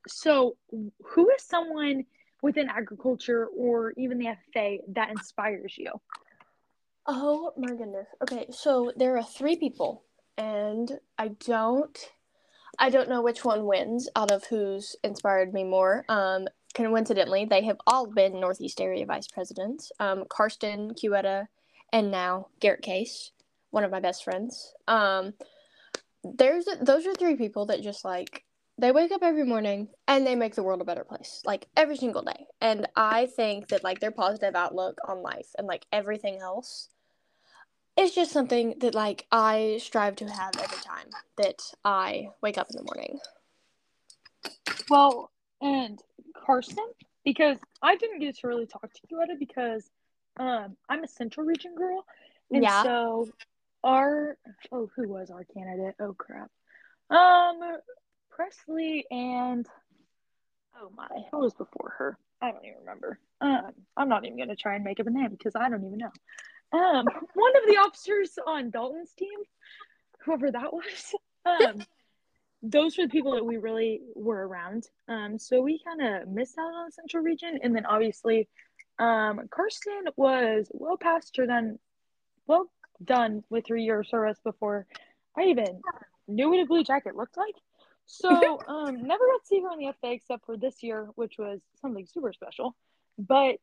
So, 0.08 0.56
who 0.70 1.30
is 1.30 1.42
someone 1.42 2.04
within 2.44 2.68
agriculture 2.68 3.46
or 3.56 3.94
even 3.96 4.18
the 4.18 4.26
FFA 4.26 4.80
that 4.88 5.08
inspires 5.08 5.76
you? 5.78 5.90
Oh 7.06 7.54
my 7.56 7.68
goodness. 7.68 8.06
Okay, 8.22 8.46
so 8.50 8.92
there 8.96 9.16
are 9.16 9.24
three 9.24 9.56
people, 9.56 10.04
and 10.36 10.92
I 11.18 11.28
don't, 11.28 11.98
I 12.78 12.90
don't 12.90 13.08
know 13.08 13.22
which 13.22 13.46
one 13.46 13.64
wins 13.64 14.10
out 14.14 14.30
of 14.30 14.44
who's 14.44 14.94
inspired 15.02 15.54
me 15.54 15.64
more. 15.64 16.04
Um, 16.10 16.46
coincidentally, 16.74 17.46
they 17.46 17.64
have 17.64 17.78
all 17.86 18.06
been 18.06 18.40
Northeast 18.40 18.78
area 18.78 19.06
vice 19.06 19.26
presidents. 19.26 19.90
Um, 19.98 20.24
Karsten 20.28 20.92
Cuetta, 20.92 21.46
and 21.94 22.10
now 22.10 22.48
Garrett 22.60 22.82
Case, 22.82 23.32
one 23.70 23.84
of 23.84 23.90
my 23.90 24.00
best 24.00 24.22
friends. 24.22 24.74
Um, 24.86 25.32
there's 26.22 26.66
those 26.82 27.06
are 27.06 27.14
three 27.14 27.36
people 27.36 27.64
that 27.66 27.82
just 27.82 28.04
like 28.04 28.44
they 28.78 28.90
wake 28.90 29.12
up 29.12 29.22
every 29.22 29.44
morning 29.44 29.88
and 30.08 30.26
they 30.26 30.34
make 30.34 30.54
the 30.54 30.62
world 30.62 30.80
a 30.80 30.84
better 30.84 31.04
place 31.04 31.40
like 31.44 31.68
every 31.76 31.96
single 31.96 32.22
day. 32.22 32.46
And 32.60 32.88
i 32.96 33.26
think 33.26 33.68
that 33.68 33.84
like 33.84 34.00
their 34.00 34.10
positive 34.10 34.54
outlook 34.54 34.98
on 35.06 35.22
life 35.22 35.48
and 35.58 35.66
like 35.66 35.86
everything 35.92 36.38
else 36.40 36.88
is 37.96 38.14
just 38.14 38.32
something 38.32 38.74
that 38.80 38.94
like 38.94 39.26
i 39.30 39.78
strive 39.80 40.16
to 40.16 40.28
have 40.28 40.56
every 40.56 40.78
time 40.78 41.08
that 41.36 41.62
i 41.84 42.28
wake 42.42 42.58
up 42.58 42.68
in 42.70 42.76
the 42.76 42.82
morning. 42.82 43.18
Well 44.88 45.30
and 45.60 46.00
carson 46.46 46.84
because 47.24 47.58
i 47.80 47.96
didn't 47.96 48.18
get 48.18 48.36
to 48.38 48.48
really 48.48 48.66
talk 48.66 48.92
to 48.92 49.00
you 49.08 49.16
about 49.16 49.30
it 49.30 49.38
because 49.38 49.88
um 50.38 50.76
i'm 50.88 51.04
a 51.04 51.08
central 51.08 51.46
region 51.46 51.74
girl. 51.74 52.04
And 52.50 52.62
yeah. 52.62 52.82
so 52.82 53.28
our 53.84 54.36
oh 54.72 54.90
who 54.96 55.08
was 55.08 55.30
our 55.30 55.44
candidate? 55.44 55.94
Oh 56.00 56.14
crap. 56.14 56.50
Um 57.10 57.60
Presley 58.34 59.06
and 59.10 59.66
oh 60.80 60.90
my, 60.96 61.08
who 61.30 61.38
was 61.38 61.54
before 61.54 61.94
her? 61.98 62.18
I 62.42 62.50
don't 62.50 62.64
even 62.64 62.78
remember. 62.80 63.18
Um, 63.40 63.70
I'm 63.96 64.08
not 64.08 64.24
even 64.24 64.38
gonna 64.38 64.56
try 64.56 64.74
and 64.74 64.84
make 64.84 65.00
up 65.00 65.06
a 65.06 65.10
name 65.10 65.30
because 65.30 65.54
I 65.54 65.68
don't 65.68 65.84
even 65.84 65.98
know. 65.98 66.78
Um, 66.78 67.06
one 67.34 67.56
of 67.56 67.62
the 67.66 67.76
officers 67.76 68.36
on 68.46 68.70
Dalton's 68.70 69.12
team, 69.12 69.38
whoever 70.24 70.50
that 70.50 70.72
was, 70.72 71.14
um, 71.46 71.84
those 72.62 72.98
were 72.98 73.04
the 73.04 73.10
people 73.10 73.32
that 73.34 73.44
we 73.44 73.58
really 73.58 74.00
were 74.16 74.48
around. 74.48 74.88
Um, 75.06 75.38
so 75.38 75.60
we 75.60 75.80
kind 75.86 76.02
of 76.02 76.28
missed 76.28 76.58
out 76.58 76.74
on 76.74 76.86
the 76.86 76.92
Central 76.92 77.22
Region, 77.22 77.60
and 77.62 77.76
then 77.76 77.86
obviously, 77.86 78.48
um, 78.98 79.46
Kirsten 79.50 80.04
was 80.16 80.66
well 80.72 80.96
past 80.96 81.36
her 81.36 81.46
done, 81.46 81.78
well 82.46 82.70
done 83.04 83.44
with 83.50 83.68
her 83.68 83.76
year 83.76 84.00
of 84.00 84.08
service 84.08 84.38
before 84.42 84.86
I 85.36 85.42
even 85.42 85.80
knew 86.26 86.50
what 86.50 86.60
a 86.60 86.66
blue 86.66 86.82
jacket 86.82 87.16
looked 87.16 87.36
like. 87.36 87.54
So, 88.06 88.28
um, 88.68 89.06
never 89.06 89.24
got 89.26 89.42
to 89.42 89.46
see 89.46 89.60
her 89.60 89.72
in 89.72 89.78
the 89.78 89.92
FA 90.00 90.12
except 90.12 90.46
for 90.46 90.56
this 90.56 90.82
year, 90.82 91.08
which 91.14 91.34
was 91.38 91.60
something 91.80 92.06
super 92.06 92.32
special. 92.32 92.74
But, 93.18 93.58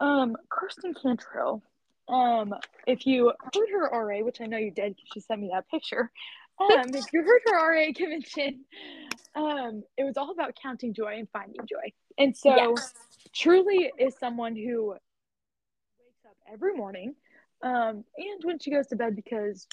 um, 0.00 0.36
Kirsten 0.48 0.94
Cantrell, 0.94 1.62
um, 2.08 2.54
if 2.86 3.06
you 3.06 3.32
heard 3.54 3.68
her 3.72 4.06
RA, 4.06 4.18
which 4.20 4.40
I 4.40 4.46
know 4.46 4.58
you 4.58 4.70
did 4.70 4.96
because 4.96 5.08
she 5.12 5.20
sent 5.20 5.40
me 5.40 5.50
that 5.52 5.68
picture, 5.68 6.10
um, 6.58 6.94
if 6.94 7.04
you 7.12 7.22
heard 7.22 7.42
her 7.46 7.72
RA 7.72 7.92
convention, 7.94 8.64
um, 9.34 9.82
it 9.96 10.04
was 10.04 10.16
all 10.16 10.30
about 10.30 10.56
counting 10.60 10.94
joy 10.94 11.16
and 11.18 11.28
finding 11.30 11.60
joy. 11.68 11.92
And 12.18 12.36
so, 12.36 12.54
yes. 12.54 12.94
truly 13.34 13.92
is 13.98 14.16
someone 14.18 14.56
who 14.56 14.92
wakes 14.92 16.24
up 16.24 16.36
every 16.50 16.74
morning, 16.74 17.14
um, 17.62 18.04
and 18.16 18.44
when 18.44 18.58
she 18.58 18.70
goes 18.70 18.86
to 18.88 18.96
bed 18.96 19.16
because 19.16 19.66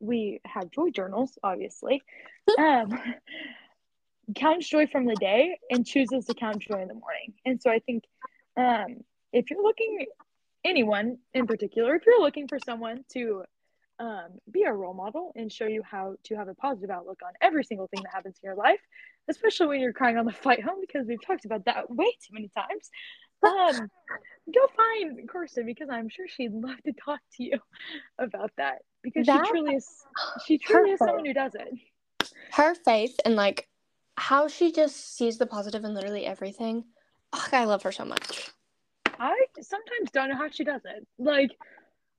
we 0.00 0.40
have 0.44 0.70
joy 0.70 0.90
journals, 0.90 1.38
obviously. 1.42 2.02
um, 2.58 2.98
counts 4.34 4.68
joy 4.68 4.86
from 4.86 5.06
the 5.06 5.16
day 5.16 5.58
and 5.70 5.86
chooses 5.86 6.26
to 6.26 6.34
count 6.34 6.58
joy 6.60 6.80
in 6.80 6.88
the 6.88 6.94
morning. 6.94 7.34
And 7.44 7.60
so 7.60 7.70
I 7.70 7.80
think 7.80 8.04
um, 8.56 9.02
if 9.32 9.50
you're 9.50 9.62
looking 9.62 10.06
anyone 10.64 11.18
in 11.34 11.46
particular, 11.46 11.94
if 11.94 12.02
you're 12.06 12.20
looking 12.20 12.48
for 12.48 12.58
someone 12.58 13.04
to 13.12 13.44
um, 13.98 14.28
be 14.50 14.62
a 14.62 14.72
role 14.72 14.94
model 14.94 15.32
and 15.36 15.52
show 15.52 15.66
you 15.66 15.82
how 15.88 16.16
to 16.24 16.34
have 16.36 16.48
a 16.48 16.54
positive 16.54 16.90
outlook 16.90 17.20
on 17.24 17.32
every 17.40 17.64
single 17.64 17.86
thing 17.88 18.02
that 18.02 18.14
happens 18.14 18.36
in 18.42 18.46
your 18.46 18.56
life, 18.56 18.80
especially 19.28 19.66
when 19.66 19.80
you're 19.80 19.92
crying 19.92 20.16
on 20.16 20.24
the 20.24 20.32
flight 20.42 20.62
home, 20.62 20.80
because 20.80 21.06
we've 21.06 21.24
talked 21.24 21.44
about 21.44 21.64
that 21.66 21.90
way 21.90 22.10
too 22.26 22.32
many 22.32 22.48
times. 22.48 22.90
Um, 23.42 23.88
go 24.54 24.60
find 24.76 25.28
Kirsten 25.28 25.66
because 25.66 25.88
I'm 25.90 26.08
sure 26.08 26.26
she'd 26.28 26.52
love 26.52 26.82
to 26.84 26.92
talk 26.92 27.20
to 27.36 27.42
you 27.42 27.58
about 28.18 28.50
that 28.56 28.82
because 29.02 29.26
that, 29.26 29.46
she 29.46 29.50
truly 29.50 29.74
is. 29.74 29.88
She 30.44 30.58
truly 30.58 30.90
is 30.92 30.98
someone 30.98 31.24
who 31.24 31.34
does 31.34 31.54
it. 31.54 32.30
Her 32.52 32.74
faith 32.74 33.16
and 33.24 33.36
like 33.36 33.68
how 34.16 34.48
she 34.48 34.70
just 34.70 35.16
sees 35.16 35.38
the 35.38 35.46
positive 35.46 35.84
in 35.84 35.94
literally 35.94 36.26
everything. 36.26 36.84
Oh, 37.32 37.48
I 37.52 37.64
love 37.64 37.82
her 37.84 37.92
so 37.92 38.04
much. 38.04 38.50
I 39.18 39.36
sometimes 39.60 40.10
don't 40.12 40.30
know 40.30 40.36
how 40.36 40.48
she 40.50 40.64
does 40.64 40.82
it. 40.84 41.06
Like, 41.18 41.50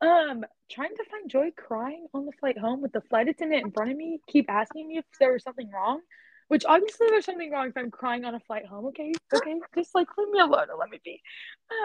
um, 0.02 0.44
trying 0.72 0.96
to 0.96 1.04
find 1.10 1.30
joy 1.30 1.52
crying 1.58 2.08
on 2.14 2.26
the 2.26 2.32
flight 2.40 2.58
home 2.58 2.82
with 2.82 2.92
the 2.92 3.02
flight 3.02 3.28
attendant 3.28 3.66
in 3.66 3.72
front 3.72 3.92
of 3.92 3.98
me 3.98 4.20
keep 4.28 4.50
asking 4.50 4.88
me 4.88 4.98
if 4.98 5.06
there 5.20 5.34
was 5.34 5.44
something 5.44 5.70
wrong. 5.70 6.02
Which 6.48 6.66
obviously 6.66 7.08
there's 7.10 7.26
something 7.26 7.52
wrong 7.52 7.68
if 7.68 7.78
I'm 7.78 7.92
crying 7.92 8.26
on 8.26 8.36
a 8.36 8.40
flight 8.42 8.66
home. 8.66 8.86
Okay, 8.88 9.14
okay, 9.34 9.56
just 9.76 9.96
like 9.96 10.08
leave 10.18 10.30
me 10.30 10.40
alone 10.40 10.68
and 10.70 10.80
let 10.80 10.90
me 10.90 11.00
be. 11.04 11.22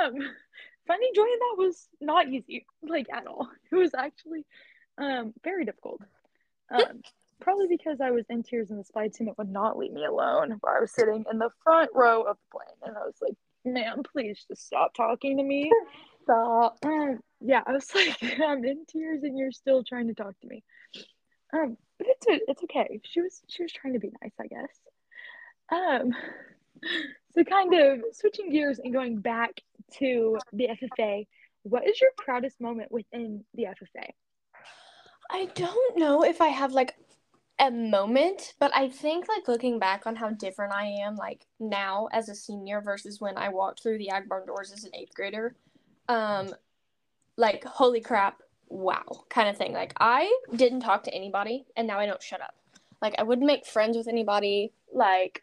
Um, 0.03 0.15
finding 0.87 1.11
joy 1.15 1.23
in 1.23 1.39
that 1.39 1.55
was 1.59 1.89
not 2.01 2.29
easy, 2.29 2.67
like 2.83 3.07
at 3.13 3.27
all. 3.27 3.49
It 3.71 3.77
was 3.77 3.95
actually 3.95 4.45
um 4.99 5.33
very 5.45 5.65
difficult. 5.65 6.01
Um, 6.71 7.03
probably 7.41 7.67
because 7.69 8.01
I 8.01 8.11
was 8.11 8.25
in 8.29 8.43
tears 8.43 8.71
and 8.71 8.81
the 8.81 8.85
flight 8.85 9.11
attendant 9.15 9.39
would 9.39 9.51
not 9.51 9.79
leave 9.79 9.93
me 9.93 10.05
alone 10.05 10.57
while 10.61 10.75
I 10.77 10.81
was 10.81 10.93
sitting 10.93 11.25
in 11.31 11.39
the 11.39 11.51
front 11.63 11.91
row 11.95 12.23
of 12.23 12.37
the 12.37 12.59
plane, 12.59 12.77
and 12.83 12.97
I 12.97 13.01
was 13.01 13.17
like, 13.21 13.37
"Ma'am, 13.65 14.03
please 14.11 14.45
just 14.49 14.67
stop 14.67 14.95
talking 14.95 15.37
to 15.37 15.43
me." 15.43 15.71
Stop. 16.23 16.79
Um, 16.85 17.21
yeah, 17.41 17.63
I 17.67 17.73
was 17.73 17.89
like, 17.95 18.17
I'm 18.41 18.65
in 18.65 18.85
tears 18.87 19.23
and 19.23 19.39
you're 19.39 19.53
still 19.53 19.85
trying 19.85 20.09
to 20.09 20.15
talk 20.15 20.39
to 20.41 20.47
me. 20.47 20.65
Um, 21.53 21.77
but 21.99 22.09
it's 22.09 22.27
it's 22.29 22.63
okay. 22.65 23.01
She 23.05 23.21
was 23.21 23.43
she 23.49 23.63
was 23.63 23.73
trying 23.73 23.95
to 23.95 24.01
be 24.01 24.11
nice, 24.23 24.33
I 24.41 24.47
guess. 24.47 24.81
Um, 25.71 26.13
so 27.35 27.45
kind 27.45 27.75
of 27.75 28.01
switching 28.13 28.51
gears 28.51 28.79
and 28.79 28.93
going 28.93 29.21
back 29.21 29.61
to 29.99 30.39
the 30.53 30.69
FFA. 30.69 31.27
What 31.63 31.89
is 31.89 32.01
your 32.01 32.11
proudest 32.17 32.61
moment 32.61 32.93
within 32.93 33.45
the 33.55 33.65
FFA? 33.65 34.11
I 35.31 35.47
don't 35.55 35.99
know 35.99 36.23
if 36.23 36.41
I 36.41 36.49
have 36.49 36.73
like 36.73 36.95
a 37.59 37.71
moment, 37.71 38.55
but 38.59 38.71
I 38.75 38.89
think 38.89 39.29
like 39.29 39.49
looking 39.49 39.79
back 39.79 40.07
on 40.07 40.17
how 40.17 40.31
different 40.31 40.73
I 40.73 40.87
am 40.87 41.17
like 41.17 41.47
now 41.59 42.09
as 42.13 42.29
a 42.29 42.35
senior 42.35 42.81
versus 42.81 43.21
when 43.21 43.37
I 43.39 43.49
walked 43.49 43.83
through 43.83 43.99
the 43.99 44.11
Ag 44.11 44.29
Barn 44.29 44.47
doors 44.47 44.73
as 44.73 44.85
an 44.85 44.95
eighth 44.95 45.15
grader, 45.15 45.57
um, 46.09 46.55
like 47.37 47.65
holy 47.65 48.01
crap, 48.01 48.43
wow 48.69 49.25
kind 49.29 49.49
of 49.49 49.57
thing. 49.57 49.73
Like 49.73 49.95
I 49.99 50.33
didn't 50.55 50.81
talk 50.81 51.05
to 51.05 51.15
anybody 51.15 51.67
and 51.77 51.87
now 51.87 51.99
I 51.99 52.07
don't 52.07 52.23
shut 52.23 52.41
up. 52.41 52.55
Like 53.01 53.15
I 53.19 53.23
wouldn't 53.23 53.47
make 53.47 53.67
friends 53.67 53.97
with 53.97 54.09
anybody. 54.09 54.73
Like 54.93 55.43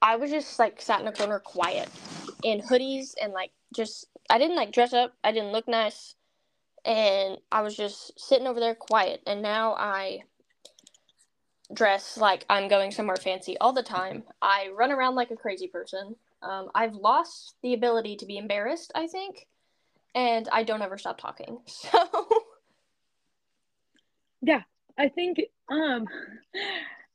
I 0.00 0.16
was 0.16 0.30
just 0.30 0.58
like 0.58 0.80
sat 0.80 1.00
in 1.00 1.06
a 1.06 1.12
corner 1.12 1.38
quiet 1.38 1.88
in 2.42 2.60
hoodies 2.60 3.14
and 3.22 3.32
like 3.32 3.52
just 3.74 4.06
I 4.28 4.38
didn't 4.38 4.56
like 4.56 4.72
dress 4.72 4.92
up. 4.92 5.14
I 5.22 5.32
didn't 5.32 5.52
look 5.52 5.68
nice. 5.68 6.16
And 6.84 7.38
I 7.50 7.62
was 7.62 7.76
just 7.76 8.18
sitting 8.18 8.46
over 8.46 8.60
there 8.60 8.74
quiet. 8.74 9.22
And 9.26 9.42
now 9.42 9.74
I 9.74 10.22
dress 11.72 12.16
like 12.16 12.44
I'm 12.50 12.68
going 12.68 12.90
somewhere 12.90 13.16
fancy 13.16 13.56
all 13.58 13.72
the 13.72 13.82
time. 13.82 14.24
I 14.40 14.70
run 14.74 14.92
around 14.92 15.14
like 15.14 15.30
a 15.30 15.36
crazy 15.36 15.68
person. 15.68 16.16
Um, 16.42 16.70
I've 16.74 16.94
lost 16.94 17.54
the 17.62 17.74
ability 17.74 18.16
to 18.16 18.26
be 18.26 18.36
embarrassed, 18.36 18.92
I 18.94 19.06
think, 19.06 19.46
and 20.14 20.48
I 20.50 20.64
don't 20.64 20.82
ever 20.82 20.98
stop 20.98 21.18
talking. 21.18 21.58
So 21.68 22.28
yeah, 24.44 24.62
I 24.98 25.08
think 25.08 25.38
um 25.70 26.06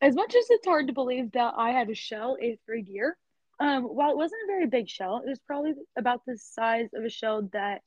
as 0.01 0.15
much 0.15 0.33
as 0.35 0.45
it's 0.49 0.65
hard 0.65 0.87
to 0.87 0.93
believe 0.93 1.31
that 1.33 1.53
I 1.57 1.71
had 1.71 1.89
a 1.89 1.95
shell 1.95 2.37
eighth 2.39 2.59
grade 2.65 2.87
year, 2.87 3.17
um, 3.59 3.83
while 3.83 4.11
it 4.11 4.17
wasn't 4.17 4.43
a 4.43 4.51
very 4.51 4.67
big 4.67 4.87
shell, 4.87 5.21
it 5.25 5.29
was 5.29 5.39
probably 5.39 5.73
about 5.97 6.21
the 6.25 6.37
size 6.37 6.89
of 6.93 7.03
a 7.03 7.09
shell 7.09 7.49
that 7.53 7.81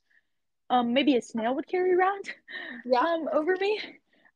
um 0.71 0.93
maybe 0.93 1.15
a 1.17 1.21
snail 1.21 1.53
would 1.53 1.67
carry 1.67 1.93
around 1.93 2.31
yeah. 2.85 2.99
um 2.99 3.29
over 3.31 3.55
me. 3.59 3.79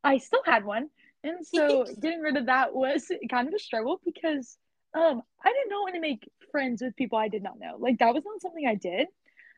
I 0.03 0.19
still 0.19 0.43
had 0.45 0.63
one. 0.63 0.89
And 1.23 1.45
so 1.47 1.85
getting 1.99 2.19
rid 2.19 2.37
of 2.37 2.45
that 2.45 2.75
was 2.75 3.09
kind 3.31 3.47
of 3.47 3.53
a 3.55 3.59
struggle 3.59 3.99
because 4.05 4.57
um 4.93 5.23
I 5.43 5.51
didn't 5.51 5.69
know 5.69 5.83
when 5.83 5.93
to 5.93 5.99
make 5.99 6.29
friends 6.51 6.81
with 6.81 6.95
people 6.95 7.17
I 7.17 7.29
did 7.29 7.41
not 7.41 7.59
know. 7.59 7.77
Like 7.79 7.97
that 7.99 8.13
was 8.13 8.23
not 8.23 8.41
something 8.41 8.67
I 8.67 8.75
did. 8.75 9.07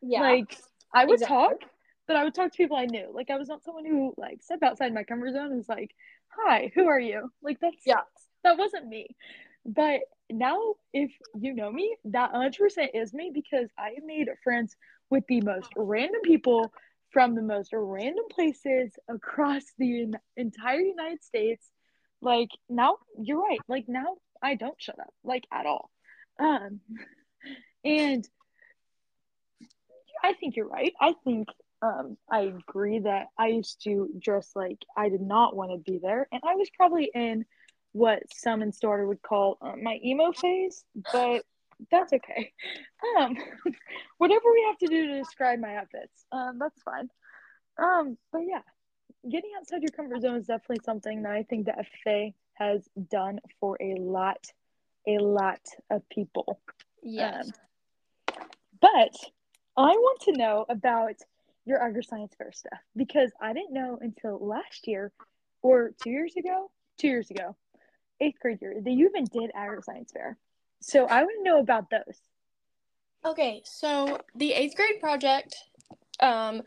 Yeah. 0.02 0.22
Like 0.22 0.58
I 0.94 1.06
would 1.06 1.16
exactly. 1.16 1.36
talk, 1.36 1.56
but 2.08 2.16
I 2.16 2.24
would 2.24 2.34
talk 2.34 2.52
to 2.52 2.58
people 2.58 2.78
I 2.78 2.86
knew. 2.86 3.10
Like 3.14 3.30
I 3.30 3.38
was 3.38 3.50
not 3.50 3.64
someone 3.64 3.86
who 3.86 4.14
like 4.16 4.42
stepped 4.42 4.64
outside 4.64 4.94
my 4.94 5.04
comfort 5.04 5.34
zone 5.34 5.48
and 5.48 5.58
was 5.58 5.68
like, 5.68 5.94
"Hi, 6.30 6.72
who 6.74 6.88
are 6.88 7.00
you?" 7.00 7.32
Like 7.42 7.60
that's 7.60 7.84
yeah, 7.86 8.02
that 8.44 8.58
wasn't 8.58 8.88
me. 8.88 9.16
But 9.66 10.02
now, 10.32 10.76
if 10.94 11.12
you 11.40 11.54
know 11.54 11.72
me, 11.72 11.96
that 12.06 12.34
100% 12.34 12.90
is 12.94 13.14
me 13.14 13.32
because 13.34 13.70
I 13.78 13.96
made 14.06 14.28
friends 14.44 14.76
with 15.10 15.24
the 15.28 15.42
most 15.42 15.70
random 15.76 16.22
people 16.24 16.72
from 17.12 17.36
the 17.36 17.42
most 17.42 17.70
random 17.74 18.26
places 18.32 18.92
across 19.08 19.64
the 19.78 20.14
entire 20.36 20.80
United 20.80 21.24
States. 21.24 21.66
Like 22.22 22.50
now, 22.68 22.98
you're 23.20 23.42
right. 23.42 23.60
Like 23.68 23.86
now, 23.88 24.18
I 24.42 24.56
don't 24.56 24.82
shut 24.82 25.00
up 25.00 25.14
like 25.24 25.46
at 25.52 25.66
all. 25.66 25.90
Um, 26.40 26.82
and 27.86 28.28
I 30.24 30.34
think 30.34 30.56
you're 30.56 30.68
right. 30.68 30.94
I 31.00 31.14
think 31.24 31.48
um, 31.82 32.18
I 32.30 32.42
agree 32.42 33.00
that 33.00 33.28
I 33.38 33.48
used 33.48 33.84
to 33.84 34.10
dress 34.20 34.52
like 34.56 34.80
I 34.96 35.10
did 35.10 35.22
not 35.22 35.56
want 35.56 35.72
to 35.72 35.78
be 35.78 36.00
there, 36.00 36.28
and 36.32 36.42
I 36.44 36.56
was 36.56 36.70
probably 36.76 37.10
in 37.14 37.46
what 37.98 38.24
some 38.32 38.62
in 38.62 38.72
Starter 38.72 39.08
would 39.08 39.22
call 39.22 39.58
uh, 39.62 39.74
my 39.82 40.00
emo 40.04 40.32
phase, 40.32 40.84
but 41.12 41.44
that's 41.92 42.14
okay. 42.14 42.54
Um, 43.20 43.36
whatever 44.18 44.52
we 44.52 44.66
have 44.68 44.78
to 44.80 44.88
do 44.88 45.08
to 45.08 45.18
describe 45.20 45.60
my 45.60 45.76
outfits, 45.78 46.26
um, 46.32 46.58
that's 46.60 46.82
fine. 46.84 47.10
Um, 47.78 48.18
but 48.32 48.42
yeah, 48.48 48.62
getting 49.30 49.52
outside 49.58 49.82
your 49.82 49.92
comfort 49.92 50.22
zone 50.22 50.36
is 50.36 50.48
definitely 50.48 50.84
something 50.84 51.24
that 51.24 51.32
I 51.32 51.44
think 51.44 51.66
that 51.66 51.86
FFA 52.06 52.34
has 52.54 52.88
done 53.10 53.40
for 53.60 53.78
a 53.82 53.96
lot, 54.00 54.46
a 55.08 55.18
lot 55.20 55.62
of 55.90 56.08
people. 56.10 56.60
Yes. 57.04 57.52
Um, 58.30 58.38
but 58.80 59.16
I 59.76 59.92
want 59.92 60.22
to 60.22 60.32
know 60.34 60.66
about 60.70 61.16
your 61.66 61.84
agri 61.84 62.04
science 62.04 62.34
fair 62.38 62.52
stuff 62.52 62.80
because 62.96 63.32
I 63.42 63.54
didn't 63.54 63.74
know 63.74 63.98
until 64.02 64.40
last 64.46 64.88
year 64.88 65.12
or 65.62 65.92
two 66.02 66.10
years 66.10 66.34
ago, 66.38 66.72
two 66.98 67.08
years 67.08 67.30
ago, 67.30 67.56
eighth 68.20 68.40
grade 68.40 68.60
year, 68.62 68.74
you 68.86 69.08
even 69.08 69.26
did 69.26 69.52
agri 69.56 69.82
science 69.82 70.12
fair. 70.12 70.38
So 70.82 71.06
I 71.06 71.24
want 71.24 71.34
to 71.40 71.44
know 71.44 71.60
about 71.60 71.90
those. 71.90 72.22
Okay, 73.26 73.62
so 73.66 74.20
the 74.36 74.54
eighth 74.54 74.76
grade 74.76 75.00
project, 75.00 75.56
um, 76.20 76.62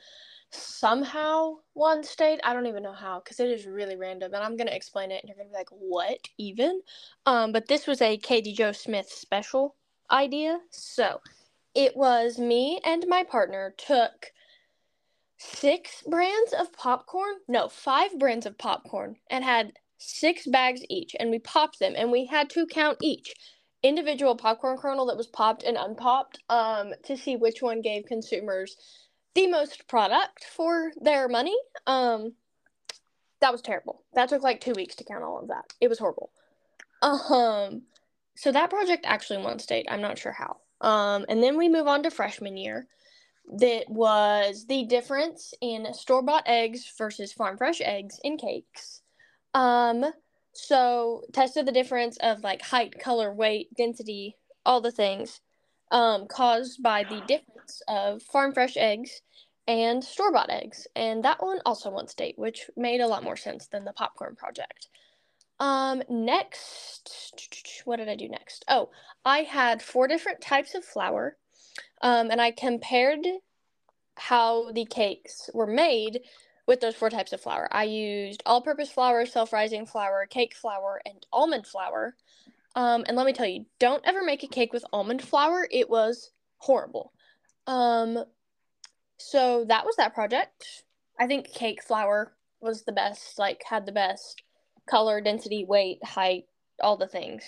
somehow 0.50 1.54
won 1.74 2.02
state. 2.02 2.40
I 2.42 2.52
don't 2.52 2.66
even 2.66 2.82
know 2.82 2.92
how 2.92 3.20
because 3.20 3.40
it 3.40 3.50
is 3.50 3.66
really 3.66 3.96
random, 3.96 4.34
and 4.34 4.42
I'm 4.42 4.56
gonna 4.56 4.72
explain 4.72 5.10
it, 5.12 5.22
and 5.22 5.28
you're 5.28 5.36
gonna 5.36 5.48
be 5.48 5.54
like, 5.54 5.70
"What 5.70 6.28
even?" 6.38 6.82
Um, 7.24 7.52
but 7.52 7.68
this 7.68 7.86
was 7.86 8.02
a 8.02 8.16
Katie 8.16 8.52
Joe 8.52 8.72
Smith 8.72 9.08
special 9.08 9.76
idea, 10.10 10.60
so 10.70 11.20
it 11.74 11.96
was 11.96 12.38
me 12.38 12.80
and 12.84 13.06
my 13.06 13.22
partner 13.22 13.74
took 13.76 14.32
six 15.38 16.02
brands 16.06 16.52
of 16.52 16.72
popcorn 16.72 17.36
no 17.48 17.68
five 17.68 18.18
brands 18.18 18.44
of 18.44 18.58
popcorn 18.58 19.16
and 19.30 19.44
had 19.44 19.72
six 20.00 20.46
bags 20.46 20.80
each 20.88 21.14
and 21.20 21.30
we 21.30 21.38
popped 21.38 21.78
them 21.78 21.94
and 21.96 22.10
we 22.10 22.26
had 22.26 22.48
to 22.50 22.66
count 22.66 22.98
each 23.02 23.34
individual 23.82 24.34
popcorn 24.34 24.76
kernel 24.76 25.06
that 25.06 25.16
was 25.16 25.26
popped 25.26 25.62
and 25.62 25.76
unpopped 25.76 26.38
um, 26.48 26.92
to 27.04 27.16
see 27.16 27.36
which 27.36 27.62
one 27.62 27.80
gave 27.80 28.04
consumers 28.06 28.76
the 29.34 29.46
most 29.46 29.86
product 29.88 30.44
for 30.44 30.90
their 31.00 31.28
money. 31.28 31.56
Um, 31.86 32.34
that 33.40 33.52
was 33.52 33.62
terrible. 33.62 34.02
That 34.14 34.28
took 34.28 34.42
like 34.42 34.60
two 34.60 34.72
weeks 34.74 34.96
to 34.96 35.04
count 35.04 35.22
all 35.22 35.38
of 35.38 35.48
that. 35.48 35.64
It 35.80 35.88
was 35.88 35.98
horrible. 35.98 36.30
Um 37.02 37.82
so 38.36 38.52
that 38.52 38.70
project 38.70 39.04
actually 39.06 39.42
won 39.42 39.58
state. 39.58 39.86
I'm 39.90 40.00
not 40.00 40.18
sure 40.18 40.32
how. 40.32 40.56
Um, 40.80 41.26
and 41.28 41.42
then 41.42 41.58
we 41.58 41.68
move 41.68 41.86
on 41.86 42.02
to 42.04 42.10
freshman 42.10 42.56
year. 42.56 42.86
That 43.58 43.84
was 43.90 44.64
the 44.66 44.84
difference 44.84 45.52
in 45.60 45.92
store 45.92 46.22
bought 46.22 46.44
eggs 46.46 46.90
versus 46.96 47.34
farm 47.34 47.58
fresh 47.58 47.82
eggs 47.82 48.18
in 48.24 48.38
cakes. 48.38 48.99
Um, 49.54 50.12
so 50.52 51.22
tested 51.32 51.66
the 51.66 51.72
difference 51.72 52.16
of 52.18 52.42
like 52.42 52.62
height, 52.62 52.98
color, 52.98 53.32
weight, 53.32 53.68
density, 53.76 54.36
all 54.64 54.80
the 54.80 54.92
things 54.92 55.40
um, 55.90 56.26
caused 56.26 56.82
by 56.82 57.04
the 57.04 57.20
difference 57.26 57.82
of 57.88 58.22
farm 58.22 58.52
fresh 58.52 58.76
eggs 58.76 59.22
and 59.66 60.02
store 60.02 60.32
bought 60.32 60.50
eggs. 60.50 60.86
And 60.96 61.24
that 61.24 61.42
one 61.42 61.60
also 61.64 61.90
won 61.90 62.08
state, 62.08 62.38
which 62.38 62.70
made 62.76 63.00
a 63.00 63.06
lot 63.06 63.24
more 63.24 63.36
sense 63.36 63.66
than 63.66 63.84
the 63.84 63.92
popcorn 63.92 64.36
project. 64.36 64.88
Um, 65.58 66.02
next, 66.08 67.82
what 67.84 67.96
did 67.96 68.08
I 68.08 68.16
do 68.16 68.28
next? 68.28 68.64
Oh, 68.68 68.90
I 69.24 69.40
had 69.40 69.82
four 69.82 70.08
different 70.08 70.40
types 70.40 70.74
of 70.74 70.84
flour, 70.84 71.36
um, 72.00 72.30
and 72.30 72.40
I 72.40 72.50
compared 72.50 73.26
how 74.16 74.72
the 74.72 74.86
cakes 74.86 75.50
were 75.52 75.66
made 75.66 76.20
with 76.70 76.80
those 76.80 76.94
four 76.94 77.10
types 77.10 77.32
of 77.32 77.40
flour. 77.40 77.68
I 77.72 77.82
used 77.82 78.44
all 78.46 78.62
purpose 78.62 78.92
flour, 78.92 79.26
self 79.26 79.52
rising 79.52 79.86
flour, 79.86 80.24
cake 80.26 80.54
flour, 80.54 81.02
and 81.04 81.26
almond 81.32 81.66
flour. 81.66 82.14
Um, 82.76 83.04
and 83.08 83.16
let 83.16 83.26
me 83.26 83.32
tell 83.32 83.48
you, 83.48 83.66
don't 83.80 84.06
ever 84.06 84.22
make 84.22 84.44
a 84.44 84.46
cake 84.46 84.72
with 84.72 84.84
almond 84.92 85.20
flour. 85.20 85.66
It 85.68 85.90
was 85.90 86.30
horrible. 86.58 87.12
Um, 87.66 88.22
so 89.16 89.64
that 89.64 89.84
was 89.84 89.96
that 89.96 90.14
project. 90.14 90.84
I 91.18 91.26
think 91.26 91.52
cake 91.52 91.82
flour 91.82 92.34
was 92.60 92.84
the 92.84 92.92
best, 92.92 93.36
like, 93.36 93.64
had 93.68 93.84
the 93.84 93.90
best 93.90 94.40
color, 94.88 95.20
density, 95.20 95.64
weight, 95.64 95.98
height, 96.04 96.44
all 96.80 96.96
the 96.96 97.08
things. 97.08 97.42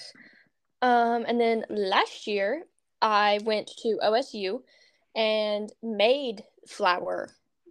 Um, 0.83 1.27
and 1.29 1.41
then 1.41 1.65
last 1.71 2.27
year, 2.27 2.65
I 3.01 3.39
went 3.45 3.71
to 3.85 4.01
OSU 4.03 4.63
and 5.15 5.71
made 5.81 6.43
flour 6.67 7.31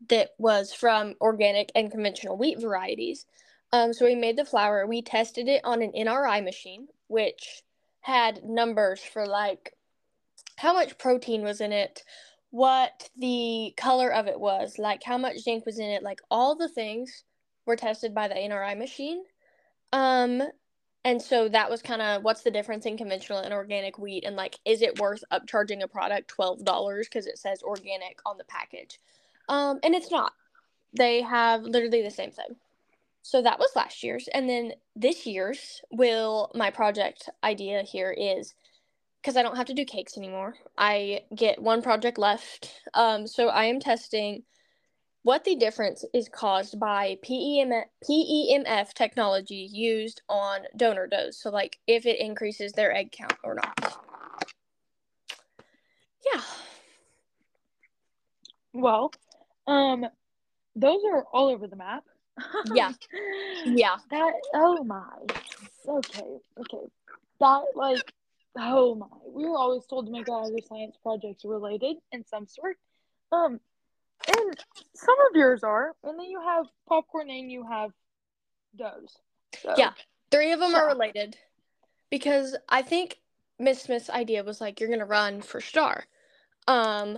that 0.09 0.29
was 0.37 0.73
from 0.73 1.15
organic 1.21 1.71
and 1.75 1.91
conventional 1.91 2.37
wheat 2.37 2.59
varieties. 2.59 3.25
Um, 3.73 3.93
so 3.93 4.05
we 4.05 4.15
made 4.15 4.37
the 4.37 4.45
flour, 4.45 4.85
we 4.85 5.01
tested 5.01 5.47
it 5.47 5.61
on 5.63 5.81
an 5.81 5.93
NRI 5.93 6.43
machine, 6.43 6.87
which 7.07 7.63
had 8.01 8.43
numbers 8.43 8.99
for 8.99 9.25
like 9.25 9.73
how 10.57 10.73
much 10.73 10.97
protein 10.97 11.43
was 11.43 11.61
in 11.61 11.71
it, 11.71 12.03
what 12.49 13.09
the 13.17 13.73
color 13.77 14.11
of 14.11 14.27
it 14.27 14.39
was, 14.39 14.77
like 14.77 15.03
how 15.03 15.17
much 15.17 15.39
zinc 15.39 15.65
was 15.65 15.79
in 15.79 15.89
it, 15.89 16.03
like 16.03 16.19
all 16.29 16.55
the 16.55 16.67
things 16.67 17.23
were 17.65 17.75
tested 17.75 18.13
by 18.13 18.27
the 18.27 18.35
NRI 18.35 18.77
machine. 18.77 19.23
Um, 19.93 20.43
and 21.03 21.21
so 21.21 21.49
that 21.49 21.69
was 21.69 21.81
kind 21.81 22.01
of 22.01 22.23
what's 22.23 22.43
the 22.43 22.51
difference 22.51 22.85
in 22.85 22.97
conventional 22.97 23.39
and 23.39 23.53
organic 23.53 23.97
wheat, 23.97 24.23
and 24.23 24.35
like, 24.35 24.59
is 24.65 24.81
it 24.81 24.99
worth 24.99 25.23
upcharging 25.31 25.81
a 25.81 25.87
product 25.87 26.27
twelve 26.27 26.63
dollars 26.63 27.07
because 27.07 27.25
it 27.25 27.39
says 27.39 27.63
organic 27.63 28.19
on 28.25 28.37
the 28.37 28.43
package? 28.43 28.99
Um, 29.49 29.79
and 29.83 29.95
it's 29.95 30.11
not. 30.11 30.33
They 30.97 31.21
have 31.21 31.63
literally 31.63 32.01
the 32.01 32.11
same 32.11 32.31
thing. 32.31 32.55
So 33.23 33.41
that 33.41 33.59
was 33.59 33.69
last 33.75 34.03
year's, 34.03 34.27
and 34.33 34.49
then 34.49 34.73
this 34.95 35.27
year's 35.27 35.81
will 35.91 36.51
my 36.55 36.71
project 36.71 37.29
idea 37.43 37.83
here 37.83 38.11
is 38.11 38.55
because 39.21 39.37
I 39.37 39.43
don't 39.43 39.57
have 39.57 39.67
to 39.67 39.75
do 39.75 39.85
cakes 39.85 40.17
anymore. 40.17 40.55
I 40.77 41.21
get 41.35 41.61
one 41.61 41.83
project 41.83 42.17
left. 42.17 42.81
Um, 42.95 43.27
so 43.27 43.49
I 43.49 43.65
am 43.65 43.79
testing 43.79 44.43
what 45.23 45.43
the 45.43 45.55
difference 45.55 46.03
is 46.13 46.27
caused 46.27 46.79
by 46.79 47.17
PEM- 47.21 47.85
PEMF 48.03 48.93
technology 48.93 49.69
used 49.71 50.21
on 50.27 50.61
donor 50.75 51.05
does. 51.05 51.37
So, 51.37 51.51
like, 51.51 51.77
if 51.85 52.05
it 52.05 52.19
increases 52.19 52.73
their 52.73 52.91
egg 52.95 53.11
count 53.11 53.37
or 53.43 53.55
not. 53.55 53.99
Yeah. 56.33 56.41
Well, 58.73 59.11
um, 59.71 60.05
those 60.75 60.99
are 61.11 61.23
all 61.31 61.47
over 61.47 61.67
the 61.67 61.75
map. 61.75 62.03
yeah. 62.73 62.91
Yeah. 63.65 63.97
That, 64.09 64.33
oh 64.53 64.83
my. 64.83 65.17
Okay. 65.87 66.37
Okay. 66.59 66.85
That, 67.39 67.63
like, 67.75 68.13
oh 68.57 68.95
my. 68.95 69.07
We 69.27 69.45
were 69.45 69.57
always 69.57 69.85
told 69.85 70.07
to 70.07 70.11
make 70.11 70.29
our 70.29 70.43
other 70.43 70.59
science 70.67 70.97
projects 71.01 71.45
related 71.45 71.97
in 72.11 72.25
some 72.25 72.47
sort. 72.47 72.77
Um, 73.31 73.59
and 74.27 74.59
some 74.93 75.15
of 75.29 75.35
yours 75.35 75.63
are, 75.63 75.95
and 76.03 76.19
then 76.19 76.25
you 76.27 76.41
have 76.41 76.65
popcorn 76.87 77.29
and 77.29 77.51
you 77.51 77.65
have 77.67 77.91
those. 78.77 79.17
So, 79.61 79.73
yeah, 79.77 79.93
three 80.29 80.51
of 80.51 80.59
them 80.59 80.75
are 80.75 80.87
related 80.87 81.37
because 82.09 82.55
I 82.69 82.81
think 82.81 83.17
Miss 83.57 83.81
Smith's 83.81 84.09
idea 84.09 84.43
was 84.43 84.61
like 84.61 84.79
you're 84.79 84.89
gonna 84.89 85.05
run 85.05 85.41
for 85.41 85.59
star, 85.59 86.05
um, 86.67 87.17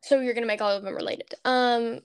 so 0.00 0.20
you're 0.20 0.34
gonna 0.34 0.46
make 0.46 0.60
all 0.60 0.76
of 0.76 0.82
them 0.82 0.94
related. 0.94 1.34
Um, 1.44 2.00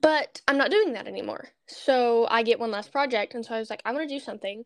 but 0.00 0.40
I'm 0.48 0.58
not 0.58 0.70
doing 0.70 0.94
that 0.94 1.06
anymore. 1.06 1.48
So 1.66 2.26
I 2.30 2.42
get 2.42 2.60
one 2.60 2.70
last 2.70 2.92
project, 2.92 3.34
and 3.34 3.44
so 3.44 3.54
I 3.54 3.58
was 3.58 3.70
like, 3.70 3.82
I 3.84 3.92
want 3.92 4.08
to 4.08 4.14
do 4.14 4.20
something 4.20 4.64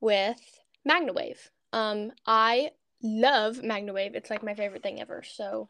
with 0.00 0.40
MagnaWave. 0.88 1.38
Um, 1.72 2.12
I 2.26 2.70
love 3.02 3.56
MagnaWave. 3.56 4.14
It's 4.14 4.30
like 4.30 4.44
my 4.44 4.54
favorite 4.54 4.82
thing 4.82 5.00
ever. 5.00 5.22
So 5.26 5.68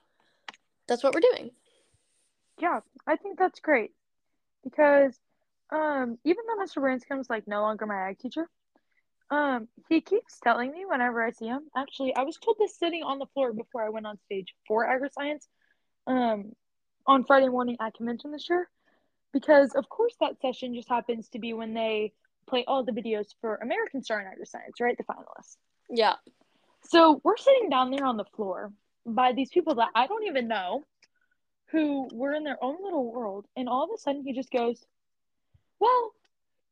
that's 0.87 1.03
what 1.03 1.14
we're 1.14 1.20
doing 1.20 1.51
yeah, 2.61 2.80
I 3.07 3.16
think 3.16 3.39
that's 3.39 3.61
great 3.61 3.91
because 4.64 5.18
um, 5.70 6.18
even 6.24 6.45
though 6.47 6.64
Mr. 6.64 6.82
Branscombe's 6.82 7.30
like 7.30 7.47
no 7.47 7.61
longer 7.62 7.87
my 7.87 8.09
ag 8.09 8.18
teacher, 8.18 8.49
um, 9.30 9.68
he 9.89 10.01
keeps 10.01 10.39
telling 10.41 10.70
me 10.72 10.84
whenever 10.87 11.22
I 11.24 11.30
see 11.32 11.47
him. 11.47 11.62
Actually, 11.76 12.14
I 12.14 12.22
was 12.22 12.39
told 12.39 12.57
this 12.59 12.78
sitting 12.78 13.03
on 13.03 13.18
the 13.18 13.26
floor 13.26 13.53
before 13.53 13.84
I 13.84 13.91
went 13.91 14.07
on 14.07 14.18
stage 14.24 14.55
for 14.66 14.87
agri-science 14.87 15.49
um, 16.07 16.53
on 17.07 17.25
Friday 17.25 17.49
morning 17.49 17.77
at 17.81 17.95
convention 17.95 18.33
this 18.33 18.49
year, 18.49 18.69
because 19.33 19.75
of 19.75 19.89
course 19.89 20.15
that 20.21 20.41
session 20.41 20.75
just 20.75 20.89
happens 20.89 21.29
to 21.31 21.39
be 21.39 21.53
when 21.53 21.75
they 21.75 22.13
play 22.47 22.65
all 22.67 22.85
the 22.85 22.93
videos 22.93 23.35
for 23.41 23.57
American 23.57 24.03
Star 24.03 24.21
in 24.21 24.27
Agri-Science, 24.27 24.81
right? 24.81 24.97
The 24.97 25.05
finalists. 25.05 25.57
Yeah. 25.91 26.15
So 26.85 27.21
we're 27.25 27.37
sitting 27.37 27.69
down 27.69 27.91
there 27.91 28.05
on 28.05 28.17
the 28.17 28.25
floor 28.37 28.73
by 29.05 29.33
these 29.33 29.51
people 29.51 29.77
that 29.77 29.89
I 29.95 30.07
don't 30.07 30.25
even 30.25 30.49
know 30.49 30.85
who 31.71 32.09
were 32.13 32.33
in 32.33 32.45
their 32.45 32.63
own 32.63 32.77
little 32.83 33.13
world, 33.13 33.47
and 33.57 33.69
all 33.69 33.85
of 33.85 33.91
a 33.95 33.99
sudden 33.99 34.23
he 34.25 34.33
just 34.33 34.51
goes, 34.51 34.85
Well, 35.81 36.13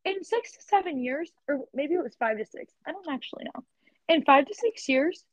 in 0.04 0.22
six 0.22 0.52
to 0.52 0.62
seven 0.62 1.02
years, 1.02 1.30
or 1.48 1.60
maybe 1.74 1.94
it 1.94 2.02
was 2.02 2.14
five 2.14 2.38
to 2.38 2.46
six, 2.46 2.72
I 2.86 2.92
don't 2.92 3.08
actually 3.10 3.44
know. 3.44 3.64
In 4.08 4.22
five 4.22 4.46
to 4.46 4.54
six 4.54 4.88
years, 4.88 5.24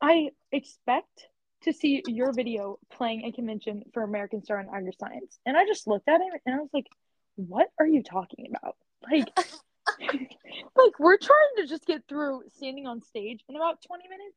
I 0.00 0.30
expect 0.50 1.26
to 1.62 1.72
see 1.72 2.02
your 2.06 2.32
video 2.32 2.78
playing 2.90 3.24
a 3.24 3.32
convention 3.32 3.82
for 3.92 4.02
American 4.02 4.42
Star 4.42 4.58
and 4.58 4.68
Agri-Science. 4.68 5.38
And 5.46 5.56
I 5.56 5.66
just 5.66 5.86
looked 5.86 6.08
at 6.08 6.20
him 6.20 6.30
and 6.46 6.54
I 6.54 6.58
was 6.58 6.70
like, 6.72 6.86
What 7.36 7.68
are 7.78 7.86
you 7.86 8.02
talking 8.02 8.52
about? 8.54 8.76
Like, 9.10 9.28
like 10.76 10.98
we're 10.98 11.18
trying 11.18 11.56
to 11.56 11.66
just 11.66 11.86
get 11.86 12.02
through 12.08 12.42
standing 12.54 12.86
on 12.86 13.02
stage 13.02 13.42
in 13.48 13.56
about 13.56 13.82
20 13.86 14.04
minutes. 14.08 14.36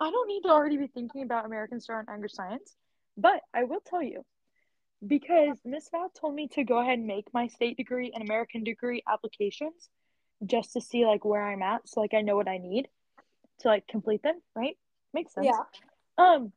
I 0.00 0.10
don't 0.10 0.28
need 0.28 0.42
to 0.42 0.48
already 0.48 0.76
be 0.76 0.88
thinking 0.88 1.22
about 1.22 1.46
American 1.46 1.80
Star 1.80 2.00
and 2.00 2.08
Agri-Science. 2.08 2.74
But 3.16 3.40
I 3.54 3.64
will 3.64 3.80
tell 3.80 4.02
you, 4.02 4.24
because 5.06 5.58
Miss 5.64 5.88
Val 5.90 6.10
told 6.20 6.34
me 6.34 6.48
to 6.48 6.64
go 6.64 6.78
ahead 6.78 6.98
and 6.98 7.06
make 7.06 7.26
my 7.32 7.46
state 7.46 7.76
degree 7.76 8.10
and 8.12 8.24
American 8.24 8.64
degree 8.64 9.02
applications 9.08 9.88
just 10.44 10.72
to 10.72 10.80
see 10.80 11.06
like 11.06 11.24
where 11.24 11.42
I'm 11.42 11.62
at, 11.62 11.88
so 11.88 12.00
like 12.00 12.14
I 12.14 12.22
know 12.22 12.36
what 12.36 12.48
I 12.48 12.58
need 12.58 12.88
to 13.60 13.68
like 13.68 13.86
complete 13.86 14.22
them, 14.22 14.40
right? 14.56 14.76
Makes 15.12 15.34
sense. 15.34 15.46
Yeah. 15.46 15.62
Um, 16.18 16.52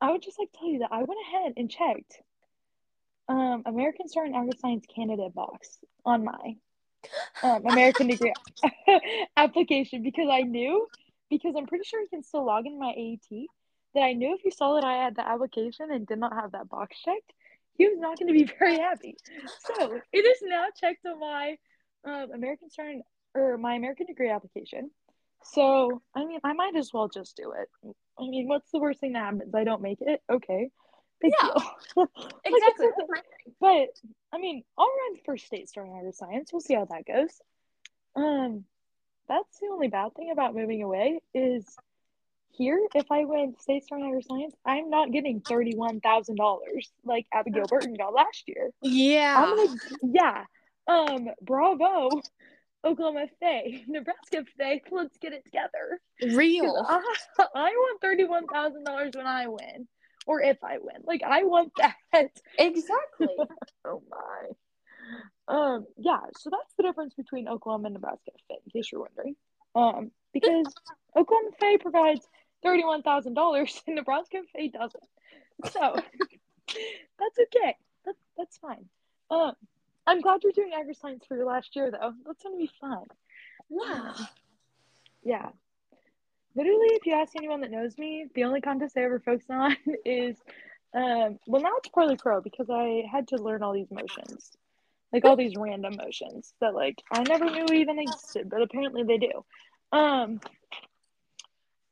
I 0.00 0.12
would 0.12 0.22
just 0.22 0.38
like 0.38 0.52
to 0.52 0.58
tell 0.58 0.68
you 0.68 0.78
that 0.80 0.92
I 0.92 0.98
went 0.98 1.20
ahead 1.28 1.52
and 1.56 1.70
checked 1.70 2.22
um 3.28 3.62
American 3.66 4.08
Star 4.08 4.24
and 4.24 4.34
Agri-Science 4.34 4.86
candidate 4.94 5.34
box 5.34 5.78
on 6.04 6.24
my 6.24 6.56
um, 7.42 7.66
American 7.66 8.06
degree 8.08 8.32
application 9.36 10.02
because 10.02 10.28
I 10.30 10.42
knew 10.42 10.86
because 11.30 11.54
I'm 11.56 11.66
pretty 11.66 11.84
sure 11.84 12.00
you 12.00 12.08
can 12.08 12.22
still 12.22 12.46
log 12.46 12.66
in 12.66 12.78
my 12.78 12.94
AET 12.96 13.46
that 13.94 14.02
I 14.02 14.12
knew 14.12 14.34
if 14.34 14.40
he 14.42 14.50
saw 14.50 14.74
that 14.74 14.84
I 14.84 14.94
had 14.94 15.16
the 15.16 15.26
application 15.26 15.90
and 15.90 16.06
did 16.06 16.18
not 16.18 16.32
have 16.32 16.52
that 16.52 16.68
box 16.68 16.96
checked, 17.02 17.32
he 17.74 17.86
was 17.86 17.98
not 17.98 18.18
going 18.18 18.28
to 18.28 18.32
be 18.32 18.50
very 18.58 18.78
happy. 18.78 19.16
So 19.76 20.00
it 20.12 20.18
is 20.18 20.38
now 20.42 20.66
checked 20.78 21.06
on 21.06 21.20
my 21.20 21.56
um, 22.04 22.32
American 22.32 22.70
Star 22.70 22.92
or 23.34 23.58
my 23.58 23.74
American 23.74 24.06
degree 24.06 24.30
application. 24.30 24.90
So 25.42 26.02
I 26.14 26.24
mean, 26.24 26.40
I 26.44 26.52
might 26.52 26.76
as 26.76 26.90
well 26.92 27.08
just 27.08 27.36
do 27.36 27.52
it. 27.52 27.68
I 28.18 28.22
mean, 28.22 28.48
what's 28.48 28.70
the 28.70 28.78
worst 28.78 29.00
thing 29.00 29.12
that 29.12 29.24
happens? 29.24 29.54
I 29.54 29.64
don't 29.64 29.82
make 29.82 30.00
it. 30.00 30.20
Okay, 30.30 30.70
big 31.20 31.32
yeah. 31.40 31.48
deal. 31.48 32.06
exactly. 32.44 32.86
but 33.60 33.88
I 34.32 34.38
mean, 34.38 34.64
I'll 34.76 34.86
run 34.86 35.20
for 35.24 35.36
state 35.36 35.68
Star 35.68 35.86
in 35.86 35.96
agri-science. 35.96 36.52
We'll 36.52 36.60
see 36.60 36.74
how 36.74 36.86
that 36.86 37.06
goes. 37.06 37.30
Um, 38.16 38.64
that's 39.28 39.58
the 39.60 39.68
only 39.72 39.88
bad 39.88 40.14
thing 40.14 40.30
about 40.32 40.54
moving 40.54 40.82
away 40.82 41.20
is 41.34 41.64
here, 42.58 42.80
if 42.94 43.10
I 43.10 43.24
went 43.24 43.62
State 43.62 43.84
Star 43.84 43.98
Agri-Science, 43.98 44.54
I'm 44.66 44.90
not 44.90 45.12
getting 45.12 45.40
thirty-one 45.40 46.00
thousand 46.00 46.36
dollars 46.36 46.90
like 47.04 47.26
Abigail 47.32 47.66
Burton 47.68 47.94
got 47.94 48.12
last 48.12 48.44
year. 48.46 48.70
Yeah. 48.82 49.44
Gonna, 49.44 49.76
yeah. 50.02 50.44
Um. 50.88 51.28
Bravo, 51.40 52.10
Oklahoma 52.84 53.26
State, 53.36 53.84
Nebraska 53.88 54.44
State. 54.54 54.82
Let's 54.90 55.16
get 55.18 55.32
it 55.32 55.44
together. 55.44 56.00
Real. 56.36 56.84
I, 56.88 57.02
I 57.54 57.70
want 57.70 58.00
thirty-one 58.00 58.46
thousand 58.46 58.84
dollars 58.84 59.12
when 59.14 59.26
I 59.26 59.48
win, 59.48 59.88
or 60.26 60.42
if 60.42 60.62
I 60.62 60.78
win. 60.78 61.02
Like 61.04 61.22
I 61.22 61.44
want 61.44 61.72
that. 61.78 62.30
Exactly. 62.58 63.36
oh 63.84 64.02
my. 64.10 65.54
Um. 65.54 65.86
Yeah. 65.96 66.20
So 66.36 66.50
that's 66.50 66.74
the 66.76 66.82
difference 66.82 67.14
between 67.14 67.48
Oklahoma 67.48 67.86
and 67.86 67.94
Nebraska 67.94 68.32
State, 68.44 68.60
in 68.64 68.70
case 68.70 68.90
you're 68.92 69.00
wondering. 69.00 69.36
Um. 69.74 70.10
Because 70.32 70.72
Oklahoma 71.16 71.50
State 71.56 71.80
provides 71.80 72.26
thirty-one 72.62 73.02
thousand 73.02 73.34
dollars, 73.34 73.82
and 73.86 73.96
Nebraska 73.96 74.38
Fade 74.54 74.72
doesn't. 74.72 75.02
So 75.72 75.96
that's 77.18 77.38
okay. 77.40 77.76
That's 78.04 78.18
that's 78.36 78.58
fine. 78.58 78.84
Um, 79.30 79.52
I'm 80.08 80.20
glad 80.20 80.42
you're 80.42 80.52
doing 80.52 80.72
agri-science 80.74 81.24
for 81.26 81.36
your 81.36 81.46
last 81.46 81.76
year, 81.76 81.90
though. 81.90 82.12
That's 82.24 82.42
gonna 82.42 82.56
be 82.56 82.70
fun. 82.80 83.04
Yeah. 83.68 84.12
Yeah. 85.24 85.48
Literally, 86.56 86.88
if 86.94 87.06
you 87.06 87.12
ask 87.14 87.34
anyone 87.36 87.60
that 87.60 87.70
knows 87.70 87.96
me, 87.98 88.26
the 88.34 88.44
only 88.44 88.60
contest 88.60 88.96
I 88.96 89.02
ever 89.02 89.20
focus 89.20 89.46
on 89.50 89.76
is 90.04 90.36
Um, 90.94 91.38
well, 91.46 91.62
now 91.62 91.72
it's 91.78 91.88
partly 91.90 92.16
pro 92.16 92.40
because 92.40 92.68
I 92.70 93.04
had 93.10 93.28
to 93.28 93.36
learn 93.36 93.62
all 93.62 93.74
these 93.74 93.90
motions, 93.90 94.50
like 95.12 95.24
all 95.24 95.36
these 95.36 95.54
random 95.56 95.96
motions 95.96 96.54
that 96.60 96.74
like 96.74 97.02
I 97.12 97.22
never 97.24 97.44
knew 97.44 97.66
even 97.74 97.98
existed, 97.98 98.48
but 98.48 98.62
apparently 98.62 99.02
they 99.02 99.18
do. 99.18 99.44
Um, 99.92 100.40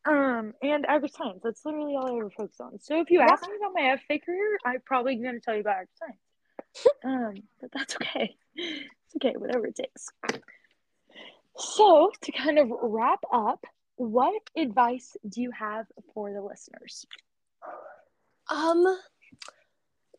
um, 0.07 0.55
and 0.63 0.87
agri-science. 0.87 1.41
That's 1.43 1.65
literally 1.65 1.95
all 1.97 2.15
I 2.15 2.17
ever 2.17 2.31
focus 2.31 2.57
on. 2.61 2.79
So 2.81 3.01
if 3.01 3.11
you 3.11 3.21
ask 3.21 3.43
me 3.43 3.57
about 3.59 3.73
my 3.75 3.99
FFA 3.99 4.25
career, 4.25 4.59
I'm 4.65 4.81
probably 4.87 5.17
going 5.17 5.35
to 5.35 5.41
tell 5.41 5.55
you 5.55 5.61
about 5.61 5.77
agri-science. 5.77 6.21
Um, 7.05 7.35
but 7.61 7.71
that's 7.73 7.97
okay. 7.97 8.37
It's 8.57 9.17
okay, 9.17 9.35
whatever 9.37 9.67
it 9.67 9.77
takes. 9.77 10.09
So 11.57 12.13
to 12.21 12.33
kind 12.33 12.59
of 12.59 12.71
wrap 12.83 13.21
up, 13.33 13.65
what 13.97 14.51
advice 14.57 15.17
do 15.29 15.41
you 15.41 15.51
have 15.53 15.87
for 16.13 16.33
the 16.33 16.43
listeners? 16.43 17.07
Um, 18.51 18.99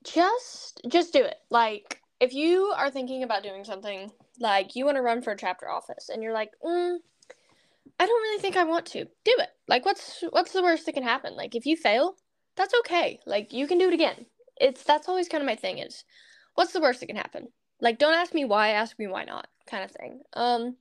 just 0.03 0.81
just 0.89 1.13
do 1.13 1.23
it. 1.23 1.35
Like 1.49 2.01
if 2.19 2.33
you 2.33 2.73
are 2.75 2.89
thinking 2.89 3.23
about 3.23 3.43
doing 3.43 3.63
something, 3.63 4.11
like 4.39 4.75
you 4.75 4.85
want 4.85 4.97
to 4.97 5.01
run 5.01 5.21
for 5.21 5.31
a 5.31 5.37
chapter 5.37 5.69
office, 5.69 6.09
and 6.09 6.23
you're 6.23 6.33
like, 6.33 6.51
mm, 6.65 6.97
I 7.99 8.05
don't 8.05 8.21
really 8.21 8.41
think 8.41 8.55
I 8.57 8.63
want 8.63 8.85
to. 8.87 9.05
Do 9.05 9.35
it. 9.37 9.49
Like 9.67 9.85
what's 9.85 10.23
what's 10.31 10.53
the 10.53 10.63
worst 10.63 10.85
that 10.85 10.93
can 10.93 11.03
happen? 11.03 11.35
Like 11.35 11.55
if 11.55 11.65
you 11.65 11.77
fail, 11.77 12.15
that's 12.55 12.73
okay. 12.79 13.19
Like 13.25 13.53
you 13.53 13.67
can 13.67 13.77
do 13.77 13.87
it 13.87 13.93
again. 13.93 14.25
It's 14.59 14.83
that's 14.83 15.07
always 15.07 15.29
kind 15.29 15.41
of 15.41 15.45
my 15.47 15.55
thing 15.55 15.77
is 15.77 16.03
what's 16.57 16.73
the 16.73 16.81
worst 16.81 16.99
that 16.99 17.05
can 17.05 17.15
happen? 17.15 17.49
Like 17.79 17.99
don't 17.99 18.15
ask 18.15 18.33
me 18.33 18.45
why, 18.45 18.69
ask 18.69 18.97
me 18.97 19.05
why 19.05 19.25
not 19.25 19.47
kind 19.69 19.83
of 19.83 19.91
thing. 19.91 20.21
Um 20.33 20.75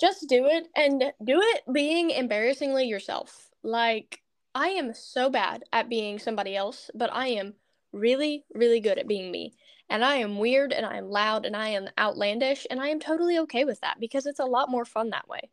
just 0.00 0.28
do 0.28 0.46
it 0.46 0.66
and 0.74 1.00
do 1.24 1.40
it 1.40 1.62
being 1.72 2.10
embarrassingly 2.10 2.86
yourself. 2.86 3.50
Like 3.62 4.20
I 4.52 4.70
am 4.70 4.92
so 4.94 5.30
bad 5.30 5.62
at 5.72 5.88
being 5.88 6.18
somebody 6.18 6.56
else, 6.56 6.90
but 6.92 7.10
I 7.12 7.28
am 7.28 7.54
really 7.92 8.44
really 8.52 8.80
good 8.80 8.98
at 8.98 9.06
being 9.06 9.30
me. 9.30 9.54
And 9.88 10.04
I 10.04 10.16
am 10.16 10.38
weird 10.38 10.72
and 10.72 10.84
I 10.84 10.96
am 10.96 11.08
loud 11.08 11.46
and 11.46 11.54
I 11.54 11.68
am 11.68 11.88
outlandish 11.96 12.66
and 12.68 12.80
I 12.80 12.88
am 12.88 12.98
totally 12.98 13.38
okay 13.38 13.64
with 13.64 13.80
that 13.82 14.00
because 14.00 14.26
it's 14.26 14.40
a 14.40 14.44
lot 14.44 14.70
more 14.70 14.84
fun 14.84 15.10
that 15.10 15.28
way. 15.28 15.50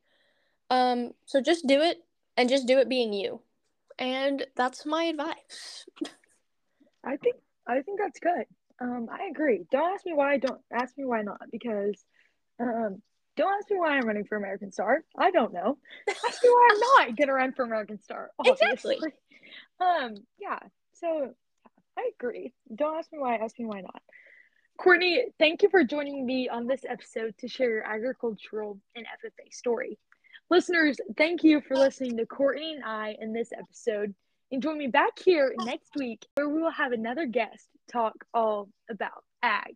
Um, 0.72 1.12
so 1.26 1.42
just 1.42 1.68
do 1.68 1.82
it 1.82 1.98
and 2.38 2.50
just 2.50 2.66
do 2.66 2.80
it 2.80 2.90
being 2.90 3.14
you. 3.14 3.42
And 4.00 4.48
that's 4.56 4.84
my 4.84 5.04
advice. 5.04 5.86
I 7.04 7.18
think 7.18 7.36
I 7.68 7.82
think 7.82 8.00
that's 8.00 8.20
good. 8.20 8.46
Um, 8.82 9.10
I 9.12 9.28
agree. 9.30 9.66
Don't 9.72 9.94
ask 9.94 10.06
me 10.06 10.14
why. 10.14 10.38
Don't 10.38 10.62
ask 10.72 10.98
me 10.98 11.06
why 11.06 11.22
not. 11.22 11.42
Because, 11.52 12.04
um, 12.60 13.02
don't 13.36 13.54
ask 13.58 13.70
me 13.70 13.78
why 13.78 13.92
I'm 13.92 14.06
running 14.06 14.26
for 14.26 14.38
American 14.38 14.72
Star. 14.72 15.04
I 15.18 15.32
don't 15.32 15.54
know. 15.54 15.78
Ask 16.10 16.44
me 16.44 16.50
why 16.50 16.70
I'm 16.74 17.08
not 17.08 17.18
gonna 17.18 17.34
run 17.34 17.54
for 17.54 17.64
American 17.64 18.02
Star. 18.02 18.32
Obviously. 18.40 18.96
Exactly. 18.96 19.14
Um, 19.80 20.16
yeah. 20.38 20.60
So 20.94 21.34
I 21.98 22.10
agree. 22.20 22.54
Don't 22.76 22.98
ask 22.98 23.12
me 23.14 23.20
why. 23.20 23.36
Ask 23.36 23.58
me 23.58 23.66
why 23.66 23.80
not. 23.80 24.02
Courtney, 24.78 25.26
thank 25.40 25.64
you 25.64 25.70
for 25.70 25.84
joining 25.84 26.26
me 26.26 26.50
on 26.50 26.68
this 26.68 26.82
episode 26.88 27.34
to 27.40 27.48
share 27.48 27.70
your 27.70 27.86
agricultural 27.86 28.80
and 28.96 29.06
FFA 29.06 29.54
story. 29.54 30.00
Listeners, 30.50 31.00
thank 31.18 31.44
you 31.44 31.62
for 31.62 31.76
listening 31.76 32.18
to 32.18 32.26
Courtney 32.26 32.74
and 32.76 32.84
I 32.84 33.16
in 33.20 33.34
this 33.34 33.52
episode. 33.52 34.14
And 34.52 34.64
join 34.64 34.78
me 34.78 34.88
back 34.88 35.20
here 35.24 35.54
next 35.66 35.96
week 35.96 36.26
where 36.36 36.50
we 36.50 36.62
will 36.62 36.72
have 36.72 36.92
another 36.92 37.26
guest 37.26 37.68
talk 37.92 38.14
all 38.34 38.70
about 38.90 39.24
ag. 39.44 39.76